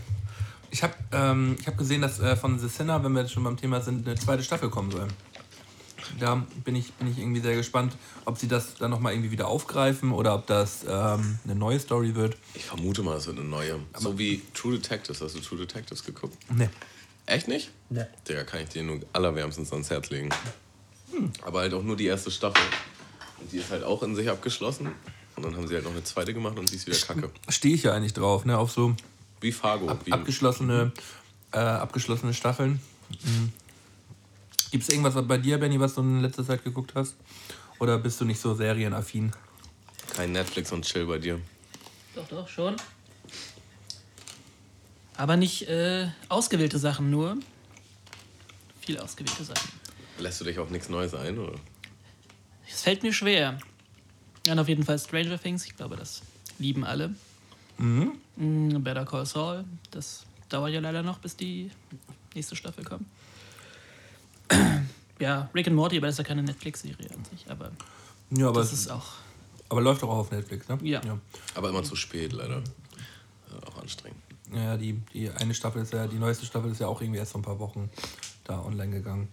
Ich 0.70 0.84
habe 0.84 0.94
ähm, 1.12 1.56
ich 1.60 1.68
hab 1.68 1.78
gesehen, 1.78 2.02
dass 2.02 2.20
äh, 2.20 2.36
von 2.36 2.60
The 2.60 2.68
Sinner, 2.68 3.04
wenn 3.04 3.14
wir 3.14 3.22
jetzt 3.22 3.32
schon 3.32 3.44
beim 3.44 3.58
Thema 3.58 3.82
sind, 3.82 4.08
eine 4.08 4.18
zweite 4.18 4.44
Staffel 4.44 4.70
kommen 4.70 4.92
soll. 4.92 5.08
Da 6.20 6.46
bin 6.64 6.76
ich, 6.76 6.94
bin 6.94 7.12
ich 7.12 7.18
irgendwie 7.20 7.42
sehr 7.42 7.56
gespannt, 7.56 7.98
ob 8.26 8.38
sie 8.38 8.48
das 8.48 8.76
dann 8.76 8.92
nochmal 8.92 9.14
irgendwie 9.14 9.32
wieder 9.32 9.48
aufgreifen 9.48 10.12
oder 10.12 10.36
ob 10.36 10.48
das 10.48 10.86
ähm, 10.88 11.40
eine 11.44 11.56
neue 11.56 11.80
Story 11.80 12.16
wird. 12.16 12.38
Ich 12.54 12.66
vermute 12.66 13.04
mal, 13.04 13.18
es 13.18 13.28
wird 13.28 13.40
eine 13.40 13.48
neue. 13.48 13.80
so 13.98 14.18
wie 14.18 14.42
True 14.54 14.76
Detectives. 14.76 15.22
Hast 15.22 15.36
du 15.36 15.40
True 15.40 15.60
Detectives 15.60 16.04
geguckt? 16.04 16.38
Nee. 16.50 16.70
Echt 17.26 17.48
nicht? 17.50 17.72
Nee. 17.90 18.06
Digga, 18.28 18.44
kann 18.46 18.62
ich 18.62 18.70
dir 18.70 18.84
nur 18.84 19.02
allerwärmstens 19.12 19.72
ans 19.74 19.90
Herz 19.90 20.10
legen. 20.10 20.30
Aber 21.46 21.60
halt 21.60 21.74
auch 21.74 21.84
nur 21.84 21.98
die 21.98 22.06
erste 22.06 22.32
Staffel. 22.32 22.64
Und 23.40 23.52
die 23.52 23.58
ist 23.58 23.70
halt 23.70 23.84
auch 23.84 24.02
in 24.04 24.16
sich 24.16 24.30
abgeschlossen. 24.30 24.92
Und 25.36 25.44
dann 25.44 25.56
haben 25.56 25.68
sie 25.68 25.76
halt 25.76 25.84
noch 25.84 25.92
eine 25.92 26.04
zweite 26.04 26.34
gemacht 26.34 26.58
und 26.58 26.72
die 26.72 26.76
ist 26.76 26.88
wieder 26.88 26.98
kacke. 26.98 27.30
Stehe 27.50 27.76
ich 27.76 27.84
ja 27.84 27.94
eigentlich 27.94 28.14
drauf, 28.14 28.46
ne? 28.46 28.58
Auf 28.58 28.72
so 28.72 28.96
Wie 29.42 29.52
Fargo. 29.52 29.98
wie 30.06 30.12
abgeschlossene, 30.12 30.92
äh, 31.52 31.60
abgeschlossene 31.60 32.34
Staffeln. 32.34 32.80
Mhm. 33.10 33.52
Gibt 34.72 34.84
es 34.84 34.90
irgendwas 34.90 35.16
bei 35.28 35.38
dir, 35.38 35.58
Benny, 35.58 35.80
was 35.80 35.96
du 35.96 36.02
in 36.02 36.22
letzter 36.22 36.46
Zeit 36.46 36.64
geguckt 36.64 36.94
hast? 36.96 37.16
Oder 37.80 37.98
bist 37.98 38.20
du 38.20 38.26
nicht 38.26 38.40
so 38.40 38.54
serienaffin? 38.54 39.32
kein 40.18 40.32
Netflix 40.32 40.72
und 40.72 40.84
Chill 40.84 41.06
bei 41.06 41.20
dir. 41.20 41.40
Doch, 42.16 42.28
doch, 42.28 42.48
schon. 42.48 42.76
Aber 45.16 45.38
nicht 45.38 45.68
äh, 45.70 46.08
ausgewählte 46.28 46.80
Sachen 46.80 47.12
nur. 47.12 47.38
Viel 48.82 48.98
ausgewählte 48.98 49.44
Sachen. 49.44 49.70
Lässt 50.18 50.42
du 50.42 50.46
dich 50.46 50.58
auf 50.58 50.72
nichts 50.72 50.90
Neues 50.90 51.14
ein, 51.14 51.38
oder? 51.38 51.60
Es 52.68 52.82
fällt 52.82 53.04
mir 53.04 53.14
schwer. 53.14 53.60
Dann 54.46 54.58
auf 54.58 54.68
jeden 54.68 54.84
Fall 54.84 54.98
Stranger 54.98 55.40
Things. 55.40 55.66
Ich 55.66 55.76
glaube, 55.76 55.98
das 55.98 56.24
lieben 56.58 56.84
alle. 56.84 57.14
Mhm. 57.78 58.84
Better 58.84 59.06
Call 59.06 59.26
Saul. 59.26 59.66
Das 59.92 60.24
dauert 60.50 60.72
ja 60.72 60.80
leider 60.80 61.04
noch, 61.04 61.20
bis 61.20 61.36
die 61.36 61.72
nächste 62.34 62.56
Staffel 62.56 62.84
kommt. 62.84 63.06
ja, 65.20 65.50
Rick 65.54 65.68
and 65.68 65.76
Morty, 65.76 65.98
aber 65.98 66.08
das 66.08 66.16
ist 66.16 66.20
ja 66.20 66.24
keine 66.24 66.44
Netflix-Serie 66.44 67.10
an 67.12 67.26
sich. 67.26 67.50
Aber 67.50 67.72
Ja, 68.32 68.50
aber, 68.50 68.62
das 68.62 68.74
es, 68.74 68.82
ist 68.82 68.92
auch. 68.92 69.06
aber 69.70 69.82
läuft 69.82 70.04
doch 70.04 70.10
auch 70.10 70.18
auf 70.18 70.32
Netflix, 70.32 70.68
ne? 70.70 70.78
Ja. 70.84 71.02
ja. 71.04 71.18
Aber 71.56 71.70
immer 71.70 71.84
zu 71.84 71.96
spät, 71.96 72.34
leider. 72.34 72.58
Ja, 73.52 73.68
auch 73.68 73.82
anstrengend. 73.82 74.22
Ja, 74.54 74.78
die, 74.78 74.94
die 75.14 75.30
eine 75.30 75.54
Staffel 75.54 75.82
ist 75.82 75.92
ja, 75.92 76.08
die 76.08 76.18
neueste 76.18 76.46
Staffel 76.46 76.72
ist 76.72 76.80
ja 76.80 76.88
auch 76.88 77.02
irgendwie 77.02 77.20
erst 77.20 77.34
vor 77.34 77.42
ein 77.42 77.44
paar 77.44 77.60
Wochen 77.60 77.90
da 78.46 78.64
online 78.64 78.92
gegangen. 78.92 79.28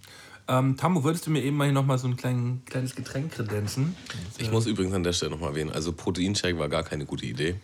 Ähm, 0.47 0.77
Tammo, 0.77 1.05
würdest 1.05 1.27
du 1.27 1.31
mir 1.31 1.43
eben 1.43 1.57
mal 1.57 1.65
hier 1.65 1.73
nochmal 1.73 1.99
so 1.99 2.07
ein 2.07 2.17
klein, 2.17 2.61
kleines 2.67 2.95
Getränk 2.95 3.33
kredenzen? 3.33 3.97
Ich 4.37 4.51
muss 4.51 4.67
übrigens 4.67 4.95
an 4.95 5.03
der 5.03 5.13
Stelle 5.15 5.31
nochmal 5.31 5.51
erwähnen, 5.51 5.71
also 5.73 5.93
Proteinshake 5.93 6.59
war 6.59 6.69
gar 6.69 6.83
keine 6.83 7.07
gute 7.07 7.25
Idee. 7.25 7.57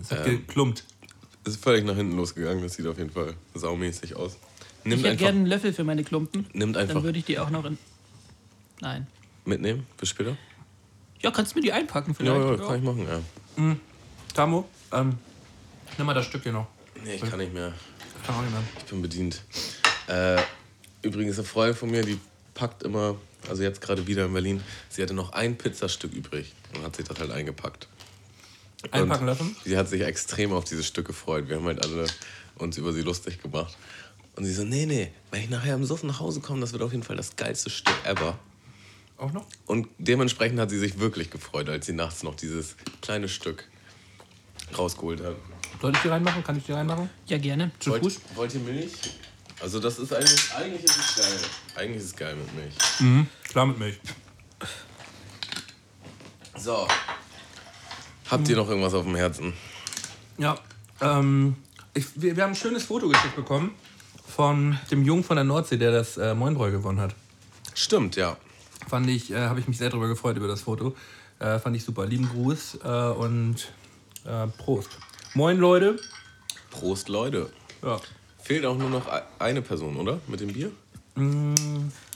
Es 0.00 0.10
hat 0.10 0.24
geklumpt. 0.24 0.84
Es 1.44 1.54
ist 1.56 1.62
völlig 1.62 1.84
nach 1.84 1.96
hinten 1.96 2.16
losgegangen, 2.16 2.62
das 2.62 2.74
sieht 2.74 2.86
auf 2.86 2.96
jeden 2.96 3.10
Fall 3.10 3.34
saumäßig 3.54 4.16
aus. 4.16 4.38
Ich 4.84 4.90
Nimmt 4.90 5.00
hätte 5.00 5.10
einfach, 5.10 5.20
gerne 5.24 5.38
einen 5.40 5.46
Löffel 5.46 5.72
für 5.74 5.84
meine 5.84 6.02
Klumpen. 6.04 6.46
nimmt 6.54 6.76
einfach 6.78 6.94
Dann 6.94 7.02
würde 7.04 7.18
ich 7.18 7.26
die 7.26 7.38
auch 7.38 7.50
noch 7.50 7.64
in. 7.66 7.76
Nein. 8.80 9.06
mitnehmen, 9.44 9.86
bis 9.98 10.08
später. 10.08 10.36
Ja, 11.20 11.30
kannst 11.30 11.52
du 11.54 11.58
mir 11.58 11.62
die 11.62 11.72
einpacken 11.72 12.10
Ja, 12.12 12.34
vielleicht? 12.34 12.60
ja, 12.60 12.66
kann 12.66 12.76
ich 12.78 12.82
machen, 12.82 13.06
ja. 13.06 13.76
Tammo, 14.34 14.66
ähm, 14.92 15.18
Nimm 15.98 16.06
mal 16.06 16.14
das 16.14 16.26
Stück 16.26 16.42
hier 16.42 16.52
noch. 16.52 16.66
Nee, 17.04 17.14
ich 17.16 17.20
kann 17.22 17.38
nicht 17.38 17.52
mehr. 17.54 17.72
Das 18.16 18.26
kann 18.26 18.36
auch 18.36 18.42
nicht 18.42 18.50
mehr. 18.52 18.62
Ich 18.78 18.84
bin 18.84 19.02
bedient. 19.02 19.42
Äh, 20.06 20.38
übrigens, 21.04 21.38
eine 21.38 21.46
Freundin 21.46 21.76
von 21.76 21.90
mir, 21.90 22.02
die 22.02 22.18
packt 22.54 22.82
immer, 22.82 23.16
also 23.48 23.62
jetzt 23.62 23.80
gerade 23.80 24.06
wieder 24.06 24.26
in 24.26 24.32
Berlin, 24.32 24.62
sie 24.88 25.02
hatte 25.02 25.14
noch 25.14 25.32
ein 25.32 25.56
Pizzastück 25.56 26.12
übrig 26.12 26.52
und 26.74 26.82
hat 26.84 26.96
sich 26.96 27.06
das 27.06 27.18
halt 27.18 27.30
eingepackt. 27.30 27.88
Einpacken 28.90 29.22
Und 29.22 29.26
lassen? 29.26 29.56
Sie 29.64 29.76
hat 29.76 29.88
sich 29.88 30.02
extrem 30.02 30.52
auf 30.52 30.64
dieses 30.64 30.86
Stück 30.86 31.06
gefreut. 31.06 31.48
Wir 31.48 31.56
haben 31.56 31.64
halt 31.64 31.82
alle 31.82 32.06
uns 32.56 32.76
über 32.76 32.92
sie 32.92 33.02
lustig 33.02 33.40
gemacht. 33.40 33.76
Und 34.36 34.44
sie 34.44 34.52
so, 34.52 34.64
nee, 34.64 34.84
nee, 34.86 35.10
wenn 35.30 35.42
ich 35.42 35.50
nachher 35.50 35.74
im 35.74 35.84
Suff 35.84 36.02
nach 36.02 36.20
Hause 36.20 36.40
komme, 36.40 36.60
das 36.60 36.72
wird 36.72 36.82
auf 36.82 36.92
jeden 36.92 37.04
Fall 37.04 37.16
das 37.16 37.36
geilste 37.36 37.70
Stück 37.70 37.94
ever. 38.04 38.38
Auch 39.16 39.32
noch? 39.32 39.46
Und 39.66 39.88
dementsprechend 39.98 40.58
hat 40.58 40.70
sie 40.70 40.78
sich 40.78 40.98
wirklich 40.98 41.30
gefreut, 41.30 41.68
als 41.68 41.86
sie 41.86 41.92
nachts 41.92 42.22
noch 42.24 42.34
dieses 42.34 42.76
kleine 43.00 43.28
Stück 43.28 43.68
rausgeholt 44.76 45.22
hat. 45.22 45.36
Soll 45.80 45.92
ich 45.92 45.98
die 46.00 46.08
reinmachen? 46.08 46.42
Kann 46.42 46.56
ich 46.56 46.64
die 46.64 46.72
reinmachen? 46.72 47.08
Ja, 47.26 47.38
gerne. 47.38 47.70
Zu 47.78 47.90
Wollt, 47.90 48.02
Fuß? 48.02 48.20
wollt 48.34 48.54
ihr 48.54 48.60
Milch? 48.60 48.92
Also 49.64 49.80
das 49.80 49.98
ist 49.98 50.12
eigentlich, 50.12 50.54
eigentlich 50.54 50.84
ist 50.84 50.98
es 50.98 51.16
geil. 51.16 51.38
Eigentlich 51.74 51.96
ist 51.96 52.04
es 52.04 52.16
geil 52.16 52.36
mit 52.36 52.54
Milch. 52.54 52.74
Mhm. 52.98 53.26
Klar 53.48 53.64
mit 53.64 53.78
Milch. 53.78 53.98
So. 56.54 56.86
Habt 58.30 58.46
ihr 58.46 58.56
noch 58.56 58.68
irgendwas 58.68 58.92
auf 58.92 59.04
dem 59.04 59.14
Herzen? 59.14 59.54
Ja, 60.36 60.58
ähm, 61.00 61.56
ich, 61.94 62.04
wir, 62.14 62.36
wir 62.36 62.42
haben 62.42 62.50
ein 62.50 62.56
schönes 62.56 62.84
Foto 62.84 63.08
geschickt 63.08 63.36
bekommen 63.36 63.74
von 64.26 64.78
dem 64.90 65.02
Jungen 65.02 65.24
von 65.24 65.36
der 65.36 65.44
Nordsee, 65.44 65.78
der 65.78 65.92
das 65.92 66.18
äh, 66.18 66.34
Moinbräu 66.34 66.70
gewonnen 66.70 67.00
hat. 67.00 67.14
Stimmt, 67.72 68.16
ja. 68.16 68.36
Fand 68.86 69.08
ich, 69.08 69.30
äh, 69.30 69.46
habe 69.46 69.60
ich 69.60 69.66
mich 69.66 69.78
sehr 69.78 69.88
darüber 69.88 70.08
gefreut 70.08 70.36
über 70.36 70.46
das 70.46 70.60
Foto. 70.60 70.94
Äh, 71.38 71.58
fand 71.58 71.74
ich 71.74 71.84
super. 71.84 72.04
Lieben 72.04 72.28
Gruß 72.28 72.80
äh, 72.84 72.88
und 72.88 73.72
äh, 74.26 74.46
Prost. 74.58 74.90
Moin 75.32 75.56
Leute. 75.56 75.98
Prost, 76.70 77.08
Leute. 77.08 77.50
Ja. 77.82 77.98
Fehlt 78.44 78.64
auch 78.66 78.76
nur 78.76 78.90
noch 78.90 79.06
e- 79.08 79.22
eine 79.38 79.62
Person, 79.62 79.96
oder? 79.96 80.20
Mit 80.28 80.40
dem 80.40 80.52
Bier? 80.52 80.70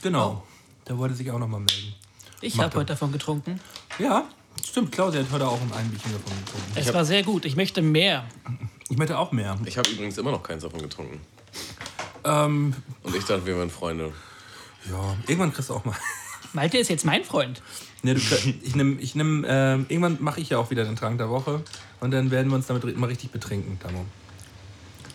Genau. 0.03 0.43
Der 0.87 0.99
wollte 0.99 1.15
sich 1.15 1.31
auch 1.31 1.39
noch 1.39 1.49
mal 1.49 1.59
melden. 1.61 1.95
Ich 2.41 2.59
habe 2.59 2.77
heute 2.77 2.87
davon 2.87 3.13
getrunken. 3.13 3.61
Ja, 3.99 4.25
stimmt. 4.65 4.93
Claudia 4.93 5.21
hat 5.21 5.31
heute 5.33 5.49
auch 5.49 5.61
ein 5.61 5.89
Bierchen 5.91 6.13
davon 6.13 6.33
getrunken. 6.45 6.73
Es 6.77 6.93
war 6.95 7.05
sehr 7.05 7.23
gut. 7.23 7.45
Ich 7.45 7.57
möchte 7.57 7.83
mehr. 7.83 8.27
Ich 8.89 8.97
möchte 8.97 9.19
auch 9.19 9.33
mehr. 9.33 9.59
Ich 9.65 9.77
habe 9.79 9.89
übrigens 9.91 10.19
immer 10.19 10.31
noch 10.31 10.43
keins 10.43 10.63
davon 10.63 10.81
getrunken. 10.83 11.21
Ähm, 12.25 12.75
Und 13.03 13.15
ich 13.17 13.25
dachte, 13.25 13.47
wir 13.47 13.57
wären 13.57 13.71
Freunde. 13.71 14.13
ja, 14.91 15.17
irgendwann 15.27 15.53
kriegst 15.53 15.71
du 15.71 15.75
auch 15.75 15.85
mal. 15.85 15.97
Malte 16.53 16.79
ist 16.79 16.89
jetzt 16.89 17.05
mein 17.05 17.25
Freund. 17.25 17.63
Nee, 18.03 18.15
du, 18.15 18.21
ich 18.63 18.75
nehm, 18.77 18.99
ich 19.01 19.15
nehm, 19.15 19.45
ähm, 19.49 19.87
irgendwann 19.89 20.19
mache 20.21 20.41
ich 20.41 20.51
ja 20.51 20.59
auch 20.59 20.71
wieder 20.71 20.85
den 20.85 20.97
Trank 20.97 21.19
der 21.19 21.29
Woche 21.31 21.63
und 22.01 22.11
dann 22.13 22.31
werden 22.31 22.49
wir 22.49 22.57
uns 22.57 22.67
damit 22.69 22.97
mal 22.97 23.07
richtig 23.07 23.31
betrinken, 23.33 23.79
Tamo. 23.81 24.05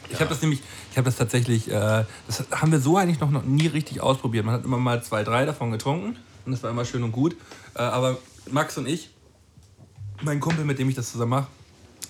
Ich 0.10 0.20
habe 0.20 0.30
das 0.30 0.42
nämlich, 0.42 0.62
ich 0.92 0.98
habe 0.98 1.06
das 1.06 1.16
tatsächlich, 1.16 1.70
äh, 1.70 2.06
das 2.28 2.44
haben 2.52 2.72
wir 2.72 2.80
so 2.80 2.98
eigentlich 2.98 3.20
noch, 3.20 3.32
noch 3.32 3.44
nie 3.44 3.68
richtig 3.68 4.02
ausprobiert. 4.02 4.46
Man 4.46 4.56
hat 4.56 4.66
immer 4.66 4.78
mal 4.78 5.04
zwei, 5.04 5.24
drei 5.24 5.46
davon 5.46 5.72
getrunken 5.72 6.18
und 6.46 6.52
das 6.52 6.62
war 6.64 6.70
immer 6.70 6.86
schön 6.86 7.04
und 7.04 7.12
gut. 7.12 7.36
Äh, 7.76 7.80
aber 7.80 8.18
Max 8.52 8.78
und 8.78 8.88
ich, 8.88 9.10
mein 10.22 10.40
Kumpel, 10.40 10.66
mit 10.66 10.80
dem 10.80 10.90
ich 10.90 10.96
das 10.96 11.12
zusammen 11.12 11.32
mache, 11.32 11.48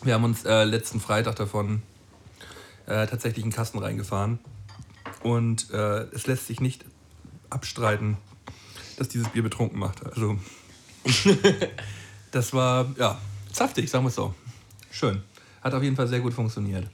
wir 0.03 0.13
haben 0.13 0.23
uns 0.23 0.43
äh, 0.43 0.63
letzten 0.63 0.99
Freitag 0.99 1.35
davon 1.37 1.81
äh, 2.85 3.07
tatsächlich 3.07 3.43
einen 3.43 3.53
Kasten 3.53 3.79
reingefahren. 3.79 4.39
Und 5.21 5.71
äh, 5.71 6.03
es 6.11 6.27
lässt 6.27 6.47
sich 6.47 6.59
nicht 6.59 6.83
abstreiten, 7.49 8.17
dass 8.97 9.07
dieses 9.07 9.29
Bier 9.29 9.43
betrunken 9.43 9.79
macht. 9.79 10.05
Also, 10.05 10.37
das 12.31 12.53
war, 12.53 12.93
ja, 12.97 13.17
saftig, 13.51 13.89
sagen 13.89 14.03
wir 14.03 14.09
es 14.09 14.15
so. 14.15 14.33
Schön. 14.91 15.23
Hat 15.61 15.73
auf 15.73 15.83
jeden 15.83 15.95
Fall 15.95 16.07
sehr 16.07 16.19
gut 16.19 16.33
funktioniert. 16.33 16.89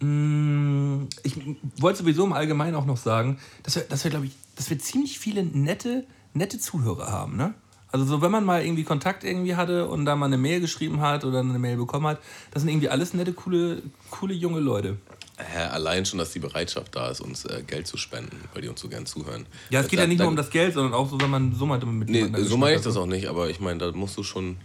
Mm, 0.00 1.06
Ich 1.22 1.34
wollte 1.76 1.98
sowieso 2.00 2.24
im 2.24 2.32
Allgemeinen 2.32 2.74
auch 2.74 2.86
noch 2.86 2.96
sagen, 2.96 3.38
dass 3.62 3.76
wir, 3.76 3.82
dass 3.82 4.04
wir 4.04 4.10
glaube 4.10 4.26
ich, 4.26 4.32
dass 4.56 4.70
wir 4.70 4.78
ziemlich 4.78 5.18
viele 5.18 5.42
nette, 5.44 6.04
nette 6.34 6.58
Zuhörer 6.58 7.10
haben, 7.10 7.36
ne? 7.36 7.54
Also 7.92 8.04
so, 8.04 8.22
wenn 8.22 8.30
man 8.30 8.44
mal 8.44 8.64
irgendwie 8.64 8.84
Kontakt 8.84 9.24
irgendwie 9.24 9.56
hatte 9.56 9.88
und 9.88 10.04
da 10.04 10.14
mal 10.14 10.26
eine 10.26 10.38
Mail 10.38 10.60
geschrieben 10.60 11.00
hat 11.00 11.24
oder 11.24 11.40
eine 11.40 11.58
Mail 11.58 11.76
bekommen 11.76 12.06
hat, 12.06 12.20
das 12.52 12.62
sind 12.62 12.70
irgendwie 12.70 12.88
alles 12.88 13.14
nette, 13.14 13.32
coole, 13.32 13.82
coole 14.10 14.32
junge 14.32 14.60
Leute. 14.60 14.96
Hä, 15.38 15.64
allein 15.70 16.06
schon, 16.06 16.18
dass 16.18 16.30
die 16.32 16.38
Bereitschaft 16.38 16.94
da 16.94 17.08
ist, 17.10 17.20
uns 17.20 17.46
äh, 17.46 17.62
Geld 17.66 17.86
zu 17.88 17.96
spenden, 17.96 18.36
weil 18.52 18.62
die 18.62 18.68
uns 18.68 18.80
so 18.80 18.88
gern 18.88 19.06
zuhören. 19.06 19.44
Ja, 19.70 19.80
es 19.80 19.88
geht 19.88 19.98
Da- 19.98 20.02
ja 20.04 20.08
nicht 20.08 20.20
da- 20.20 20.24
nur 20.24 20.30
um 20.30 20.36
das 20.36 20.50
Geld, 20.50 20.74
sondern 20.74 20.94
auch 20.94 21.10
so, 21.10 21.20
wenn 21.20 21.30
man 21.30 21.52
so 21.54 21.66
mal 21.66 21.84
mit 21.84 22.08
Nee, 22.10 22.28
so 22.44 22.56
meine 22.56 22.76
ich 22.76 22.82
das 22.82 22.96
auch 22.96 23.06
nicht, 23.06 23.26
aber 23.28 23.50
ich 23.50 23.58
meine, 23.58 23.78
da 23.78 23.90
musst 23.92 24.16
du 24.16 24.22
schon. 24.22 24.56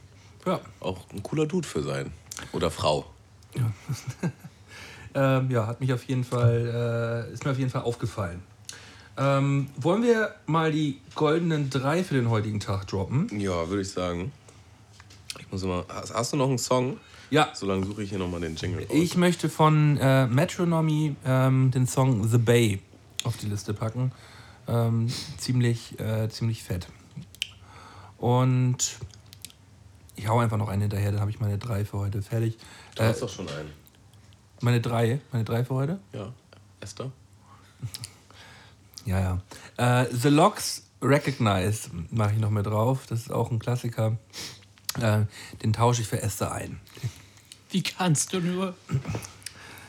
Ja. 0.45 0.59
auch 0.79 0.99
ein 1.11 1.23
cooler 1.23 1.47
Dude 1.47 1.67
für 1.67 1.81
sein. 1.81 2.11
Oder 2.51 2.69
Frau. 2.69 3.05
Ähm, 5.15 5.49
ja, 5.49 5.65
hat 5.65 5.79
mich 5.79 5.93
auf 5.93 6.03
jeden 6.03 6.23
Fall, 6.25 7.25
äh, 7.29 7.33
ist 7.33 7.45
mir 7.45 7.51
auf 7.51 7.57
jeden 7.57 7.69
Fall 7.71 7.83
aufgefallen. 7.83 8.41
Ähm, 9.17 9.69
wollen 9.77 10.03
wir 10.03 10.35
mal 10.45 10.71
die 10.73 10.99
goldenen 11.15 11.69
drei 11.69 12.03
für 12.03 12.15
den 12.15 12.29
heutigen 12.29 12.59
Tag 12.59 12.87
droppen? 12.87 13.27
Ja, 13.39 13.69
würde 13.69 13.81
ich 13.81 13.89
sagen. 13.91 14.33
Ich 15.39 15.49
muss 15.51 15.63
immer. 15.63 15.85
Hast, 15.87 16.13
hast 16.13 16.33
du 16.33 16.37
noch 16.37 16.49
einen 16.49 16.57
Song? 16.57 16.97
Ja, 17.29 17.49
Solange 17.53 17.85
suche 17.85 18.03
ich 18.03 18.09
hier 18.09 18.19
nochmal 18.19 18.41
den 18.41 18.55
Jingle 18.55 18.81
raus. 18.83 18.91
ich 18.93 19.15
möchte 19.17 19.49
von 19.49 19.97
äh, 19.97 20.27
Metronomy 20.27 21.15
ähm, 21.25 21.71
den 21.71 21.87
Song 21.87 22.27
The 22.27 22.37
Bay 22.37 22.81
auf 23.23 23.37
die 23.37 23.47
Liste 23.47 23.73
packen. 23.73 24.11
Ähm, 24.67 25.07
ziemlich, 25.37 25.99
äh, 25.99 26.27
ziemlich 26.29 26.61
fett. 26.63 26.87
Und 28.17 28.97
ich 30.15 30.27
hau 30.27 30.39
einfach 30.39 30.57
noch 30.57 30.69
einen 30.69 30.81
hinterher, 30.83 31.11
dann 31.11 31.21
habe 31.21 31.31
ich 31.31 31.39
meine 31.39 31.57
drei 31.57 31.85
für 31.85 31.97
heute 31.99 32.21
fertig. 32.21 32.57
du 32.95 33.03
Äh, 33.03 33.07
hast 33.07 33.21
doch 33.21 33.29
schon 33.29 33.47
einen. 33.49 33.69
Meine 34.65 34.81
drei, 34.81 35.21
meine 35.31 35.45
drei 35.45 35.63
für 35.63 35.75
heute? 35.75 35.99
Ja. 36.11 36.33
Esther? 36.79 37.11
Ja, 39.05 39.39
ja. 39.77 40.01
Äh, 40.01 40.07
The 40.11 40.29
Locks 40.29 40.87
Recognize 41.01 41.89
mache 42.09 42.33
ich 42.33 42.39
noch 42.39 42.49
mit 42.49 42.65
drauf. 42.65 43.05
Das 43.07 43.19
ist 43.19 43.31
auch 43.31 43.51
ein 43.51 43.59
Klassiker. 43.59 44.17
Äh, 44.99 45.25
den 45.61 45.71
tausche 45.71 46.01
ich 46.01 46.07
für 46.07 46.19
Esther 46.19 46.51
ein. 46.51 46.81
Wie 47.69 47.83
kannst 47.83 48.33
du 48.33 48.39
nur? 48.39 48.75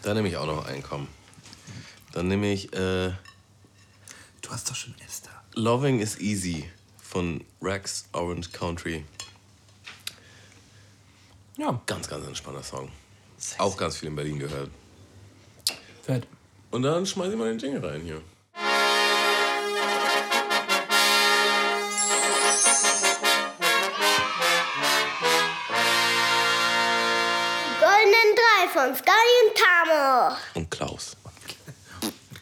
Da 0.02 0.12
nehme 0.12 0.28
ich 0.28 0.36
auch 0.36 0.46
noch 0.46 0.66
einen, 0.66 0.82
komm. 0.82 1.08
Dann 2.12 2.28
nehme 2.28 2.52
ich 2.52 2.70
äh, 2.74 3.12
Du 4.42 4.50
hast 4.50 4.68
doch 4.68 4.74
schon 4.74 4.94
Esther. 5.06 5.30
Loving 5.54 6.00
is 6.00 6.20
Easy 6.20 6.70
von 7.02 7.42
Rex 7.62 8.08
Orange 8.12 8.52
Country. 8.52 9.06
Ja, 11.56 11.80
Ganz, 11.86 12.08
ganz 12.08 12.26
entspannter 12.26 12.62
Song. 12.62 12.90
Auch 13.58 13.76
ganz 13.76 13.96
viel 13.96 14.08
in 14.08 14.16
Berlin 14.16 14.38
gehört. 14.38 14.70
fett. 16.02 16.26
Und 16.70 16.82
dann 16.82 17.06
schmeiß 17.06 17.32
ich 17.32 17.38
mal 17.38 17.48
den 17.48 17.58
Jingle 17.58 17.84
rein 17.84 18.00
hier. 18.02 18.20
Goldenen 27.80 28.30
drei 28.34 28.68
von 28.72 28.94
Scotty 28.94 29.36
und 29.44 29.56
Tamo. 29.56 30.36
Und 30.54 30.70
Klaus. 30.70 31.16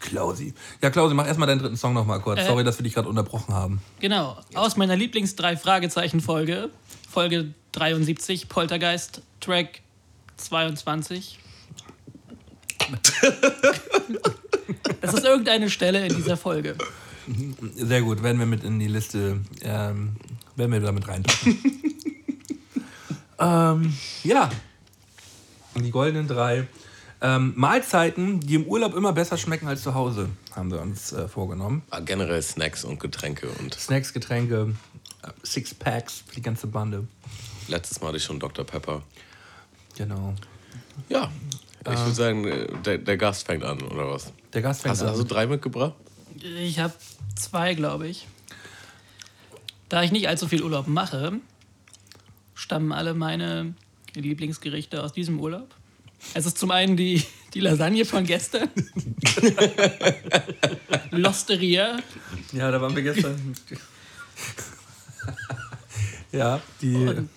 Klausi. 0.00 0.54
Ja, 0.82 0.90
Klausi, 0.90 1.14
mach 1.14 1.26
erstmal 1.26 1.48
deinen 1.48 1.58
dritten 1.60 1.76
Song 1.76 1.92
noch 1.94 2.04
mal 2.06 2.20
kurz. 2.20 2.40
Äh. 2.40 2.46
Sorry, 2.46 2.62
dass 2.62 2.78
wir 2.78 2.84
dich 2.84 2.94
gerade 2.94 3.08
unterbrochen 3.08 3.54
haben. 3.54 3.80
Genau, 4.00 4.36
aus 4.54 4.76
meiner 4.76 4.96
Lieblings-Drei-Fragezeichen-Folge, 4.96 6.70
Folge 7.10 7.54
73, 7.72 8.48
Poltergeist, 8.48 9.22
Track 9.40 9.80
22. 10.36 11.38
Das 15.00 15.12
ist 15.12 15.24
irgendeine 15.24 15.68
Stelle 15.68 16.06
in 16.06 16.16
dieser 16.16 16.36
Folge. 16.36 16.76
Sehr 17.76 18.00
gut, 18.00 18.22
werden 18.22 18.38
wir 18.38 18.46
mit 18.46 18.64
in 18.64 18.78
die 18.78 18.88
Liste, 18.88 19.40
ähm, 19.60 20.16
werden 20.56 20.72
wir 20.72 20.80
damit 20.80 21.06
reinpacken. 21.06 21.58
ähm, 23.38 23.94
ja, 24.22 24.50
die 25.74 25.90
goldenen 25.90 26.26
drei. 26.26 26.66
Ähm, 27.20 27.52
Mahlzeiten, 27.56 28.40
die 28.40 28.54
im 28.54 28.64
Urlaub 28.66 28.94
immer 28.94 29.12
besser 29.12 29.38
schmecken 29.38 29.68
als 29.68 29.82
zu 29.82 29.94
Hause, 29.94 30.28
haben 30.54 30.70
wir 30.70 30.80
uns 30.80 31.12
äh, 31.12 31.28
vorgenommen. 31.28 31.82
Ah, 31.90 32.00
Generell 32.00 32.42
Snacks 32.42 32.84
und 32.84 33.00
Getränke. 33.00 33.48
Und 33.60 33.74
Snacks, 33.74 34.12
Getränke, 34.12 34.74
äh, 35.22 35.28
Sixpacks 35.46 36.24
für 36.26 36.34
die 36.34 36.42
ganze 36.42 36.66
Bande. 36.66 37.06
letztes 37.68 38.00
Mal 38.00 38.08
hatte 38.08 38.18
ich 38.18 38.24
schon 38.24 38.40
Dr. 38.40 38.64
Pepper. 38.64 39.02
Genau. 39.96 40.34
Ja. 41.08 41.30
Ich 41.80 41.98
würde 41.98 42.14
sagen, 42.14 42.44
äh, 42.46 42.66
der, 42.84 42.98
der 42.98 43.16
Gast 43.16 43.46
fängt 43.46 43.62
an, 43.62 43.80
oder 43.82 44.10
was? 44.10 44.32
Der 44.52 44.62
Gast 44.62 44.82
fängt 44.82 44.92
Hast, 44.92 45.02
an. 45.02 45.10
hast 45.10 45.18
du 45.18 45.24
drei 45.24 45.46
mitgebracht? 45.46 45.94
Ich 46.42 46.78
habe 46.78 46.94
zwei, 47.36 47.74
glaube 47.74 48.08
ich. 48.08 48.26
Da 49.88 50.02
ich 50.02 50.10
nicht 50.10 50.28
allzu 50.28 50.48
viel 50.48 50.62
Urlaub 50.62 50.86
mache, 50.86 51.32
stammen 52.54 52.92
alle 52.92 53.14
meine 53.14 53.74
Lieblingsgerichte 54.14 55.02
aus 55.02 55.12
diesem 55.12 55.40
Urlaub. 55.40 55.74
Es 56.32 56.46
ist 56.46 56.56
zum 56.56 56.70
einen 56.70 56.96
die, 56.96 57.22
die 57.52 57.60
Lasagne 57.60 58.06
von 58.06 58.24
gestern. 58.24 58.70
Losteria. 61.10 61.98
Ja, 62.52 62.70
da 62.70 62.80
waren 62.80 62.96
wir 62.96 63.02
gestern. 63.02 63.54
ja, 66.32 66.62
die. 66.80 66.96
Und 66.96 67.28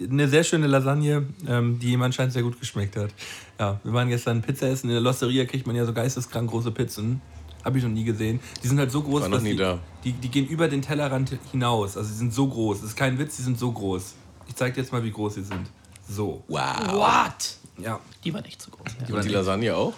eine 0.00 0.28
sehr 0.28 0.44
schöne 0.44 0.66
Lasagne, 0.66 1.26
ähm, 1.46 1.78
die 1.78 1.92
ihm 1.92 2.02
anscheinend 2.02 2.32
sehr 2.32 2.42
gut 2.42 2.58
geschmeckt 2.58 2.96
hat. 2.96 3.10
Ja, 3.58 3.80
wir 3.84 3.92
waren 3.92 4.08
gestern 4.08 4.42
Pizza 4.42 4.68
essen. 4.68 4.88
In 4.88 4.94
der 4.94 5.02
Losteria 5.02 5.44
kriegt 5.44 5.66
man 5.66 5.76
ja 5.76 5.84
so 5.84 5.92
geisteskrank 5.92 6.50
große 6.50 6.70
Pizzen. 6.70 7.20
Habe 7.64 7.78
ich 7.78 7.84
noch 7.84 7.90
nie 7.90 8.04
gesehen. 8.04 8.40
Die 8.62 8.68
sind 8.68 8.78
halt 8.78 8.90
so 8.90 9.02
groß, 9.02 9.22
War 9.22 9.28
noch 9.28 9.36
dass 9.36 9.44
nie 9.44 9.52
die, 9.52 9.56
da. 9.56 9.78
Die, 10.02 10.12
die 10.12 10.28
gehen 10.28 10.48
über 10.48 10.68
den 10.68 10.82
Tellerrand 10.82 11.38
hinaus. 11.52 11.96
Also 11.96 12.08
sie 12.08 12.16
sind 12.16 12.34
so 12.34 12.48
groß. 12.48 12.80
Das 12.80 12.90
ist 12.90 12.96
kein 12.96 13.18
Witz, 13.18 13.36
die 13.36 13.42
sind 13.42 13.58
so 13.58 13.70
groß. 13.70 14.14
Ich 14.48 14.56
zeig 14.56 14.74
dir 14.74 14.80
jetzt 14.80 14.92
mal, 14.92 15.04
wie 15.04 15.12
groß 15.12 15.34
sie 15.34 15.44
sind. 15.44 15.70
So. 16.08 16.42
Wow. 16.48 16.92
What? 16.92 17.56
Ja. 17.78 18.00
Die 18.24 18.34
war 18.34 18.42
nicht 18.42 18.60
so 18.60 18.70
groß. 18.70 18.92
Ja. 19.08 19.14
Und 19.14 19.24
die 19.24 19.28
Lasagne 19.28 19.76
auch? 19.76 19.94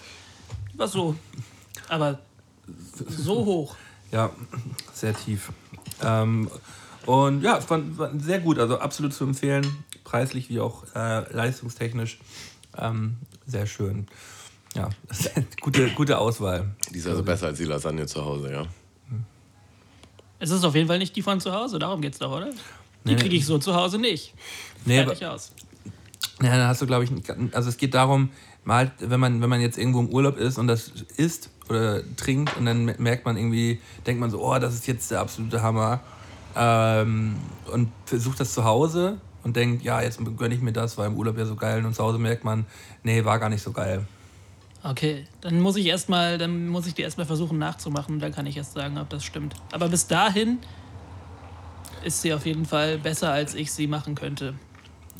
Die 0.73 0.79
war 0.79 0.89
so. 0.89 1.15
Aber 1.89 2.19
so 3.09 3.45
hoch. 3.45 3.77
Ja, 4.13 4.31
sehr 4.93 5.15
tief. 5.15 5.51
Ähm, 6.03 6.51
und 7.07 7.43
ja, 7.43 7.59
es 7.59 7.69
war, 7.69 7.81
war 7.99 8.11
sehr 8.19 8.41
gut, 8.41 8.59
also 8.59 8.79
absolut 8.79 9.13
zu 9.13 9.25
empfehlen, 9.25 9.85
preislich 10.05 10.49
wie 10.49 10.61
auch 10.61 10.85
äh, 10.95 11.33
leistungstechnisch. 11.33 12.19
Ähm, 12.77 13.17
sehr 13.47 13.67
schön. 13.67 14.07
Ja, 14.75 14.91
gute, 15.61 15.91
gute 15.91 16.19
Auswahl. 16.19 16.75
Die 16.93 16.99
ist 16.99 17.07
also 17.07 17.23
besser 17.23 17.47
als 17.47 17.59
die 17.59 17.65
Lasagne 17.65 18.07
zu 18.07 18.25
Hause, 18.25 18.53
ja. 18.53 18.67
Es 20.41 20.51
ist 20.51 20.65
auf 20.65 20.75
jeden 20.75 20.89
Fall 20.89 20.99
nicht 20.99 21.15
die 21.17 21.23
von 21.23 21.41
zu 21.41 21.53
Hause, 21.53 21.79
darum 21.79 22.01
geht's 22.01 22.19
doch, 22.19 22.31
oder? 22.31 22.51
Die 22.51 23.15
Nee, 23.15 23.17
kriege 23.17 23.37
ich 23.37 23.47
so 23.47 23.59
zu 23.59 23.75
Hause 23.75 23.99
nicht. 23.99 24.35
Nee, 24.85 25.05
Fertig 25.05 25.25
aus. 25.27 25.53
Ja, 26.43 26.57
dann 26.57 26.67
hast 26.67 26.83
du, 26.83 26.87
glaube 26.87 27.05
ich, 27.05 27.11
also 27.55 27.69
es 27.69 27.77
geht 27.77 27.95
darum, 27.95 28.31
mal, 28.65 28.91
wenn 28.99 29.21
man, 29.21 29.41
wenn 29.41 29.49
man 29.49 29.61
jetzt 29.61 29.79
irgendwo 29.79 30.01
im 30.01 30.09
Urlaub 30.09 30.37
ist 30.37 30.59
und 30.59 30.67
das 30.67 30.89
isst 31.17 31.51
oder 31.69 32.03
trinkt 32.17 32.57
und 32.57 32.67
dann 32.67 32.85
merkt 32.99 33.25
man 33.25 33.37
irgendwie, 33.37 33.81
denkt 34.07 34.21
man 34.21 34.31
so, 34.31 34.45
oh, 34.45 34.59
das 34.59 34.75
ist 34.75 34.87
jetzt 34.87 35.11
der 35.11 35.21
absolute 35.21 35.63
Hammer. 35.63 36.01
Ähm, 36.57 37.37
und 37.73 37.91
versucht 38.07 38.41
das 38.41 38.55
zu 38.55 38.65
Hause 38.65 39.19
und 39.43 39.57
denkt, 39.57 39.85
ja, 39.85 40.01
jetzt 40.01 40.21
gönne 40.37 40.55
ich 40.55 40.61
mir 40.61 40.73
das, 40.73 40.97
weil 40.97 41.09
im 41.09 41.17
Urlaub 41.17 41.37
ja 41.37 41.47
so 41.47 41.57
geil 41.57 41.85
und 41.85 41.95
zu 41.95 42.03
Hause 42.03 42.19
merkt 42.19 42.45
man, 42.45 42.67
nee, 43.03 43.25
war 43.25 43.39
gar 43.39 43.49
nicht 43.49 43.63
so 43.63 43.73
geil. 43.73 44.07
Okay, 44.83 45.25
dann 45.41 45.61
muss 45.61 45.77
ich 45.77 45.87
erstmal, 45.87 46.37
dann 46.37 46.69
muss 46.69 46.87
ich 46.87 46.95
die 46.95 47.03
erstmal 47.03 47.27
versuchen 47.27 47.59
nachzumachen, 47.59 48.19
dann 48.21 48.33
kann 48.33 48.47
ich 48.47 48.57
erst 48.57 48.75
sagen, 48.75 48.99
ob 48.99 49.09
das 49.09 49.25
stimmt. 49.25 49.55
Aber 49.73 49.89
bis 49.89 50.07
dahin 50.07 50.59
ist 52.05 52.21
sie 52.21 52.35
auf 52.35 52.45
jeden 52.45 52.67
Fall 52.67 52.99
besser, 52.99 53.33
als 53.33 53.55
ich 53.55 53.73
sie 53.73 53.87
machen 53.87 54.15
könnte. 54.15 54.55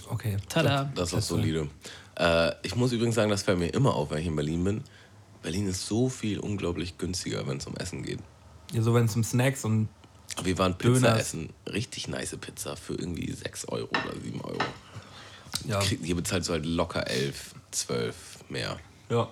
Okay. 0.09 0.37
Tada. 0.49 0.93
Das 0.95 1.13
ist 1.15 1.29
solide. 1.29 1.69
Äh, 2.17 2.53
ich 2.63 2.77
muss 2.77 2.93
übrigens 2.93 3.15
sagen, 3.15 3.31
das 3.31 3.43
fällt 3.43 3.59
mir 3.59 3.69
immer 3.69 3.95
auf, 3.95 4.11
wenn 4.11 4.19
ich 4.19 4.27
in 4.27 4.37
Berlin 4.37 4.63
bin. 4.63 4.85
Berlin 5.43 5.67
ist 5.67 5.87
so 5.87 6.09
viel 6.09 6.39
unglaublich 6.39 6.99
günstiger, 6.99 7.47
wenn 7.47 7.57
es 7.57 7.67
um 7.67 7.75
Essen 7.77 8.03
geht. 8.03 8.21
Ja, 8.73 8.83
so 8.83 8.95
wenn 8.95 9.07
es 9.07 9.17
um 9.17 9.25
Snacks 9.25 9.65
und 9.65 9.89
Wir 10.43 10.59
waren 10.59 10.77
Pizza 10.77 10.95
Döners. 10.95 11.21
essen. 11.21 11.51
Richtig 11.67 12.09
nice 12.09 12.37
Pizza 12.37 12.77
für 12.77 12.95
irgendwie 12.95 13.31
6 13.33 13.67
Euro 13.69 13.89
oder 13.91 14.21
7 14.21 14.41
Euro. 14.41 14.59
ja, 15.67 15.81
Hier 15.83 16.17
bezahlst 16.17 16.49
du 16.49 16.53
halt 16.55 16.67
locker 16.67 17.07
11, 17.09 17.55
12 17.71 18.15
mehr. 18.49 18.79
ja. 19.09 19.29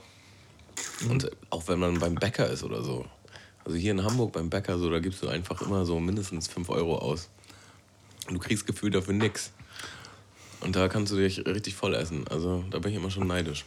Und 1.09 1.31
auch 1.51 1.69
wenn 1.69 1.79
man 1.79 1.99
beim 2.01 2.15
Bäcker 2.15 2.49
ist 2.49 2.63
oder 2.65 2.83
so. 2.83 3.05
Also 3.65 3.77
hier 3.77 3.91
in 3.93 4.03
Hamburg 4.05 4.33
beim 4.33 4.49
Bäcker, 4.49 4.79
so, 4.79 4.91
da 4.91 5.01
gibst 5.01 5.23
du 5.23 5.29
einfach 5.29 5.61
immer 5.61 5.85
so 5.85 6.01
mindestens 6.01 6.49
5 6.49 6.69
Euro 6.71 6.97
aus. 6.99 7.29
Und 8.27 8.35
du 8.35 8.41
kriegst 8.41 8.67
Gefühl 8.67 8.91
dafür 8.91 9.13
nix. 9.15 9.53
Und 10.61 10.75
da 10.75 10.89
kannst 10.89 11.13
du 11.13 11.17
dich 11.17 11.45
richtig 11.45 11.75
voll 11.75 11.95
essen. 11.95 12.27
Also 12.29 12.65
da 12.71 12.79
bin 12.79 12.91
ich 12.93 12.97
immer 12.97 13.11
schon 13.11 13.27
neidisch. 13.27 13.65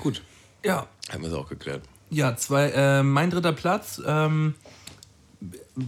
Gut, 0.00 0.22
Ja, 0.64 0.86
haben 1.10 1.22
wir 1.22 1.28
es 1.28 1.34
auch 1.34 1.48
geklärt. 1.48 1.82
Ja, 2.10 2.36
zwei, 2.36 2.70
äh, 2.70 3.02
mein 3.02 3.30
dritter 3.30 3.52
Platz 3.52 4.00
ähm, 4.04 4.54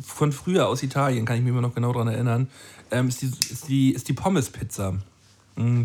von 0.02 0.32
früher 0.32 0.68
aus 0.68 0.82
Italien, 0.82 1.24
kann 1.24 1.36
ich 1.36 1.42
mich 1.42 1.50
immer 1.50 1.60
noch 1.60 1.74
genau 1.74 1.92
daran 1.92 2.08
erinnern, 2.08 2.48
ähm, 2.90 3.08
ist, 3.08 3.22
die, 3.22 3.26
ist, 3.26 3.68
die, 3.68 3.90
ist 3.90 4.08
die 4.08 4.12
Pommes-Pizza. 4.12 4.98
Mm, 5.56 5.82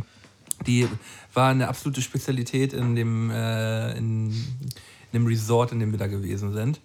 Die 0.65 0.87
war 1.33 1.49
eine 1.49 1.67
absolute 1.67 2.01
Spezialität 2.01 2.73
in 2.73 2.95
dem, 2.95 3.29
äh, 3.31 3.97
in, 3.97 4.29
in 4.31 5.11
dem 5.13 5.25
Resort, 5.27 5.71
in 5.71 5.79
dem 5.79 5.91
wir 5.91 5.99
da 5.99 6.07
gewesen 6.07 6.53
sind. 6.53 6.79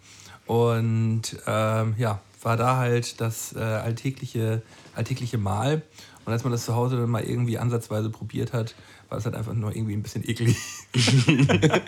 Und 0.47 1.23
ähm, 1.47 1.95
ja, 1.99 2.21
war 2.43 2.57
da 2.57 2.77
halt 2.77 3.21
das 3.21 3.55
äh, 3.55 3.61
alltägliche, 3.61 4.63
alltägliche 4.95 5.39
Mahl. 5.39 5.83
Und 6.25 6.33
als 6.33 6.43
man 6.43 6.53
das 6.53 6.65
zu 6.65 6.75
Hause 6.75 6.97
dann 6.97 7.11
mal 7.11 7.23
irgendwie 7.23 7.59
ansatzweise 7.59 8.11
probiert 8.11 8.53
hat, 8.53 8.75
war 9.09 9.19
es 9.19 9.25
halt 9.25 9.35
einfach 9.35 9.55
nur 9.55 9.75
irgendwie 9.75 9.95
ein 9.95 10.03
bisschen 10.03 10.29
eklig. 10.29 10.57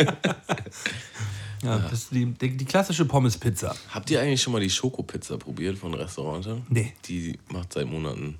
ja, 1.62 1.78
das 1.78 1.92
ist 1.92 2.12
die, 2.12 2.26
die, 2.26 2.56
die 2.56 2.64
klassische 2.64 3.04
Pommes-Pizza. 3.04 3.74
Habt 3.90 4.10
ihr 4.10 4.20
eigentlich 4.20 4.42
schon 4.42 4.52
mal 4.52 4.60
die 4.60 4.70
Schokopizza 4.70 5.36
probiert 5.36 5.78
von 5.78 5.94
Restaurante? 5.94 6.62
Nee. 6.68 6.92
Die 7.06 7.38
macht 7.48 7.72
seit 7.72 7.86
Monaten. 7.86 8.36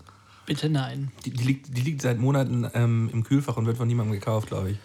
Bitte 0.47 0.69
nein. 0.69 1.13
Die, 1.25 1.31
die, 1.31 1.45
liegt, 1.45 1.77
die 1.77 1.83
liegt 1.83 2.03
seit 2.03 2.19
Monaten 2.19 2.69
ähm, 2.75 3.11
im 3.13 3.23
Kühlfach 3.23 3.57
und 3.57 3.67
wird 3.67 3.77
von 3.77 3.87
niemandem 3.87 4.13
gekauft, 4.13 4.49
glaube 4.49 4.73
ich. 4.73 4.79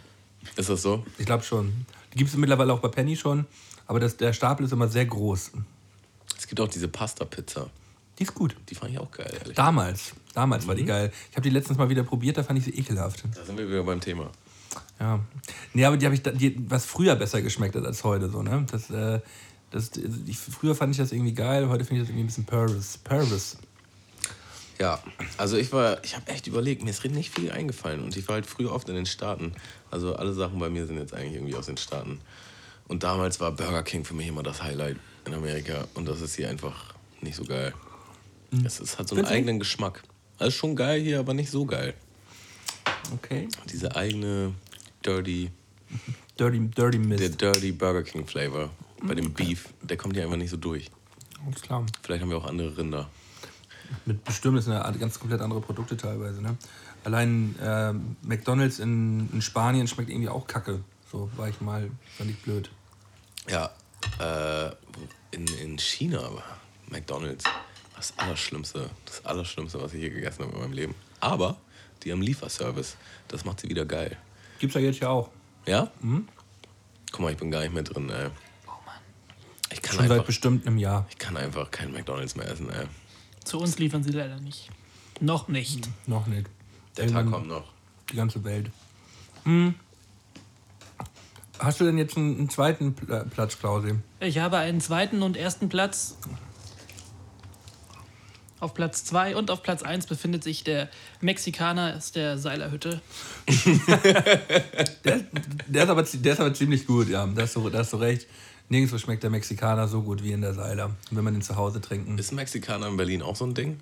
Ist 0.56 0.70
das 0.70 0.82
so? 0.82 1.04
Ich 1.18 1.26
glaube 1.26 1.44
schon. 1.44 1.86
Die 2.14 2.18
gibt 2.18 2.30
es 2.30 2.38
mittlerweile 2.38 2.74
auch 2.74 2.80
bei 2.80 2.90
Penny 2.90 3.16
schon, 3.16 3.46
aber 3.88 4.00
das, 4.00 4.18
der 4.18 4.34
Stapel 4.34 4.66
ist 4.66 4.72
immer 4.72 4.88
sehr 4.88 5.06
groß. 5.06 5.52
Es 6.38 6.48
gibt 6.48 6.62
auch 6.62 6.68
diese 6.68 6.88
Pasta-Pizza. 6.88 7.70
Die 8.20 8.24
ist 8.24 8.34
gut. 8.34 8.56
Die 8.70 8.76
fand 8.76 8.92
ich 8.92 9.00
auch 9.00 9.12
geil, 9.12 9.32
ehrlich. 9.40 9.56
Damals. 9.56 10.14
Damals 10.34 10.68
war 10.68 10.76
die 10.76 10.86
geil. 10.86 11.12
Ich 11.30 11.36
habe 11.36 11.44
die 11.44 11.50
letztens 11.50 11.78
mal 11.78 11.90
wieder 11.90 12.04
probiert, 12.04 12.38
da 12.38 12.44
fand 12.44 12.60
ich 12.60 12.66
sie 12.66 12.72
ekelhaft. 12.72 13.24
Da 13.36 13.44
sind 13.44 13.58
wir 13.58 13.68
wieder 13.68 13.84
beim 13.84 14.00
Thema. 14.00 14.30
Ja. 15.00 15.20
Nee, 15.74 15.86
aber 15.86 15.98
die 15.98 16.06
habe 16.06 16.16
ich, 16.16 16.24
die, 16.24 16.56
was 16.70 16.86
früher 16.86 17.16
besser 17.16 17.42
geschmeckt 17.42 17.76
hat 17.76 17.86
als 17.86 18.04
heute, 18.04 18.30
so, 18.30 18.42
ne? 18.42 18.66
Das, 18.72 18.90
äh, 18.90 19.20
das, 19.72 19.92
ich, 20.26 20.38
früher 20.38 20.76
fand 20.76 20.92
ich 20.92 20.98
das 20.98 21.12
irgendwie 21.12 21.34
geil, 21.34 21.70
heute 21.70 21.86
finde 21.86 22.02
ich 22.02 22.08
das 22.08 22.10
irgendwie 22.10 22.24
ein 22.24 22.46
bisschen. 22.46 23.00
Pervers. 23.04 23.58
Ja, 24.80 25.02
also 25.38 25.58
ich 25.58 25.72
war, 25.74 26.04
ich 26.04 26.16
habe 26.16 26.28
echt 26.28 26.46
überlegt, 26.48 26.84
mir 26.84 26.92
ist 26.92 27.04
nicht 27.06 27.34
viel 27.34 27.52
eingefallen 27.52 28.04
und 28.04 28.16
ich 28.16 28.28
war 28.28 28.36
halt 28.36 28.46
früher 28.46 28.72
oft 28.72 28.88
in 28.90 28.96
den 28.96 29.08
Staaten. 29.08 29.54
Also 29.90 30.16
alle 30.16 30.34
Sachen 30.34 30.60
bei 30.60 30.70
mir 30.70 30.86
sind 30.86 30.98
jetzt 30.98 31.14
eigentlich 31.14 31.34
irgendwie 31.34 31.56
aus 31.56 31.66
den 31.66 31.78
Staaten. 31.78 32.20
Und 32.88 33.04
damals 33.04 33.40
war 33.40 33.52
Burger 33.52 33.84
King 33.84 34.06
für 34.06 34.14
mich 34.14 34.28
immer 34.28 34.44
das 34.44 34.62
Highlight 34.62 34.98
in 35.26 35.34
Amerika 35.34 35.88
und 35.96 36.08
das 36.08 36.22
ist 36.22 36.36
hier 36.36 36.50
einfach 36.50 36.94
nicht 37.22 37.36
so 37.36 37.44
geil. 37.44 37.74
Es, 38.64 38.80
es 38.80 39.00
hat 39.00 39.10
so 39.10 39.16
einen 39.16 39.26
Findest 39.26 39.32
du? 39.32 39.36
eigenen 39.36 39.60
Geschmack. 39.60 40.04
Also 40.38 40.52
schon 40.52 40.76
geil 40.76 41.02
hier, 41.02 41.20
aber 41.20 41.34
nicht 41.34 41.50
so 41.50 41.66
geil. 41.66 41.96
Okay. 43.14 43.48
Diese 43.72 43.96
eigene 43.96 44.54
dirty, 45.08 45.52
Dirty, 46.38 46.60
dirty 46.68 47.00
der 47.00 47.08
Mist. 47.08 47.42
dirty 47.42 47.72
Burger 47.72 48.04
King 48.04 48.28
Flavor 48.28 48.70
bei 49.02 49.16
dem 49.16 49.34
Beef, 49.34 49.70
der 49.82 49.98
kommt 49.98 50.16
hier 50.16 50.24
einfach 50.24 50.38
nicht 50.38 50.50
so 50.50 50.58
durch. 50.58 50.92
Alles 51.46 51.62
klar. 51.62 51.86
Vielleicht 52.04 52.22
haben 52.22 52.30
wir 52.30 52.38
auch 52.38 52.46
andere 52.46 52.78
Rinder. 52.78 53.10
Mit 54.06 54.24
bestimmt 54.24 54.58
ist 54.58 54.68
eine 54.68 54.98
ganz 54.98 55.18
komplett 55.18 55.40
andere 55.42 55.62
Produkte 55.62 55.96
teilweise, 55.96 56.42
ne? 56.42 56.58
Allein 57.04 57.56
ähm, 57.62 58.18
McDonalds 58.22 58.80
in, 58.80 59.30
in 59.32 59.42
Spanien 59.42 59.88
schmeckt 59.88 60.10
irgendwie 60.10 60.28
auch 60.28 60.46
kacke. 60.46 60.82
So 61.10 61.30
war 61.38 61.48
ich 61.48 61.62
mal, 61.62 61.90
fand 62.18 62.30
ich 62.30 62.38
blöd. 62.40 62.70
Ja, 63.50 63.72
äh, 64.20 64.72
in, 65.32 65.48
in 65.64 65.78
China 65.78 66.22
war 66.22 66.58
McDonalds 66.90 67.46
das 67.96 68.14
Allerschlimmste, 68.18 68.90
das 69.06 69.26
Allerschlimmste, 69.26 69.82
was 69.82 69.94
ich 69.94 70.02
je 70.02 70.10
gegessen 70.10 70.44
habe 70.44 70.54
in 70.54 70.60
meinem 70.60 70.74
Leben. 70.74 70.96
Aber 71.22 71.56
die 72.04 72.12
haben 72.12 72.22
Lieferservice. 72.22 72.98
Das 73.30 73.46
macht 73.46 73.62
sie 73.62 73.70
wieder 73.70 73.86
geil. 73.86 74.18
Gibt's 74.60 74.76
ja 74.76 74.82
jetzt 74.82 75.00
ja 75.00 75.10
auch. 75.10 75.30
Ja? 75.66 75.92
Guck 77.12 77.20
mal, 77.22 77.32
ich 77.32 77.38
bin 77.38 77.52
gar 77.52 77.62
nicht 77.62 77.74
mehr 77.74 77.84
drin, 77.84 78.10
ey. 78.10 78.30
Ich 79.72 79.82
kann, 79.82 79.96
Schon 79.96 80.04
seit 80.04 80.12
einfach, 80.12 80.26
bestimmt 80.26 80.66
einem 80.66 80.78
Jahr. 80.78 81.06
ich 81.10 81.18
kann 81.18 81.36
einfach 81.36 81.70
kein 81.72 81.92
McDonalds 81.92 82.36
mehr 82.36 82.50
essen, 82.50 82.70
ey. 82.70 82.86
Zu 83.44 83.60
uns 83.60 83.78
liefern 83.80 84.04
sie 84.04 84.12
leider 84.12 84.40
nicht. 84.40 84.70
Noch 85.20 85.48
nicht. 85.48 85.90
Noch 86.06 86.26
nicht. 86.28 86.48
Der 86.96 87.08
Tag 87.08 87.16
Irgendwann 87.26 87.32
kommt 87.34 87.48
noch. 87.48 87.74
Die 88.12 88.16
ganze 88.16 88.44
Welt. 88.44 88.72
Hm. 89.44 89.76
Hast 91.60 91.80
du 91.80 91.86
denn 91.86 91.98
jetzt 91.98 92.16
einen, 92.18 92.38
einen 92.38 92.50
zweiten 92.50 92.94
Pl- 92.96 93.26
Platz, 93.26 93.58
Klausi? 93.60 93.96
Ich 94.20 94.38
habe 94.40 94.58
einen 94.58 94.80
zweiten 94.80 95.22
und 95.24 95.36
ersten 95.36 95.70
Platz. 95.70 96.16
Auf 98.60 98.74
Platz 98.74 99.06
2 99.06 99.36
und 99.36 99.52
auf 99.52 99.62
Platz 99.62 99.84
1 99.84 100.08
befindet 100.08 100.44
sich 100.44 100.64
der 100.64 100.90
Mexikaner 101.22 101.96
aus 101.96 102.12
der 102.12 102.38
Seilerhütte. 102.38 103.02
Der, 105.04 105.22
der, 105.68 105.84
ist 105.84 105.90
aber, 105.90 106.04
der 106.04 106.34
ist 106.34 106.40
aber 106.40 106.54
ziemlich 106.54 106.86
gut, 106.86 107.08
ja. 107.08 107.26
Da 107.28 107.44
hast, 107.44 107.56
du, 107.56 107.70
da 107.70 107.80
hast 107.80 107.94
du 107.94 107.98
recht. 107.98 108.28
Nirgendwo 108.68 108.98
schmeckt 108.98 109.24
der 109.24 109.30
Mexikaner 109.30 109.88
so 109.88 110.02
gut 110.02 110.22
wie 110.24 110.34
in 110.34 110.42
der 110.42 110.54
Seiler. 110.54 110.96
Wenn 111.12 111.24
man 111.24 111.34
den 111.34 111.42
zu 111.42 111.56
Hause 111.56 111.80
trinken. 111.80 112.18
Ist 112.18 112.34
Mexikaner 112.34 112.88
in 112.88 112.98
Berlin 112.98 113.22
auch 113.22 113.36
so 113.36 113.46
ein 113.46 113.54
Ding? 113.54 113.80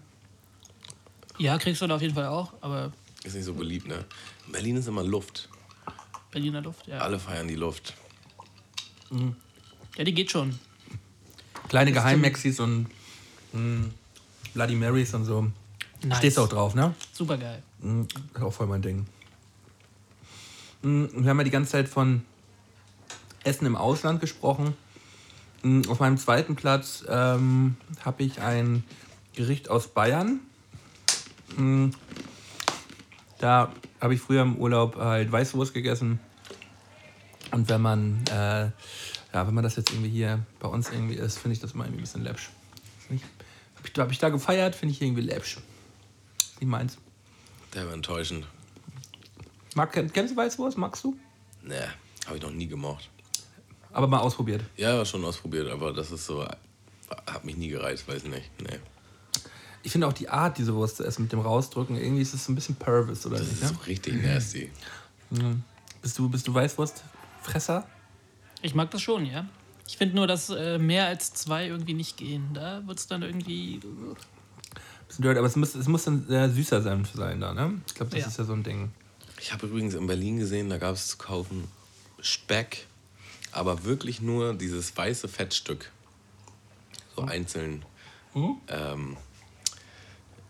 Ja, 1.40 1.58
kriegst 1.58 1.82
du 1.82 1.88
da 1.88 1.96
auf 1.96 2.02
jeden 2.02 2.14
Fall 2.14 2.28
auch, 2.28 2.54
aber 2.62 2.92
Ist 3.24 3.36
nicht 3.36 3.46
so 3.46 3.54
beliebt, 3.54 3.88
ne? 3.88 4.06
In 4.46 4.52
Berlin 4.52 4.78
ist 4.78 4.88
immer 4.88 5.04
Luft. 5.04 5.50
Berliner 6.32 6.62
Luft, 6.62 6.86
ja. 6.88 7.00
Alle 7.00 7.18
feiern 7.18 7.48
die 7.48 7.56
Luft. 7.56 7.94
Ja, 9.98 10.04
die 10.04 10.14
geht 10.14 10.32
schon. 10.32 10.60
Kleine 11.70 11.92
Geheimmexis 11.92 12.60
und 12.60 12.88
mh, 13.54 13.90
Bloody 14.56 14.76
Marys 14.76 15.14
und 15.14 15.26
so. 15.26 15.48
Nice. 16.04 16.18
Stehst 16.20 16.38
du 16.38 16.42
auch 16.42 16.50
drauf, 16.50 16.74
ne? 16.76 16.96
Super 17.12 17.38
geil. 17.38 17.62
Mhm, 17.82 18.08
ist 18.34 18.42
auch 18.42 18.52
voll 18.54 18.68
mein 18.68 18.82
Ding. 18.82 19.06
Mhm, 20.82 21.10
Wir 21.14 21.30
haben 21.30 21.38
ja 21.38 21.44
die 21.44 21.52
ganze 21.52 21.72
Zeit 21.74 21.90
von 21.90 22.24
Essen 23.44 23.66
im 23.66 23.76
Ausland 23.76 24.22
gesprochen. 24.22 24.74
Mhm, 25.62 25.90
Auf 25.90 26.00
meinem 26.00 26.18
zweiten 26.18 26.56
Platz 26.56 27.04
ähm, 27.08 27.76
habe 28.04 28.24
ich 28.24 28.40
ein 28.42 28.84
Gericht 29.34 29.70
aus 29.70 29.88
Bayern. 29.90 30.40
Mhm, 31.58 31.92
Da 33.40 33.74
habe 34.00 34.14
ich 34.14 34.22
früher 34.22 34.42
im 34.42 34.56
Urlaub 34.56 34.96
halt 34.96 35.30
Weißwurst 35.32 35.74
gegessen. 35.74 36.20
Und 37.52 37.68
wenn 37.68 37.82
man, 37.82 38.24
äh, 38.32 38.66
ja, 39.34 39.48
wenn 39.48 39.54
man 39.54 39.64
das 39.66 39.76
jetzt 39.76 39.92
irgendwie 39.92 40.10
hier 40.10 40.46
bei 40.60 40.70
uns 40.70 40.90
irgendwie 40.92 41.16
ist, 41.16 41.40
finde 41.40 41.54
ich 41.56 41.60
das 41.60 41.74
immer 41.74 41.84
irgendwie 41.84 42.02
ein 42.02 42.04
bisschen 42.06 42.24
läppsch. 42.24 42.50
Habe 43.06 43.16
ich, 43.86 44.00
hab 44.00 44.12
ich 44.12 44.20
da 44.20 44.30
gefeiert, 44.30 44.76
finde 44.76 44.94
ich 44.94 45.02
irgendwie 45.02 45.22
läppsch. 45.22 45.58
Wie 46.60 46.66
meins. 46.66 46.98
Der 47.74 47.86
war 47.88 47.94
enttäuschend. 47.94 48.46
Mag, 49.76 49.94
kenn- 49.96 50.10
kennst 50.12 50.34
du 50.34 50.38
Weißwurst? 50.38 50.78
Magst 50.78 51.04
du? 51.04 51.18
Nee, 51.64 51.76
habe 52.28 52.38
ich 52.38 52.42
noch 52.44 52.52
nie 52.52 52.68
gemocht. 52.68 53.10
Aber 53.92 54.08
mal 54.08 54.20
ausprobiert. 54.20 54.62
Ja, 54.78 55.04
schon 55.06 55.24
ausprobiert, 55.26 55.70
aber 55.70 55.94
das 55.94 56.12
ist 56.12 56.26
so. 56.26 56.46
Hat 57.28 57.46
mich 57.46 57.56
nie 57.58 57.68
gereizt, 57.70 58.08
weiß 58.08 58.24
nicht. 58.26 58.50
Nee. 58.62 58.80
Ich 59.84 59.92
finde 59.92 60.08
auch 60.08 60.14
die 60.14 60.28
Art, 60.30 60.58
diese 60.58 60.74
Wurst 60.74 60.98
zu 60.98 61.04
essen 61.06 61.24
mit 61.24 61.32
dem 61.32 61.40
Rausdrücken, 61.42 61.96
irgendwie 61.96 62.22
ist 62.24 62.34
es 62.34 62.46
so 62.46 62.52
ein 62.52 62.56
bisschen 62.56 62.76
Pervis, 62.76 63.26
oder 63.26 63.38
Das 63.38 63.48
nicht? 63.48 63.62
ist 63.62 63.72
Ne? 63.72 63.78
so 63.78 63.84
richtig 63.86 64.24
nasty. 64.24 64.72
Bist 66.02 66.18
du, 66.18 66.28
bist 66.30 66.48
du 66.48 66.54
Weißwurstfresser? 66.54 67.88
Ich 68.62 68.74
mag 68.74 68.90
das 68.92 69.02
schon, 69.02 69.26
ja. 69.26 69.46
Ich 69.88 69.98
finde 69.98 70.16
nur, 70.16 70.28
dass 70.28 70.50
äh, 70.50 70.78
mehr 70.80 71.06
als 71.08 71.34
zwei 71.34 71.68
irgendwie 71.68 71.94
nicht 71.94 72.18
gehen. 72.18 72.50
Da 72.54 72.82
wird 72.88 72.98
es 73.00 73.08
dann 73.08 73.22
irgendwie. 73.22 73.80
Bisschen 75.08 75.22
dirty, 75.24 75.38
aber 75.38 75.48
es 75.48 75.56
muss, 75.56 75.76
es 75.76 75.88
muss 75.88 76.04
dann 76.06 76.26
sehr 76.28 76.50
süßer 76.50 76.82
Senf 76.82 77.12
sein 77.14 77.40
da, 77.40 77.54
ne? 77.54 77.82
Ich 77.88 77.94
glaube, 77.94 78.12
das 78.12 78.22
Ja. 78.22 78.28
ist 78.28 78.38
ja 78.40 78.44
so 78.46 78.54
ein 78.54 78.64
Ding. 78.64 78.92
Ich 79.40 79.54
habe 79.54 79.68
übrigens 79.68 79.94
in 79.94 80.08
Berlin 80.08 80.40
gesehen, 80.40 80.70
da 80.70 80.78
gab 80.80 80.96
es 80.96 81.10
zu 81.10 81.18
kaufen 81.18 81.68
Speck, 82.20 82.88
aber 83.52 83.84
wirklich 83.84 84.22
nur 84.22 84.56
dieses 84.56 84.96
weiße 84.98 85.28
Fettstück. 85.28 85.92
So 87.16 87.22
einzeln. 87.24 87.86
Ähm, 88.68 89.16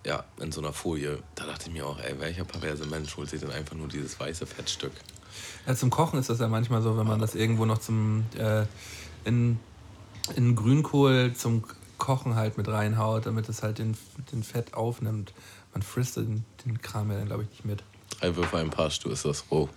ja, 0.05 0.23
in 0.39 0.51
so 0.51 0.61
einer 0.61 0.71
Folie. 0.73 1.21
Da 1.35 1.45
dachte 1.45 1.67
ich 1.67 1.73
mir 1.73 1.85
auch, 1.85 1.99
ey, 1.99 2.19
welcher 2.19 2.45
perverse 2.45 2.85
Mensch 2.85 3.15
holt 3.17 3.29
sich 3.29 3.41
denn 3.41 3.51
einfach 3.51 3.75
nur 3.75 3.87
dieses 3.87 4.19
weiße 4.19 4.45
Fettstück? 4.45 4.93
Ja, 5.67 5.75
zum 5.75 5.89
Kochen 5.89 6.17
ist 6.19 6.29
das 6.29 6.39
ja 6.39 6.47
manchmal 6.47 6.81
so, 6.81 6.97
wenn 6.97 7.05
man 7.05 7.19
das 7.19 7.35
irgendwo 7.35 7.65
noch 7.65 7.79
zum 7.79 8.25
äh, 8.37 8.65
in, 9.25 9.59
in 10.35 10.55
Grünkohl 10.55 11.33
zum 11.33 11.63
Kochen 11.97 12.35
halt 12.35 12.57
mit 12.57 12.67
reinhaut, 12.67 13.25
damit 13.25 13.49
es 13.49 13.63
halt 13.63 13.79
den, 13.79 13.97
den 14.31 14.43
Fett 14.43 14.73
aufnimmt. 14.73 15.33
Man 15.73 15.81
frisst 15.81 16.17
den, 16.17 16.45
den 16.65 16.81
Kram 16.81 17.11
ja 17.11 17.17
dann, 17.17 17.27
glaube 17.27 17.43
ich, 17.43 17.49
nicht 17.49 17.65
mit. 17.65 17.83
Drei 18.19 18.35
Würfe 18.35 18.57
ein 18.57 18.69
Pastu 18.69 19.09
ist 19.09 19.25
das 19.25 19.45
roh. 19.51 19.69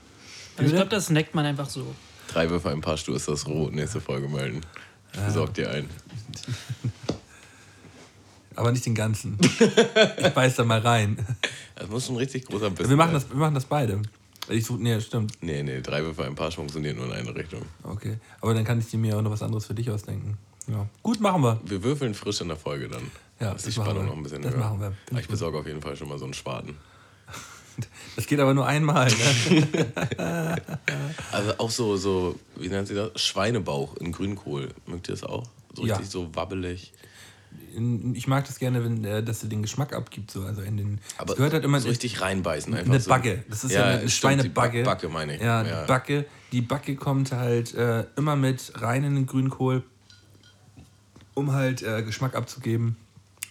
Also 0.57 0.71
ich 0.71 0.75
glaube, 0.75 0.91
das 0.91 1.07
snackt 1.07 1.35
man 1.35 1.47
einfach 1.47 1.69
so. 1.69 1.95
Drei 2.29 2.51
Würfe 2.51 2.71
ein 2.71 2.81
Pastu 2.81 3.15
ist 3.15 3.29
das 3.29 3.47
roh. 3.47 3.69
Nächste 3.71 4.01
Folge 4.01 4.29
melden. 4.29 4.61
Ich 5.13 5.21
besorg 5.21 5.55
dir 5.55 5.71
ein. 5.71 5.89
Aber 8.55 8.73
nicht 8.73 8.85
den 8.87 8.95
ganzen. 8.95 9.39
ich 10.19 10.29
beiß 10.31 10.57
da 10.57 10.65
mal 10.65 10.81
rein. 10.81 11.25
Das 11.77 11.89
muss 11.89 12.07
schon 12.07 12.17
ein 12.17 12.19
richtig 12.19 12.47
großer 12.47 12.71
Bissen 12.71 12.91
Wir 12.91 12.97
machen 12.97 13.13
sein. 13.13 13.21
das, 13.21 13.31
wir 13.31 13.37
machen 13.37 13.55
das 13.55 13.67
beide. 13.67 14.03
Ich 14.51 14.65
such, 14.65 14.79
nee, 14.79 15.01
stimmt. 15.01 15.33
Nee, 15.43 15.63
nee, 15.63 15.81
drei 15.81 16.03
Würfe 16.03 16.25
ein 16.25 16.35
Pastu 16.35 16.61
funktioniert 16.61 16.97
nur 16.97 17.07
in 17.07 17.13
eine 17.13 17.35
Richtung. 17.35 17.63
Okay. 17.83 18.19
Aber 18.41 18.55
dann 18.55 18.65
kann 18.65 18.79
ich 18.79 18.87
dir 18.87 18.99
mir 18.99 19.17
auch 19.17 19.23
noch 19.23 19.31
was 19.31 19.43
anderes 19.43 19.67
für 19.67 19.75
dich 19.75 19.91
ausdenken. 19.91 20.39
Ja. 20.67 20.87
Gut, 21.03 21.21
machen 21.21 21.43
wir. 21.43 21.61
Wir 21.65 21.83
würfeln 21.83 22.15
frisch 22.15 22.41
in 22.41 22.49
der 22.49 22.57
Folge 22.57 22.89
dann. 22.89 23.11
Ja, 23.41 23.55
die 23.55 23.65
das 23.65 23.77
machen 23.77 23.87
Spannung 23.87 24.03
wir. 24.05 24.09
noch 24.11 24.17
ein 24.17 24.23
bisschen 24.23 24.43
Das 24.43 24.53
höher. 24.53 24.61
machen 24.61 24.81
wir. 24.81 24.87
Aber 24.87 24.97
ich 25.13 25.21
ich 25.21 25.29
besorge 25.29 25.59
auf 25.59 25.67
jeden 25.67 25.81
Fall 25.83 25.97
schon 25.97 26.09
mal 26.09 26.19
so 26.19 26.25
einen 26.25 26.35
Spaten. 26.35 26.77
Das 28.17 28.27
geht 28.27 28.41
aber 28.41 28.55
nur 28.55 28.67
einmal. 28.67 29.07
Ne? 29.09 30.57
Also 31.33 31.53
auch 31.59 31.71
so, 31.71 31.97
so, 31.97 32.35
wie 32.57 32.69
nennt 32.69 32.89
sie 32.89 32.95
das? 32.95 33.11
Schweinebauch 33.23 33.97
in 33.99 34.11
Grünkohl. 34.13 34.71
Mögt 34.87 35.09
ihr 35.09 35.13
das 35.15 35.23
auch? 35.23 35.45
So 35.75 35.87
Ja. 35.87 35.95
richtig 35.95 36.11
so 36.11 36.35
wabbelig. 36.35 36.93
Ich 38.15 38.27
mag 38.27 38.45
das 38.47 38.59
gerne, 38.59 38.83
wenn 38.85 39.05
äh, 39.05 39.23
das 39.23 39.41
den 39.41 39.63
Geschmack 39.63 39.93
abgibt. 39.95 40.31
So. 40.31 40.43
Also 40.43 40.63
in 40.63 40.77
den, 40.77 40.99
Aber 41.17 41.29
das 41.29 41.37
gehört 41.37 41.53
halt 41.53 41.65
immer 41.65 41.81
so 41.81 41.89
richtig 41.89 42.21
reinbeißen. 42.21 42.75
Einfach 42.75 42.93
eine. 42.95 43.03
Bagge. 43.05 43.45
Das 43.49 43.65
ist 43.65 43.73
ja, 43.73 43.85
eine 43.85 44.09
Schweinebagge. 44.09 44.79
Die 44.79 44.85
Ba- 44.85 44.95
Backe 44.95 45.09
meine 45.09 45.37
ich. 45.37 45.43
Ja, 45.43 45.63
die 45.63 45.87
Backe. 45.87 46.25
Die 46.53 46.61
Backe 46.63 46.97
kommt 46.97 47.33
halt 47.33 47.75
äh, 47.75 48.05
immer 48.17 48.35
mit 48.37 48.73
rein 48.77 49.05
in 49.05 49.15
den 49.15 49.27
Grünkohl, 49.27 49.85
um 51.35 51.53
halt 51.53 51.83
äh, 51.83 52.03
Geschmack 52.03 52.35
abzugeben 52.35 52.97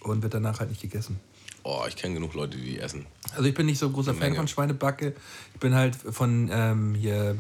und 0.01 0.23
wird 0.23 0.33
danach 0.33 0.59
halt 0.59 0.69
nicht 0.69 0.81
gegessen. 0.81 1.19
Oh, 1.63 1.83
ich 1.87 1.95
kenne 1.97 2.13
genug 2.15 2.33
Leute, 2.33 2.57
die 2.57 2.63
die 2.63 2.79
essen. 2.79 3.05
Also 3.35 3.43
ich 3.43 3.53
bin 3.53 3.65
nicht 3.65 3.77
so 3.77 3.87
ein 3.87 3.93
großer 3.93 4.11
Eine 4.11 4.19
Fan 4.19 4.27
Menge. 4.29 4.37
von 4.37 4.47
Schweinebacke. 4.47 5.13
Ich 5.53 5.59
bin 5.59 5.75
halt 5.75 5.95
von 5.95 6.49
ähm, 6.51 6.95
hier, 6.95 7.35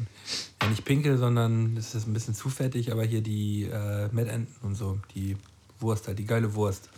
ja 0.61 0.69
nicht 0.69 0.83
Pinkel, 0.83 1.17
sondern 1.17 1.75
das 1.75 1.95
ist 1.95 2.07
ein 2.07 2.13
bisschen 2.13 2.35
zu 2.35 2.49
fettig, 2.49 2.91
aber 2.91 3.03
hier 3.05 3.21
die 3.21 3.63
äh, 3.63 4.09
Mettenten 4.11 4.53
und 4.63 4.75
so, 4.75 4.99
die 5.15 5.37
Wurst 5.79 6.07
halt, 6.07 6.19
die 6.19 6.25
geile 6.25 6.53
Wurst, 6.55 6.89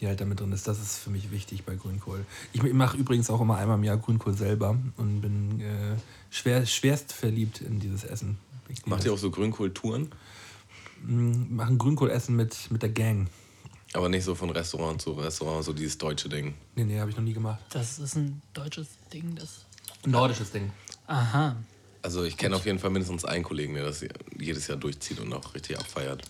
die 0.00 0.06
halt 0.06 0.20
damit 0.20 0.40
drin 0.40 0.52
ist. 0.52 0.66
Das 0.66 0.80
ist 0.80 0.98
für 0.98 1.10
mich 1.10 1.30
wichtig 1.30 1.64
bei 1.64 1.74
Grünkohl. 1.74 2.24
Ich 2.52 2.62
mache 2.62 2.96
übrigens 2.96 3.30
auch 3.30 3.40
immer 3.40 3.56
einmal 3.56 3.78
im 3.78 3.84
Jahr 3.84 3.96
Grünkohl 3.96 4.34
selber 4.34 4.76
und 4.96 5.20
bin 5.20 5.60
äh, 5.60 5.96
schwer, 6.30 6.66
schwerst 6.66 7.12
verliebt 7.12 7.60
in 7.60 7.80
dieses 7.80 8.04
Essen. 8.04 8.38
Ich 8.68 8.86
Macht 8.86 9.04
ihr 9.04 9.12
auch 9.12 9.18
so 9.18 9.30
Grünkohltouren? 9.30 10.10
machen 11.04 11.78
Grünkohlessen 11.78 12.36
mit, 12.36 12.70
mit 12.70 12.82
der 12.82 12.90
Gang. 12.90 13.28
Aber 13.94 14.08
nicht 14.08 14.24
so 14.24 14.34
von 14.34 14.50
Restaurant 14.50 15.02
zu 15.02 15.12
Restaurant, 15.12 15.64
so 15.64 15.72
dieses 15.72 15.98
deutsche 15.98 16.28
Ding. 16.28 16.54
Nee, 16.76 16.84
nee, 16.84 16.98
habe 16.98 17.10
ich 17.10 17.16
noch 17.16 17.24
nie 17.24 17.34
gemacht. 17.34 17.60
Das 17.70 17.98
ist 17.98 18.16
ein 18.16 18.40
deutsches 18.54 18.88
Ding, 19.12 19.34
das. 19.34 19.66
Ein 20.04 20.12
nordisches 20.12 20.50
Ding. 20.50 20.70
Aha. 21.06 21.56
Also 22.02 22.24
ich 22.24 22.36
kenne 22.36 22.56
auf 22.56 22.66
jeden 22.66 22.80
Fall 22.80 22.90
mindestens 22.90 23.24
einen 23.24 23.44
Kollegen, 23.44 23.74
der 23.74 23.84
das 23.84 24.04
jedes 24.36 24.66
Jahr 24.66 24.76
durchzieht 24.76 25.20
und 25.20 25.32
auch 25.32 25.54
richtig 25.54 25.78
abfeiert. 25.78 26.22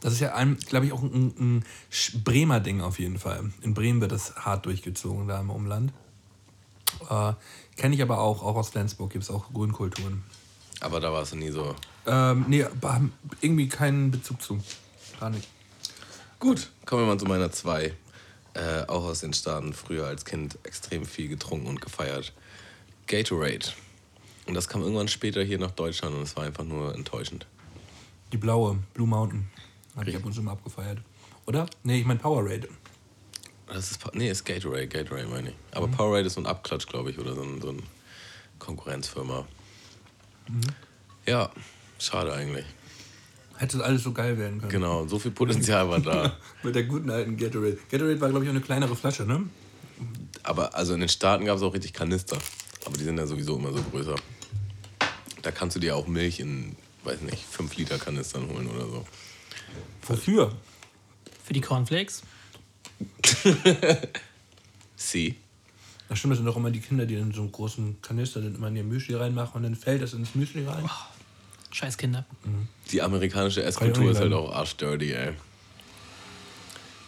Das 0.00 0.12
ist 0.12 0.20
ja, 0.20 0.44
glaube 0.68 0.86
ich, 0.86 0.92
auch 0.92 1.02
ein, 1.02 1.34
ein 1.38 1.64
Bremer 2.24 2.58
Ding 2.58 2.80
auf 2.80 2.98
jeden 2.98 3.18
Fall. 3.18 3.52
In 3.62 3.74
Bremen 3.74 4.00
wird 4.00 4.10
das 4.10 4.34
hart 4.34 4.66
durchgezogen, 4.66 5.28
da 5.28 5.40
im 5.40 5.50
Umland. 5.50 5.92
Äh, 7.08 7.34
Kenne 7.80 7.94
ich 7.94 8.02
aber 8.02 8.18
auch, 8.18 8.42
auch 8.42 8.56
aus 8.56 8.68
Flensburg 8.68 9.10
gibt 9.10 9.24
es 9.24 9.30
auch 9.30 9.54
Grünkulturen. 9.54 10.22
Aber 10.80 11.00
da 11.00 11.12
war 11.12 11.22
es 11.22 11.34
nie 11.34 11.50
so. 11.50 11.74
Ähm, 12.06 12.44
nee, 12.46 12.62
aber 12.62 12.92
haben 12.92 13.12
irgendwie 13.40 13.68
keinen 13.68 14.10
Bezug 14.10 14.42
zu. 14.42 14.60
Gar 15.18 15.30
nicht. 15.30 15.48
Gut, 16.38 16.70
kommen 16.84 17.02
wir 17.02 17.06
mal 17.06 17.18
zu 17.18 17.24
meiner 17.24 17.50
zwei. 17.52 17.94
Äh, 18.52 18.82
auch 18.86 19.04
aus 19.04 19.20
den 19.20 19.32
Staaten, 19.32 19.72
früher 19.72 20.06
als 20.06 20.26
Kind 20.26 20.58
extrem 20.64 21.06
viel 21.06 21.28
getrunken 21.28 21.68
und 21.68 21.80
gefeiert. 21.80 22.34
Gatorade. 23.06 23.66
Und 24.50 24.54
das 24.54 24.66
kam 24.66 24.82
irgendwann 24.82 25.06
später 25.06 25.44
hier 25.44 25.60
nach 25.60 25.70
Deutschland 25.70 26.16
und 26.16 26.22
es 26.22 26.34
war 26.36 26.42
einfach 26.42 26.64
nur 26.64 26.92
enttäuschend. 26.92 27.46
Die 28.32 28.36
blaue, 28.36 28.80
Blue 28.94 29.06
Mountain. 29.06 29.48
Habe 29.94 30.10
ich 30.10 30.16
ab 30.16 30.24
und 30.24 30.32
zu 30.32 30.42
mal 30.42 30.50
abgefeiert. 30.50 30.98
Oder? 31.46 31.66
Nee, 31.84 32.00
ich 32.00 32.04
meine 32.04 32.18
Powerade. 32.18 32.68
Das 33.68 33.92
ist, 33.92 34.00
nee, 34.12 34.28
ist 34.28 34.44
Gatorade, 34.44 34.88
Gatorade 34.88 35.28
meine 35.28 35.50
ich. 35.50 35.54
Aber 35.70 35.86
Powerade 35.86 36.26
ist 36.26 36.34
so 36.34 36.40
ein 36.40 36.46
Abklatsch, 36.46 36.88
glaube 36.88 37.12
ich, 37.12 37.18
oder 37.20 37.36
so, 37.36 37.42
ein, 37.42 37.60
so 37.60 37.68
eine 37.68 37.82
Konkurrenzfirma. 38.58 39.46
Ja, 41.26 41.52
schade 42.00 42.32
eigentlich. 42.32 42.64
Hätte 43.56 43.84
alles 43.84 44.02
so 44.02 44.10
geil 44.10 44.36
werden 44.36 44.58
können. 44.58 44.72
Genau, 44.72 45.06
so 45.06 45.20
viel 45.20 45.30
Potenzial 45.30 45.88
war 45.88 46.00
da. 46.00 46.36
Mit 46.64 46.74
der 46.74 46.82
guten 46.82 47.08
alten 47.08 47.36
Gatorade. 47.36 47.78
Gatorade 47.88 48.20
war, 48.20 48.30
glaube 48.30 48.44
ich, 48.46 48.50
auch 48.50 48.54
eine 48.54 48.64
kleinere 48.64 48.96
Flasche, 48.96 49.22
ne? 49.22 49.48
Aber 50.42 50.74
also 50.74 50.94
in 50.94 50.98
den 50.98 51.08
Staaten 51.08 51.44
gab 51.44 51.56
es 51.56 51.62
auch 51.62 51.72
richtig 51.72 51.92
Kanister. 51.92 52.38
Aber 52.84 52.96
die 52.96 53.04
sind 53.04 53.16
ja 53.16 53.28
sowieso 53.28 53.56
immer 53.56 53.72
so 53.72 53.80
größer. 53.92 54.16
Da 55.42 55.50
kannst 55.50 55.76
du 55.76 55.80
dir 55.80 55.96
auch 55.96 56.06
Milch 56.06 56.40
in, 56.40 56.76
weiß 57.04 57.22
nicht, 57.22 57.42
5 57.44 57.76
Liter 57.76 57.98
Kanistern 57.98 58.48
holen 58.48 58.68
oder 58.68 58.86
so. 58.86 59.06
Wofür? 60.02 60.56
Für 61.44 61.52
die 61.52 61.60
Cornflakes. 61.60 62.22
Sie? 64.96 65.36
Das 66.08 66.18
stimmt, 66.18 66.32
das 66.32 66.38
sind 66.38 66.46
doch 66.46 66.56
immer 66.56 66.70
die 66.70 66.80
Kinder, 66.80 67.06
die 67.06 67.14
in 67.14 67.32
so 67.32 67.42
einen 67.42 67.52
großen 67.52 68.02
Kanister 68.02 68.40
dann 68.40 68.54
immer 68.54 68.68
in 68.68 68.76
ihr 68.76 68.84
Müsli 68.84 69.14
reinmachen 69.14 69.56
und 69.56 69.62
dann 69.62 69.76
fällt 69.76 70.02
das 70.02 70.12
ins 70.12 70.34
Müsli 70.34 70.66
rein. 70.66 70.88
Scheiß 71.70 71.96
Kinder. 71.96 72.26
Die 72.90 73.00
amerikanische 73.00 73.62
Esskultur 73.62 74.10
ist 74.10 74.18
halt 74.18 74.32
auch 74.32 74.52
arschdirty, 74.52 75.12
ey. 75.12 75.32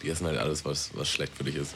Die 0.01 0.09
essen 0.09 0.25
halt 0.25 0.37
alles, 0.37 0.63
was, 0.65 0.95
was 0.95 1.09
schlecht 1.09 1.35
für 1.35 1.43
dich 1.43 1.55
ist. 1.55 1.75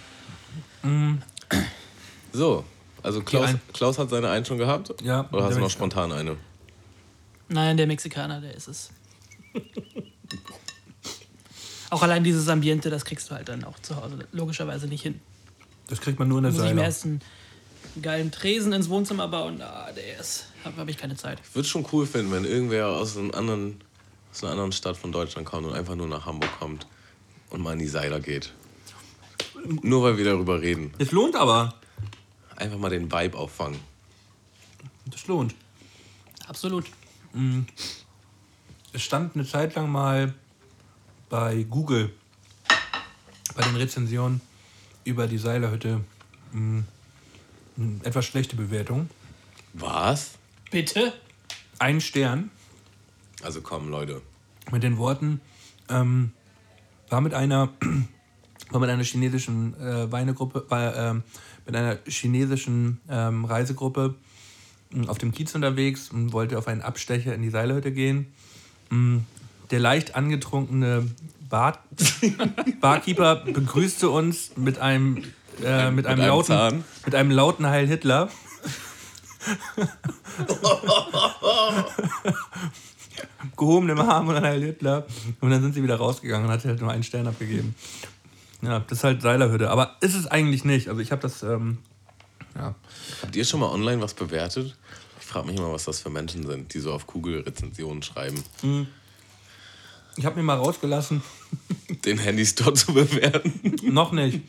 So, 2.32 2.64
also 3.04 3.22
Klaus. 3.22 3.50
Klaus 3.74 4.00
hat 4.00 4.10
seine 4.10 4.30
einen 4.30 4.46
schon 4.46 4.58
gehabt? 4.58 4.94
Ja, 5.02 5.28
Oder 5.32 5.46
hast 5.46 5.56
du 5.56 5.62
noch 5.62 5.70
spontan 5.70 6.12
eine? 6.12 6.38
Nein, 7.50 7.78
der 7.78 7.88
Mexikaner, 7.88 8.42
der 8.42 8.56
ist 8.56 8.68
es. 8.68 8.90
auch 11.90 12.02
allein 12.02 12.24
dieses 12.24 12.48
Ambiente, 12.50 12.90
das 12.90 13.06
kriegst 13.06 13.30
du 13.30 13.36
halt 13.36 13.48
dann 13.48 13.64
auch 13.64 13.80
zu 13.80 13.96
Hause 13.96 14.28
logischerweise 14.32 14.88
nicht 14.88 15.04
hin. 15.04 15.22
Das 15.88 16.02
kriegt 16.02 16.20
man 16.20 16.28
nur 16.28 16.40
in 16.40 16.44
der 16.46 16.54
Muss 16.54 16.64
ich 16.64 16.74
mir 16.74 16.84
erst 16.84 17.06
einen 17.06 17.22
geilen 18.02 18.32
Tresen 18.32 18.74
ins 18.74 18.90
Wohnzimmer 18.90 19.28
bauen. 19.28 19.62
Ah, 19.62 19.90
der 19.96 20.20
ist. 20.20 20.48
Habe 20.66 20.78
hab 20.78 20.90
ich 20.90 20.98
keine 20.98 21.16
Zeit. 21.16 21.40
Ich 21.48 21.56
würde 21.56 21.68
schon 21.68 21.86
cool 21.94 22.06
finden, 22.06 22.32
wenn 22.32 22.44
irgendwer 22.44 22.88
aus, 22.90 23.18
einem 23.18 23.32
anderen, 23.32 23.80
aus 24.32 24.44
einer 24.44 24.52
anderen 24.52 24.74
Stadt 24.74 24.98
von 24.98 25.12
Deutschland 25.12 25.48
kommt 25.48 25.66
und 25.66 25.74
einfach 25.74 25.96
nur 25.96 26.08
nach 26.08 26.26
Hamburg 26.26 26.52
kommt 26.60 26.88
und 27.50 27.62
mal 27.62 27.74
in 27.74 27.80
die 27.80 27.88
Seiler 27.88 28.20
geht. 28.20 28.52
Nur 29.82 30.04
weil 30.04 30.18
wir 30.18 30.26
darüber 30.26 30.62
reden. 30.62 30.94
Es 30.98 31.12
lohnt 31.12 31.36
aber. 31.36 31.74
Einfach 32.58 32.78
mal 32.78 32.90
den 32.90 33.12
Vibe 33.12 33.38
auffangen. 33.38 33.80
Das 35.06 35.26
lohnt. 35.28 35.56
Absolut. 36.48 36.86
Es 38.94 39.02
stand 39.04 39.36
eine 39.36 39.46
Zeit 39.46 39.76
lang 39.76 39.90
mal 39.92 40.34
bei 41.30 41.64
Google, 41.64 42.14
bei 43.56 43.64
den 43.64 43.76
Rezensionen 43.76 44.42
über 45.04 45.28
die 45.28 45.38
Seilerhütte, 45.38 46.04
mh, 46.52 46.84
Hm, 47.76 48.02
Etwas 48.04 48.26
schlechte 48.26 48.56
Bewertung. 48.56 49.08
Was? 49.74 50.32
Bitte? 50.72 51.14
Ein 51.78 52.02
Stern 52.02 52.50
Also 53.44 53.62
komm, 53.62 53.90
Leute. 53.90 54.24
mit 54.72 54.82
den 54.82 54.98
Worten, 54.98 55.42
ähm, 55.90 56.34
war 57.10 57.22
mit 57.22 57.36
einer, 57.36 57.70
war 58.72 58.80
mit 58.80 58.90
einer 58.90 59.04
chinesischen 59.04 59.80
äh, 59.80 60.12
Weinegruppe, 60.12 60.66
war, 60.70 60.96
ähm, 60.96 61.24
mit 61.66 61.76
einer 61.76 61.98
chinesischen 62.08 63.00
ähm, 63.10 63.46
Reisegruppe 63.46 64.16
mh, 64.92 65.10
auf 65.10 65.18
dem 65.18 65.32
Kiez 65.32 65.54
unterwegs 65.56 66.10
und 66.12 66.34
wollte 66.34 66.58
auf 66.58 66.68
einen 66.68 66.82
Abstecher 66.82 67.34
in 67.34 67.42
die 67.42 67.50
Seilhütte 67.50 67.92
gehen. 67.92 68.28
Mh, 68.90 69.22
Der 69.72 69.80
leicht 69.80 70.16
angetrunkene 70.16 71.08
Bar 71.50 71.80
Barkeeper 72.82 73.38
begrüßte 73.38 74.10
uns 74.10 74.52
mit 74.58 74.80
einem, 74.80 75.24
äh, 75.64 75.92
mit, 75.92 76.06
einem 76.06 76.20
einem 76.20 76.28
lauten, 76.28 76.48
Zahn. 76.48 76.84
mit 77.06 77.16
einem 77.16 77.32
lauten 77.32 77.66
Heil 77.68 77.88
Hitler. 77.88 78.30
gehobenem 83.58 84.00
Arm 84.00 84.28
und 84.28 84.36
ein 84.36 84.44
Heil 84.44 84.62
Hitler. 84.62 85.06
Und 85.42 85.50
dann 85.52 85.62
sind 85.62 85.74
sie 85.74 85.84
wieder 85.84 85.96
rausgegangen 85.96 86.48
und 86.48 86.54
hat 86.54 86.66
halt 86.66 86.82
nur 86.82 86.92
einen 86.92 87.04
Stern 87.04 87.28
abgegeben. 87.28 87.76
Ja, 88.62 88.80
das 88.80 89.00
ist 89.00 89.04
halt 89.04 89.22
Seilerhütte. 89.22 89.70
Aber 89.70 89.96
ist 90.02 90.16
es 90.16 90.28
eigentlich 90.28 90.64
nicht. 90.66 90.90
Also 90.90 91.02
ich 91.02 91.12
habe 91.12 91.22
das, 91.22 91.44
ähm, 91.44 91.78
ja. 92.56 92.76
Habt 93.22 93.36
ihr 93.36 93.46
schon 93.46 93.60
mal 93.60 93.70
online 93.70 94.02
was 94.02 94.14
bewertet? 94.14 94.76
Ich 95.20 95.26
frage 95.26 95.48
mich 95.48 95.58
immer, 95.58 95.72
was 95.72 95.86
das 95.86 96.00
für 96.00 96.10
Menschen 96.10 96.46
sind, 96.48 96.74
die 96.74 96.80
so 96.80 96.94
auf 96.94 97.06
Kugel 97.06 97.42
Rezensionen 97.42 98.02
schreiben. 98.02 98.42
Ich 100.16 100.26
habe 100.26 100.38
mir 100.38 100.44
mal 100.44 100.56
rausgelassen. 100.58 101.22
Den 102.06 102.18
Handystore 102.18 102.74
zu 102.74 102.94
bewerten. 102.94 103.76
noch 103.84 104.12
nicht. 104.12 104.42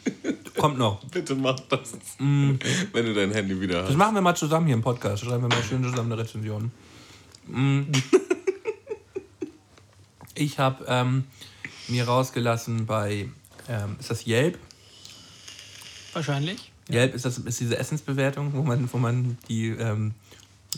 Kommt 0.57 0.79
noch. 0.79 1.05
Bitte 1.05 1.35
mach 1.35 1.61
das. 1.69 1.93
Wenn 2.19 2.59
du 2.93 3.15
dein 3.15 3.33
Handy 3.33 3.61
wieder 3.61 3.81
Das 3.81 3.91
hast. 3.91 3.97
machen 3.97 4.15
wir 4.15 4.23
mal 4.23 4.35
zusammen 4.35 4.67
hier 4.67 4.75
im 4.75 4.83
Podcast. 4.83 5.25
Schreiben 5.25 5.43
wir 5.43 5.49
mal 5.49 5.63
schön 5.63 5.85
zusammen 5.85 6.13
eine 6.13 6.23
Rezension. 6.23 6.71
Mm. 7.47 7.83
Ich 10.41 10.61
habe 10.61 10.85
ähm, 10.87 11.25
mir 11.89 12.07
rausgelassen 12.07 12.87
bei, 12.87 13.29
ähm, 13.69 13.97
ist 14.01 14.11
das 14.11 14.27
Yelp? 14.27 14.59
Wahrscheinlich. 16.13 16.73
Yelp 16.91 17.15
ist, 17.15 17.25
das, 17.25 17.39
ist 17.39 17.61
diese 17.61 17.77
Essensbewertung, 17.79 18.53
wo 18.55 18.63
man, 18.63 18.89
wo 18.93 18.99
man 18.99 19.37
die 19.49 19.69
ähm, 19.69 20.15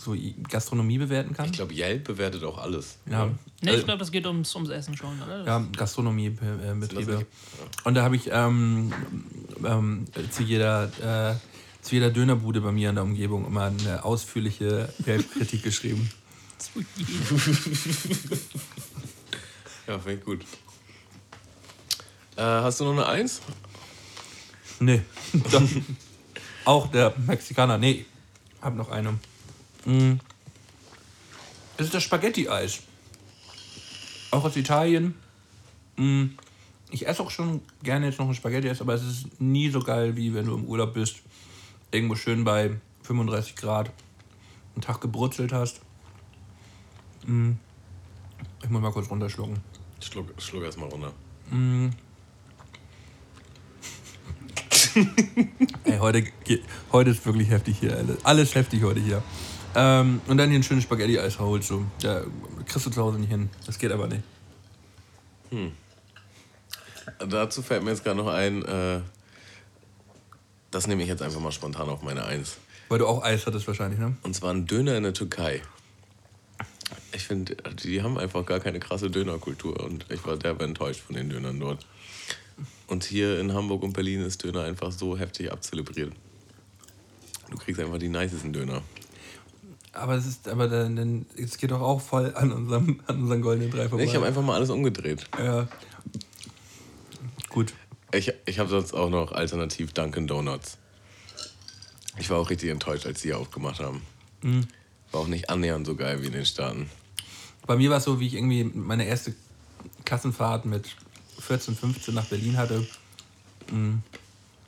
so 0.01 0.15
i- 0.15 0.35
Gastronomie 0.49 0.99
bewerten 0.99 1.35
kann. 1.35 1.47
Ich 1.47 1.53
glaube, 1.53 1.73
Yelp 1.75 2.05
bewertet 2.05 2.43
auch 2.45 2.59
alles. 2.59 2.97
ja. 3.11 3.27
Ne, 3.63 3.73
Äh, 3.73 3.77
ich 3.79 3.85
glaube, 3.85 3.99
das 3.99 4.11
geht 4.11 4.27
ums, 4.27 4.55
ums 4.55 4.71
Essen 4.71 4.97
schon, 4.97 5.21
oder? 5.23 5.45
Ja, 5.45 5.65
Gastronomiebetriebe. 5.77 7.17
nicht- 7.17 7.27
Und 7.85 7.95
da 7.95 8.03
habe 8.03 8.17
ich 8.17 8.29
ähm, 8.33 8.93
ähm, 9.65 10.07
zu, 10.31 10.43
jeder, 10.43 10.85
äh, 11.33 11.37
zu 11.85 11.95
jeder 11.95 12.11
Dönerbude 12.11 12.61
bei 12.61 12.73
mir 12.73 12.89
in 12.89 12.95
der 12.97 13.05
Umgebung 13.05 13.47
immer 13.47 13.65
eine 13.67 14.05
ausführliche 14.05 14.89
Yelp-Kritik 15.07 15.63
geschrieben. 15.63 16.11
Zu 16.59 16.85
jedem. 16.97 18.41
Ja, 19.87 19.99
finde 19.99 20.19
ich 20.19 20.25
gut. 20.25 20.45
Äh, 22.41 22.43
hast 22.43 22.81
du 22.81 22.85
noch 22.85 22.93
eine 22.93 23.07
Eins? 23.07 23.43
Nee. 24.79 25.03
Auch 26.65 26.87
der 26.87 27.13
Mexikaner. 27.27 27.77
Nee, 27.77 28.07
hab 28.63 28.75
noch 28.75 28.91
eine. 28.91 29.19
Mm. 29.85 30.15
Es 31.77 31.85
ist 31.85 31.93
das 31.93 32.03
Spaghetti-Eis. 32.03 32.81
Auch 34.31 34.43
aus 34.43 34.57
Italien. 34.57 35.17
Mm. 35.97 36.29
Ich 36.91 37.07
esse 37.07 37.23
auch 37.23 37.31
schon 37.31 37.61
gerne 37.83 38.07
jetzt 38.07 38.19
noch 38.19 38.27
ein 38.27 38.35
Spaghetti-Eis, 38.35 38.81
aber 38.81 38.95
es 38.95 39.03
ist 39.03 39.39
nie 39.39 39.69
so 39.69 39.81
geil, 39.81 40.17
wie 40.17 40.33
wenn 40.33 40.47
du 40.47 40.55
im 40.55 40.65
Urlaub 40.65 40.95
bist. 40.95 41.17
Irgendwo 41.91 42.15
schön 42.15 42.45
bei 42.45 42.71
35 43.03 43.55
Grad 43.55 43.91
einen 44.75 44.81
Tag 44.81 45.03
gebrutzelt 45.03 45.53
hast. 45.53 45.83
Mm. 47.27 47.53
Ich 48.63 48.71
muss 48.71 48.81
mal 48.81 48.93
kurz 48.93 49.11
runterschlucken. 49.11 49.59
Schluck, 50.01 50.33
schluck 50.41 50.63
erst 50.63 50.79
mal 50.79 50.89
runter. 50.89 51.13
Ey, 55.85 55.99
heute, 55.99 56.25
heute 56.93 57.11
ist 57.11 57.25
wirklich 57.25 57.51
heftig 57.51 57.79
hier. 57.81 57.97
Alles, 57.97 58.25
alles 58.25 58.55
heftig 58.55 58.83
heute 58.83 59.01
hier. 59.01 59.23
Ähm, 59.75 60.21
und 60.27 60.37
dann 60.37 60.51
hier 60.51 60.59
ein 60.59 60.63
schönes 60.63 60.85
Spaghetti-Eis 60.85 61.39
holst 61.39 61.71
du. 61.71 61.87
Da 62.03 62.23
kriegst 62.67 62.87
du 62.87 62.91
zu 62.91 63.03
Hause 63.03 63.19
nicht 63.19 63.31
hin. 63.31 63.51
Das 63.67 63.79
geht 63.79 63.93
aber 63.93 64.09
nicht. 64.09 64.23
Dazu 67.19 67.63
fällt 67.63 67.83
mir 67.83 67.91
jetzt 67.91 68.05
gerade 68.05 68.17
noch 68.17 68.29
ein, 68.29 68.65
äh, 68.65 69.01
das 70.71 70.87
nehme 70.87 71.03
ich 71.03 71.09
jetzt 71.09 71.23
einfach 71.23 71.41
mal 71.41 71.53
spontan 71.53 71.89
auf 71.89 72.03
meine 72.03 72.25
Eins. 72.25 72.59
Weil 72.89 72.99
du 72.99 73.07
auch 73.07 73.23
Eis 73.23 73.47
hattest 73.47 73.67
wahrscheinlich, 73.67 73.99
ne? 73.99 74.17
Und 74.23 74.35
zwar 74.35 74.53
ein 74.53 74.67
Döner 74.67 74.97
in 74.97 75.03
der 75.03 75.15
Türkei. 75.15 75.63
Ich 77.13 77.27
finde, 77.27 77.57
die 77.85 78.03
haben 78.03 78.19
einfach 78.19 78.45
gar 78.47 78.61
keine 78.61 78.81
krasse 78.81 79.11
Dönerkultur 79.11 79.81
und 79.85 80.07
ich 80.11 80.25
war 80.25 80.37
derbe 80.37 80.65
enttäuscht 80.65 81.01
von 81.01 81.17
den 81.17 81.29
Dönern 81.29 81.59
dort. 81.59 81.87
Und 82.87 83.05
hier 83.05 83.39
in 83.41 83.53
Hamburg 83.55 83.83
und 83.83 83.93
Berlin 83.93 84.21
ist 84.21 84.43
Döner 84.43 84.65
einfach 84.65 84.93
so 84.93 85.17
heftig 85.19 85.53
abzelebriert. 85.53 86.13
Du 87.51 87.57
kriegst 87.57 87.81
einfach 87.81 87.99
die 87.99 88.09
nicesten 88.09 88.53
Döner. 88.53 88.83
Aber 89.93 90.15
es 90.15 90.27
ist, 90.27 90.49
aber 90.49 90.69
dann, 90.69 90.95
dann, 90.95 91.27
es 91.37 91.59
geht 91.59 91.73
doch 91.73 91.81
auch 91.81 92.01
voll 92.01 92.33
an 92.35 92.53
unserem, 92.53 93.01
an 93.07 93.23
unseren 93.23 93.43
goldenen 93.43 93.71
Drei 93.71 93.89
vorbei. 93.89 94.05
Ich 94.05 94.15
habe 94.15 94.27
einfach 94.27 94.43
mal 94.43 94.55
alles 94.55 94.71
umgedreht. 94.71 95.27
ja. 95.39 95.67
Gut. 97.49 97.75
Ich, 98.13 98.33
ich 98.47 98.59
habe 98.59 98.69
sonst 98.69 98.93
auch 98.93 99.11
noch 99.11 99.33
alternativ 99.33 99.93
Dunkin' 99.93 100.27
Donuts. 100.27 100.79
Ich 102.19 102.31
war 102.31 102.39
auch 102.39 102.51
richtig 102.51 102.71
enttäuscht, 102.71 103.07
als 103.07 103.23
die 103.23 103.29
hier 103.29 103.39
aufgemacht 103.39 103.81
haben. 103.81 104.03
War 105.13 105.21
auch 105.21 105.27
nicht 105.27 105.51
annähernd 105.51 105.87
so 105.87 105.97
geil 105.97 106.23
wie 106.23 106.27
in 106.27 106.33
den 106.33 106.47
Staaten. 106.47 106.91
Bei 107.67 107.77
mir 107.77 107.91
war 107.91 107.99
es 107.99 108.05
so, 108.05 108.21
wie 108.21 108.27
ich 108.27 108.35
irgendwie 108.35 108.65
meine 108.65 109.05
erste 109.05 109.35
Klassenfahrt 110.05 110.65
mit 110.65 110.97
14, 111.41 111.77
15 111.77 112.15
nach 112.15 112.27
Berlin 112.27 112.57
hatte. 112.57 112.87
Mm. 113.71 113.99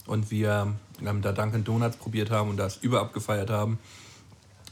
Und 0.07 0.31
wir 0.31 0.75
ähm, 1.01 1.23
da 1.23 1.33
Dunkin' 1.33 1.65
Donuts 1.65 1.97
probiert 1.97 2.31
haben 2.31 2.51
und 2.51 2.57
das 2.57 2.79
überabgefeiert 2.79 3.51
haben. 3.51 3.79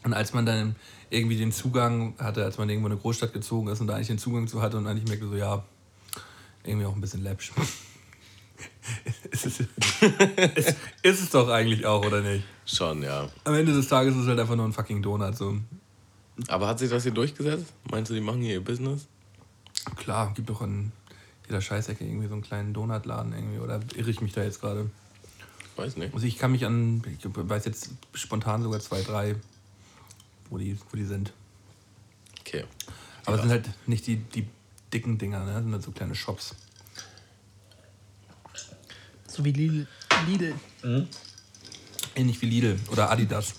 Und 0.03 0.15
als 0.15 0.33
man 0.33 0.47
dann 0.47 0.77
irgendwie 1.11 1.37
den 1.37 1.53
Zugang 1.53 2.15
hatte, 2.19 2.45
als 2.45 2.59
man 2.59 2.69
irgendwo 2.69 2.87
in 2.89 2.93
eine 2.93 3.01
Großstadt 3.01 3.33
gezogen 3.33 3.69
ist 3.69 3.81
und 3.81 3.87
da 3.87 3.95
eigentlich 3.95 4.09
den 4.09 4.19
Zugang 4.19 4.49
zu 4.49 4.63
hatte 4.63 4.77
und 4.77 4.87
eigentlich 4.87 5.09
merkte 5.09 5.29
so, 5.29 5.37
ja, 5.37 5.63
irgendwie 6.65 6.87
auch 6.87 6.95
ein 6.95 7.01
bisschen 7.01 7.23
läppsch. 7.23 7.53
ist, 9.31 9.47
es, 9.47 9.61
ist, 9.61 10.77
ist 11.03 11.23
es 11.23 11.31
doch 11.31 11.49
eigentlich 11.49 11.87
auch, 11.87 12.05
oder 12.05 12.21
nicht? 12.21 12.45
Schon, 12.65 13.03
ja. 13.03 13.29
Am 13.45 13.55
Ende 13.55 13.73
des 13.73 13.89
Tages 13.89 14.15
ist 14.15 14.23
es 14.23 14.29
halt 14.29 14.39
einfach 14.39 14.57
nur 14.57 14.67
ein 14.67 14.73
fucking 14.73 15.03
Donut. 15.03 15.37
So. 15.37 15.59
Aber 16.49 16.69
hat 16.69 16.79
sich 16.79 16.91
das 16.91 17.03
hier 17.03 17.13
durchgesetzt? 17.13 17.73
Meinst 17.91 18.11
du, 18.11 18.15
die 18.15 18.21
machen 18.21 18.41
hier 18.41 18.55
ihr 18.55 18.65
Business? 18.65 19.07
Klar, 19.97 20.33
gibt 20.35 20.51
doch 20.51 20.61
an 20.63 20.93
jeder 21.51 21.61
Scheißecke 21.61 22.05
irgendwie 22.05 22.29
so 22.29 22.35
einen 22.35 22.43
kleinen 22.43 22.73
Donutladen 22.73 23.33
irgendwie. 23.33 23.59
Oder 23.59 23.81
irre 23.97 24.11
ich 24.11 24.21
mich 24.21 24.33
da 24.33 24.43
jetzt 24.43 24.61
gerade? 24.61 24.89
Weiß 25.77 25.97
nicht. 25.97 26.15
Also 26.15 26.27
ich 26.27 26.39
kann 26.39 26.53
mich 26.53 26.65
an, 26.65 27.03
ich 27.19 27.25
weiß 27.25 27.65
jetzt 27.65 27.91
spontan 28.15 28.63
sogar 28.63 28.81
zwei, 28.81 29.03
drei, 29.03 29.35
wo 30.49 30.59
die, 30.59 30.79
wo 30.91 30.97
die 30.97 31.05
sind. 31.05 31.33
Okay. 32.41 32.65
Aber 33.27 33.37
es 33.37 33.43
sind 33.43 33.51
halt 33.51 33.69
nicht 33.87 34.07
die, 34.07 34.17
die 34.17 34.47
dicken 34.93 35.19
Dinger, 35.19 35.45
ne? 35.45 35.55
Das 35.55 35.63
sind 35.63 35.73
halt 35.73 35.83
so 35.83 35.91
kleine 35.91 36.15
Shops. 36.15 36.55
So 39.27 39.45
wie 39.45 39.53
Lidl. 39.53 39.87
Lidl. 40.27 40.55
Ähnlich 42.15 42.41
wie 42.43 42.47
Lidl 42.47 42.79
oder 42.91 43.11
Adidas. 43.11 43.55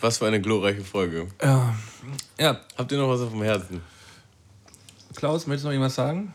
Was 0.00 0.18
für 0.18 0.26
eine 0.26 0.40
glorreiche 0.40 0.84
Folge. 0.84 1.28
Ja. 1.42 1.74
Ja, 2.38 2.60
Habt 2.76 2.92
ihr 2.92 2.98
noch 2.98 3.08
was 3.08 3.20
auf 3.20 3.30
dem 3.30 3.42
Herzen? 3.42 3.80
Klaus, 5.14 5.46
möchtest 5.46 5.64
du 5.64 5.68
noch 5.68 5.72
irgendwas 5.72 5.94
sagen? 5.94 6.34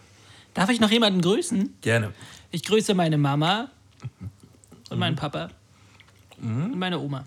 Darf 0.54 0.70
ich 0.70 0.80
noch 0.80 0.90
jemanden 0.90 1.22
grüßen? 1.22 1.76
Gerne. 1.82 2.14
Ich 2.52 2.64
grüße 2.64 2.94
meine 2.94 3.18
Mama 3.18 3.70
und 4.90 5.00
meinen 5.00 5.16
Papa 5.16 5.50
und 6.42 6.78
meine 6.78 7.00
Oma. 7.00 7.24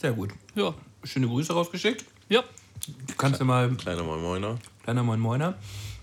Sehr 0.00 0.12
gut. 0.12 0.30
Ja. 0.54 0.74
Schöne 1.04 1.26
Grüße 1.28 1.52
rausgeschickt. 1.52 2.04
Ja. 2.28 2.42
Du 3.06 3.14
kannst 3.16 3.38
ja 3.38 3.46
mal 3.46 3.70
Kleiner 3.76 4.02
Moin 4.02 4.20
Moiner. 4.20 4.58
Kleiner 4.82 5.02
Moin 5.02 5.20
Moiner. 5.20 5.54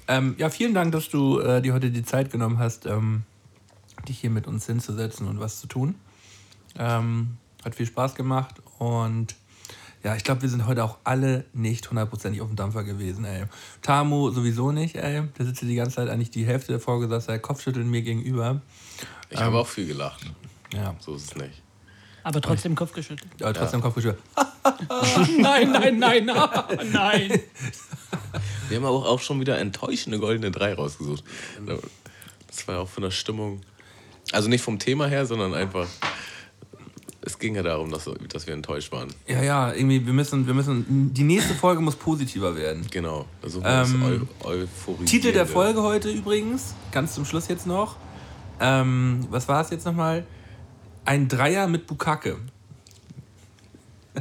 Ähm, 0.08 0.36
ja, 0.38 0.50
vielen 0.50 0.74
Dank, 0.74 0.92
dass 0.94 1.10
du 1.10 1.40
äh, 1.40 1.62
dir 1.62 1.74
heute 1.74 1.92
die 1.92 2.04
Zeit 2.04 2.32
genommen 2.32 2.58
hast, 2.58 2.86
ähm, 2.86 3.24
dich 4.08 4.20
hier 4.20 4.30
mit 4.30 4.48
uns 4.48 4.66
hinzusetzen 4.66 5.28
und 5.28 5.40
was 5.40 5.60
zu 5.60 5.68
tun. 5.68 5.96
Ähm, 6.78 7.38
hat 7.64 7.76
viel 7.76 7.86
Spaß 7.86 8.16
gemacht 8.16 8.56
und 8.80 9.36
ja, 10.04 10.16
ich 10.16 10.24
glaube, 10.24 10.42
wir 10.42 10.50
sind 10.50 10.66
heute 10.66 10.84
auch 10.84 10.98
alle 11.04 11.46
nicht 11.54 11.90
hundertprozentig 11.90 12.42
auf 12.42 12.48
dem 12.48 12.56
Dampfer 12.56 12.84
gewesen, 12.84 13.26
ey. 13.26 13.46
Tamu 13.82 14.32
sowieso 14.32 14.72
nicht, 14.72 14.96
ey. 14.96 15.24
Der 15.38 15.46
sitzt 15.46 15.60
hier 15.60 15.70
die 15.70 15.76
ganze 15.76 15.98
Zeit 15.98 16.10
eigentlich 16.10 16.32
die 16.32 16.46
Hälfte 16.46 16.72
der 16.72 16.80
Folge, 16.80 17.08
saß 17.08 17.28
er 17.28 17.40
Kopfschütteln 17.40 17.90
mir 17.90 18.02
gegenüber. 18.02 18.62
Ich 19.30 19.40
habe 19.40 19.58
auch 19.58 19.68
viel 19.68 19.88
gelacht. 19.88 20.26
Ja, 20.74 20.96
So 21.00 21.16
ist 21.16 21.32
es 21.32 21.36
nicht. 21.36 21.62
Aber 22.24 22.42
trotzdem 22.42 22.76
Kopf 22.76 22.94
geschüttelt. 22.94 23.30
aber 23.42 23.54
trotzdem 23.54 23.82
Kopfgeschüttelt. 23.82 24.22
nein, 25.40 25.72
nein, 25.72 26.00
nein, 26.00 26.30
ah, 26.30 26.68
nein. 26.92 27.40
Wir 28.68 28.78
haben 28.78 28.86
aber 28.86 28.98
auch, 28.98 29.06
auch 29.06 29.20
schon 29.20 29.40
wieder 29.40 29.58
enttäuschende 29.58 30.20
goldene 30.20 30.52
drei 30.52 30.74
rausgesucht. 30.74 31.24
Das 32.48 32.68
war 32.68 32.76
ja 32.76 32.82
auch 32.82 32.90
von 32.90 33.04
der 33.04 33.12
Stimmung. 33.12 33.62
Also 34.32 34.50
nicht 34.50 34.62
vom 34.62 34.80
Thema 34.80 35.08
her, 35.08 35.26
sondern 35.26 35.54
einfach. 35.54 35.88
Es 37.22 37.38
ging 37.38 37.56
ja 37.56 37.64
darum, 37.64 37.92
dass, 37.92 38.10
dass 38.32 38.48
wir 38.48 38.54
enttäuscht 38.54 38.94
waren. 38.94 39.10
Ja, 39.28 39.44
ja, 39.44 39.74
irgendwie, 39.74 40.06
wir 40.06 40.14
müssen, 40.14 40.48
wir 40.48 40.54
müssen. 40.54 41.14
Die 41.14 41.24
nächste 41.24 41.54
Folge 41.54 41.82
muss 41.82 41.96
positiver 41.98 42.56
werden. 42.56 42.88
Genau. 42.90 43.26
Also 43.42 43.62
Ähm, 43.64 44.26
Eu 44.42 44.50
Euphorie. 44.50 45.06
Titel 45.06 45.34
der 45.34 45.46
Folge 45.46 45.82
heute 45.82 46.10
übrigens, 46.10 46.74
ganz 46.92 47.16
zum 47.16 47.26
Schluss 47.26 47.50
jetzt 47.50 47.68
noch. 47.68 47.98
Ähm, 48.62 49.28
was 49.30 49.48
war 49.50 49.62
es 49.62 49.70
jetzt 49.70 49.86
nochmal? 49.86 50.26
Ein 51.06 51.28
Dreier 51.28 51.68
mit 51.68 51.88
Bukake. 51.88 52.38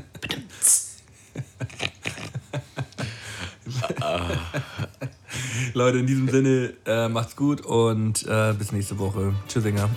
Leute, 5.75 5.99
in 5.99 6.07
diesem 6.07 6.29
Sinne, 6.29 6.73
äh, 6.87 7.09
macht's 7.09 7.37
gut 7.37 7.61
und 7.61 8.27
äh, 8.27 8.55
bis 8.59 8.73
nächste 8.73 8.99
Woche. 8.99 9.35
Tschüssinger. 9.49 9.89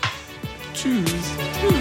Tschüss. 0.74 1.81